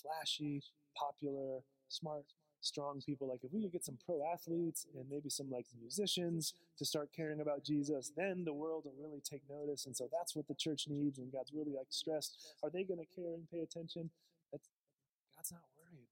flashy, 0.00 0.62
popular, 0.96 1.60
smart, 1.88 2.24
strong 2.60 3.02
people. 3.04 3.28
Like 3.28 3.44
if 3.44 3.52
we 3.52 3.62
could 3.62 3.72
get 3.72 3.84
some 3.84 3.98
pro 4.04 4.22
athletes 4.32 4.86
and 4.94 5.04
maybe 5.10 5.28
some 5.28 5.50
like 5.50 5.66
musicians 5.80 6.54
to 6.78 6.84
start 6.84 7.10
caring 7.14 7.40
about 7.40 7.64
Jesus, 7.64 8.12
then 8.16 8.44
the 8.44 8.52
world 8.52 8.84
will 8.84 8.94
really 8.98 9.20
take 9.20 9.42
notice. 9.48 9.86
And 9.86 9.96
so 9.96 10.08
that's 10.12 10.34
what 10.34 10.48
the 10.48 10.54
church 10.54 10.86
needs. 10.88 11.18
And 11.18 11.32
God's 11.32 11.52
really 11.52 11.72
like 11.76 11.88
stressed. 11.90 12.54
Are 12.62 12.70
they 12.70 12.84
going 12.84 13.00
to 13.00 13.14
care 13.14 13.34
and 13.34 13.50
pay 13.50 13.60
attention? 13.60 14.10
That's, 14.50 14.68
God's 15.36 15.52
not 15.52 15.62
worried. 15.76 16.08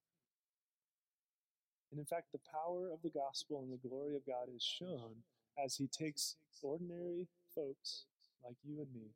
And 1.91 1.99
in 1.99 2.07
fact, 2.07 2.33
the 2.33 2.41
power 2.51 2.91
of 2.93 3.03
the 3.03 3.11
gospel 3.11 3.63
and 3.63 3.73
the 3.73 3.89
glory 3.89 4.17
of 4.17 4.27
God 4.27 4.49
is 4.55 4.63
shown 4.63 5.25
as 5.63 5.77
he 5.77 5.87
takes 5.87 6.37
ordinary 6.63 7.29
folks 7.55 8.05
like 8.45 8.59
you 8.63 8.83
and 8.83 8.91
me 8.93 9.15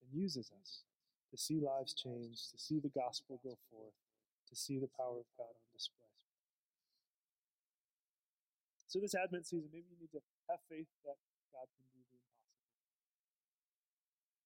and 0.00 0.08
uses 0.10 0.50
us 0.62 0.86
to 1.30 1.36
see 1.36 1.58
lives 1.58 1.94
change, 1.94 2.50
to 2.50 2.58
see 2.58 2.78
the 2.78 2.92
gospel 2.94 3.40
go 3.42 3.58
forth, 3.70 3.98
to 4.48 4.54
see 4.54 4.78
the 4.78 4.90
power 4.94 5.18
of 5.18 5.28
God 5.36 5.50
on 5.50 5.66
display. 5.74 6.06
So, 8.86 9.02
this 9.02 9.18
Advent 9.18 9.44
season, 9.44 9.68
maybe 9.74 9.90
you 9.90 9.98
need 9.98 10.14
to 10.14 10.22
have 10.46 10.62
faith 10.70 10.86
that 11.02 11.18
God 11.50 11.66
can 11.74 11.86
do 11.90 12.00
the 12.06 12.16
impossible. 12.22 12.70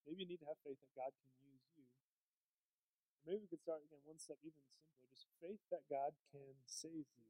Maybe 0.09 0.25
you 0.25 0.29
need 0.33 0.41
to 0.41 0.49
have 0.49 0.57
faith 0.65 0.81
that 0.81 0.93
God 0.97 1.13
can 1.13 1.31
use 1.45 1.69
you. 1.77 1.85
Or 3.21 3.23
maybe 3.29 3.45
we 3.45 3.49
could 3.53 3.61
start 3.61 3.85
again 3.85 4.01
one 4.09 4.17
step 4.17 4.41
even 4.41 4.65
simpler 4.65 5.07
just 5.13 5.29
faith 5.45 5.61
that 5.69 5.85
God 5.93 6.17
can 6.33 6.57
save 6.65 7.05
you. 7.05 7.29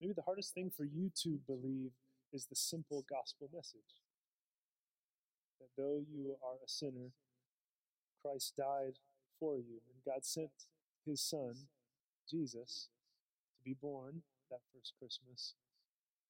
Maybe 0.00 0.14
the 0.14 0.22
hardest 0.22 0.54
thing 0.54 0.70
for 0.70 0.86
you 0.86 1.10
to 1.26 1.42
believe 1.44 1.90
is 2.32 2.46
the 2.46 2.54
simple 2.54 3.04
gospel 3.10 3.50
message 3.52 4.06
that 5.60 5.68
though 5.76 6.00
you 6.10 6.36
are 6.42 6.56
a 6.64 6.68
sinner, 6.68 7.12
Christ 8.22 8.54
died 8.56 8.98
for 9.38 9.56
you, 9.56 9.80
and 9.88 10.04
God 10.04 10.24
sent 10.24 10.50
his 11.04 11.20
Son, 11.20 11.54
Jesus, 12.28 12.88
to 13.56 13.64
be 13.64 13.74
born 13.80 14.22
that 14.50 14.60
first 14.74 14.94
Christmas 14.98 15.54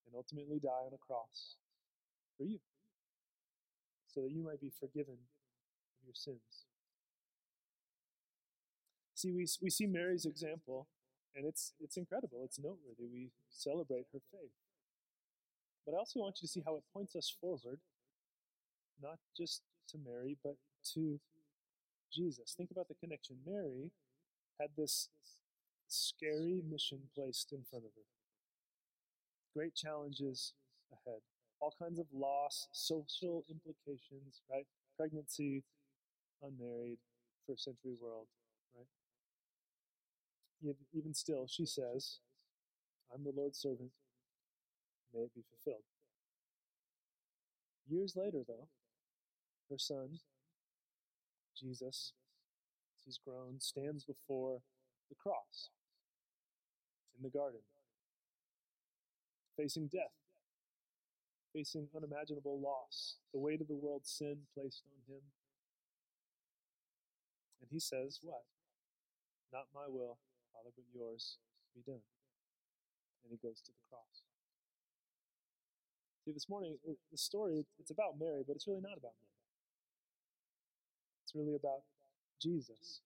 and 0.06 0.14
ultimately 0.16 0.58
die 0.58 0.86
on 0.86 0.94
a 0.94 0.98
cross 0.98 1.56
for 2.36 2.44
you 2.44 2.58
so 4.06 4.22
that 4.22 4.30
you 4.30 4.42
might 4.42 4.60
be 4.60 4.70
forgiven 4.70 5.14
of 5.14 6.06
your 6.06 6.14
sins. 6.14 6.66
See, 9.14 9.32
we, 9.32 9.46
we 9.60 9.70
see 9.70 9.86
Mary's 9.86 10.24
example, 10.24 10.86
and 11.34 11.44
it's, 11.44 11.72
it's 11.80 11.96
incredible. 11.96 12.42
It's 12.44 12.58
noteworthy. 12.58 13.06
We 13.12 13.30
celebrate 13.50 14.06
her 14.12 14.20
faith. 14.32 14.54
But 15.84 15.94
I 15.94 15.98
also 15.98 16.20
want 16.20 16.36
you 16.40 16.46
to 16.46 16.52
see 16.52 16.62
how 16.64 16.76
it 16.76 16.84
points 16.92 17.16
us 17.16 17.34
forward, 17.40 17.80
not 19.02 19.18
just 19.36 19.62
to 19.90 19.98
Mary, 19.98 20.36
but 20.42 20.56
to 20.94 21.20
Jesus. 22.12 22.54
Think 22.56 22.70
about 22.70 22.88
the 22.88 22.94
connection. 22.94 23.36
Mary 23.46 23.90
had 24.60 24.70
this 24.76 25.08
scary 25.86 26.62
mission 26.68 26.98
placed 27.14 27.52
in 27.52 27.64
front 27.70 27.84
of 27.84 27.90
her. 27.96 28.02
Great 29.54 29.74
challenges 29.74 30.52
ahead. 30.92 31.20
All 31.60 31.74
kinds 31.78 31.98
of 31.98 32.06
loss, 32.12 32.68
social 32.72 33.44
implications, 33.48 34.42
right? 34.50 34.66
Pregnancy, 34.96 35.64
unmarried, 36.42 36.98
first 37.46 37.64
century 37.64 37.96
world, 38.00 38.26
right? 38.76 38.86
Even 40.92 41.14
still, 41.14 41.46
she 41.48 41.66
says, 41.66 42.18
I'm 43.12 43.24
the 43.24 43.32
Lord's 43.34 43.58
servant. 43.58 43.90
May 45.14 45.22
it 45.22 45.34
be 45.34 45.42
fulfilled. 45.50 45.84
Years 47.88 48.14
later, 48.16 48.42
though, 48.46 48.68
her 49.70 49.78
son, 49.78 50.20
Jesus, 51.56 52.12
as 52.96 53.04
he's 53.04 53.18
grown, 53.18 53.60
stands 53.60 54.04
before 54.04 54.60
the 55.08 55.16
cross 55.16 55.70
in 57.16 57.22
the 57.22 57.30
garden, 57.30 57.60
facing 59.56 59.88
death, 59.88 60.14
facing 61.52 61.88
unimaginable 61.96 62.60
loss, 62.60 63.16
the 63.32 63.40
weight 63.40 63.60
of 63.60 63.68
the 63.68 63.74
world's 63.74 64.10
sin 64.10 64.36
placed 64.54 64.82
on 64.92 65.14
him. 65.14 65.22
And 67.60 67.68
he 67.70 67.80
says, 67.80 68.20
What? 68.22 68.44
Not 69.52 69.66
my 69.74 69.88
will, 69.88 70.18
Father, 70.52 70.70
but 70.76 70.84
yours 70.94 71.38
be 71.74 71.82
done. 71.82 72.04
And 73.24 73.32
he 73.32 73.38
goes 73.46 73.60
to 73.62 73.72
the 73.72 73.84
cross. 73.90 74.22
See, 76.24 76.32
this 76.32 76.48
morning, 76.48 76.76
the 76.84 77.18
story, 77.18 77.64
it's 77.78 77.90
about 77.90 78.20
Mary, 78.20 78.42
but 78.46 78.54
it's 78.56 78.66
really 78.66 78.82
not 78.82 78.98
about 78.98 79.16
Mary. 79.16 79.37
It's 81.28 81.36
really 81.36 81.60
about 81.60 81.84
Jesus 82.40 83.04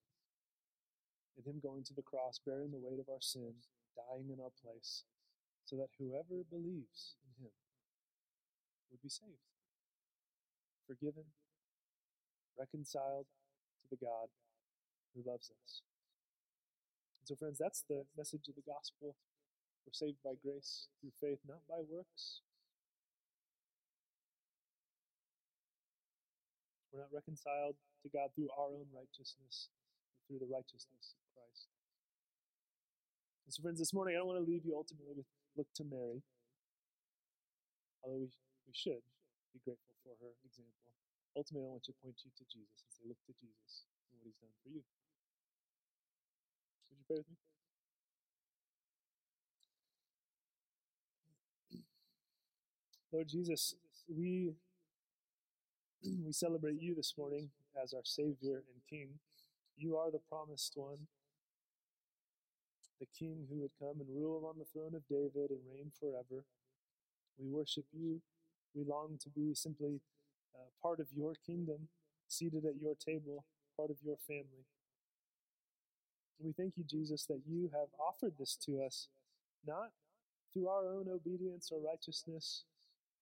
and 1.34 1.42
Him 1.42 1.58
going 1.58 1.82
to 1.90 1.94
the 1.94 2.06
cross, 2.06 2.38
bearing 2.38 2.70
the 2.70 2.78
weight 2.78 3.02
of 3.02 3.10
our 3.10 3.18
sin, 3.18 3.50
dying 3.98 4.30
in 4.30 4.38
our 4.38 4.54
place, 4.62 5.02
so 5.66 5.74
that 5.74 5.90
whoever 5.98 6.46
believes 6.46 7.18
in 7.26 7.42
Him 7.42 7.50
would 8.94 9.02
be 9.02 9.08
saved, 9.08 9.50
forgiven, 10.86 11.34
reconciled 12.54 13.26
to 13.82 13.90
the 13.90 13.98
God 13.98 14.30
who 15.18 15.28
loves 15.28 15.50
us. 15.50 15.82
And 17.18 17.26
so, 17.26 17.34
friends, 17.34 17.58
that's 17.58 17.82
the 17.90 18.06
message 18.16 18.46
of 18.46 18.54
the 18.54 18.70
gospel. 18.70 19.18
We're 19.82 19.98
saved 19.98 20.22
by 20.22 20.38
grace 20.38 20.86
through 21.00 21.18
faith, 21.18 21.42
not 21.42 21.66
by 21.66 21.82
works. 21.90 22.38
We're 26.92 27.00
not 27.00 27.12
reconciled 27.12 27.80
to 28.04 28.08
God 28.12 28.28
through 28.36 28.52
our 28.52 28.68
own 28.68 28.84
righteousness, 28.92 29.72
but 30.12 30.28
through 30.28 30.44
the 30.44 30.52
righteousness 30.52 31.16
of 31.16 31.24
Christ. 31.32 31.72
And 33.48 33.50
so, 33.56 33.64
friends, 33.64 33.80
this 33.80 33.96
morning 33.96 34.12
I 34.12 34.20
don't 34.20 34.28
want 34.28 34.44
to 34.44 34.48
leave 34.48 34.68
you 34.68 34.76
ultimately 34.76 35.16
with 35.16 35.24
look 35.56 35.72
to 35.80 35.84
Mary, 35.88 36.20
although 38.04 38.20
we, 38.20 38.28
we 38.68 38.76
should 38.76 39.00
be 39.56 39.60
grateful 39.64 39.96
for 40.04 40.12
her 40.20 40.36
example. 40.44 40.92
Ultimately, 41.32 41.64
I 41.64 41.72
want 41.72 41.84
to 41.88 41.96
point 42.04 42.20
you 42.28 42.30
to 42.36 42.44
Jesus 42.44 42.84
and 42.84 42.92
say, 42.92 43.04
Look 43.08 43.20
to 43.24 43.32
Jesus 43.40 43.88
and 44.12 44.20
what 44.20 44.28
he's 44.28 44.36
done 44.36 44.52
for 44.60 44.68
you. 44.68 44.84
Would 46.92 47.00
you 47.00 47.08
pray 47.08 47.16
with 47.24 47.30
me? 47.32 47.40
Lord 53.12 53.28
Jesus, 53.28 53.76
we 54.08 54.52
we 56.26 56.32
celebrate 56.32 56.80
you 56.80 56.94
this 56.94 57.14
morning 57.16 57.50
as 57.80 57.92
our 57.92 58.02
Savior 58.04 58.62
and 58.66 58.82
King. 58.90 59.08
You 59.76 59.96
are 59.96 60.10
the 60.10 60.18
promised 60.28 60.72
one, 60.74 61.06
the 63.00 63.06
King 63.16 63.46
who 63.48 63.60
would 63.60 63.70
come 63.78 64.00
and 64.00 64.08
rule 64.08 64.44
on 64.48 64.58
the 64.58 64.64
throne 64.64 64.94
of 64.94 65.06
David 65.08 65.50
and 65.50 65.60
reign 65.72 65.92
forever. 66.00 66.44
We 67.38 67.48
worship 67.48 67.84
you. 67.92 68.20
We 68.74 68.84
long 68.84 69.18
to 69.22 69.30
be 69.30 69.54
simply 69.54 70.00
uh, 70.54 70.70
part 70.82 70.98
of 70.98 71.06
your 71.14 71.34
kingdom, 71.46 71.88
seated 72.26 72.64
at 72.64 72.80
your 72.80 72.94
table, 72.94 73.44
part 73.76 73.90
of 73.90 73.96
your 74.04 74.16
family. 74.26 74.66
We 76.40 76.52
thank 76.52 76.76
you, 76.76 76.84
Jesus, 76.84 77.26
that 77.26 77.42
you 77.46 77.70
have 77.72 77.88
offered 78.00 78.34
this 78.38 78.56
to 78.66 78.82
us, 78.82 79.08
not 79.66 79.90
through 80.52 80.68
our 80.68 80.88
own 80.88 81.06
obedience 81.08 81.70
or 81.70 81.80
righteousness, 81.80 82.64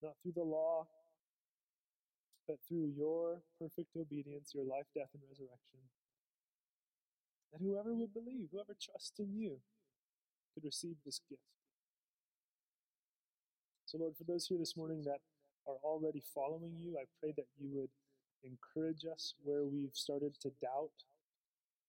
not 0.03 0.15
through 0.23 0.33
the 0.37 0.43
law, 0.43 0.87
that 2.51 2.59
through 2.67 2.91
your 2.99 3.39
perfect 3.61 3.95
obedience, 3.95 4.51
your 4.55 4.65
life, 4.65 4.91
death, 4.93 5.15
and 5.15 5.23
resurrection, 5.31 5.79
that 7.53 7.63
whoever 7.63 7.95
would 7.95 8.13
believe, 8.13 8.49
whoever 8.51 8.75
trusts 8.75 9.21
in 9.21 9.39
you, 9.39 9.59
could 10.53 10.65
receive 10.65 10.97
this 11.07 11.21
gift. 11.31 11.47
So, 13.87 13.99
Lord, 13.99 14.17
for 14.17 14.25
those 14.25 14.47
here 14.47 14.59
this 14.59 14.77
morning 14.77 15.03
that 15.05 15.21
are 15.67 15.79
already 15.85 16.23
following 16.35 16.75
you, 16.77 16.99
I 16.99 17.05
pray 17.21 17.33
that 17.37 17.47
you 17.57 17.69
would 17.73 17.91
encourage 18.43 19.05
us 19.05 19.35
where 19.45 19.63
we've 19.63 19.95
started 19.95 20.35
to 20.41 20.51
doubt, 20.61 21.07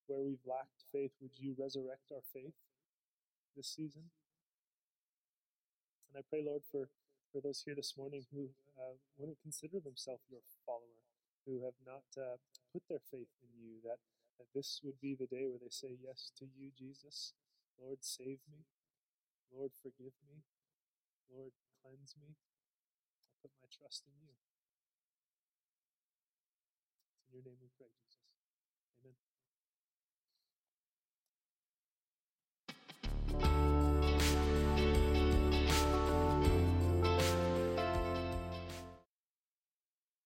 where 0.05 0.19
we've 0.19 0.45
lacked 0.45 0.85
faith. 0.91 1.11
Would 1.21 1.31
you 1.37 1.55
resurrect 1.57 2.11
our 2.11 2.21
faith 2.33 2.53
this 3.57 3.67
season? 3.67 4.03
And 6.13 6.21
I 6.21 6.23
pray, 6.29 6.43
Lord, 6.45 6.61
for, 6.71 6.89
for 7.31 7.41
those 7.41 7.63
here 7.65 7.75
this 7.75 7.95
morning 7.97 8.25
who 8.33 8.49
uh, 8.77 8.95
wouldn't 9.17 9.41
consider 9.41 9.79
themselves 9.79 10.23
your 10.29 10.43
follower, 10.67 11.03
who 11.47 11.63
have 11.65 11.77
not 11.87 12.05
uh, 12.19 12.37
put 12.73 12.83
their 12.89 13.03
faith 13.11 13.31
in 13.43 13.51
you, 13.57 13.79
that, 13.83 13.99
that 14.39 14.47
this 14.55 14.81
would 14.83 14.99
be 15.01 15.15
the 15.15 15.27
day 15.31 15.47
where 15.47 15.59
they 15.61 15.71
say 15.71 15.95
yes 16.03 16.31
to 16.39 16.45
you, 16.45 16.71
Jesus. 16.77 17.33
Lord, 17.79 17.99
save 18.01 18.39
me. 18.51 18.67
Lord, 19.55 19.71
forgive 19.81 20.15
me. 20.27 20.43
Lord, 21.31 21.51
cleanse 21.81 22.15
me. 22.19 22.35
I 22.35 22.51
put 23.43 23.51
my 23.61 23.69
trust 23.71 24.03
in 24.07 24.13
you. 24.27 24.35
It's 27.15 27.25
in 27.29 27.39
your 27.39 27.45
name 27.45 27.59
we 27.61 27.69
pray, 27.77 27.89
Jesus. 27.95 28.10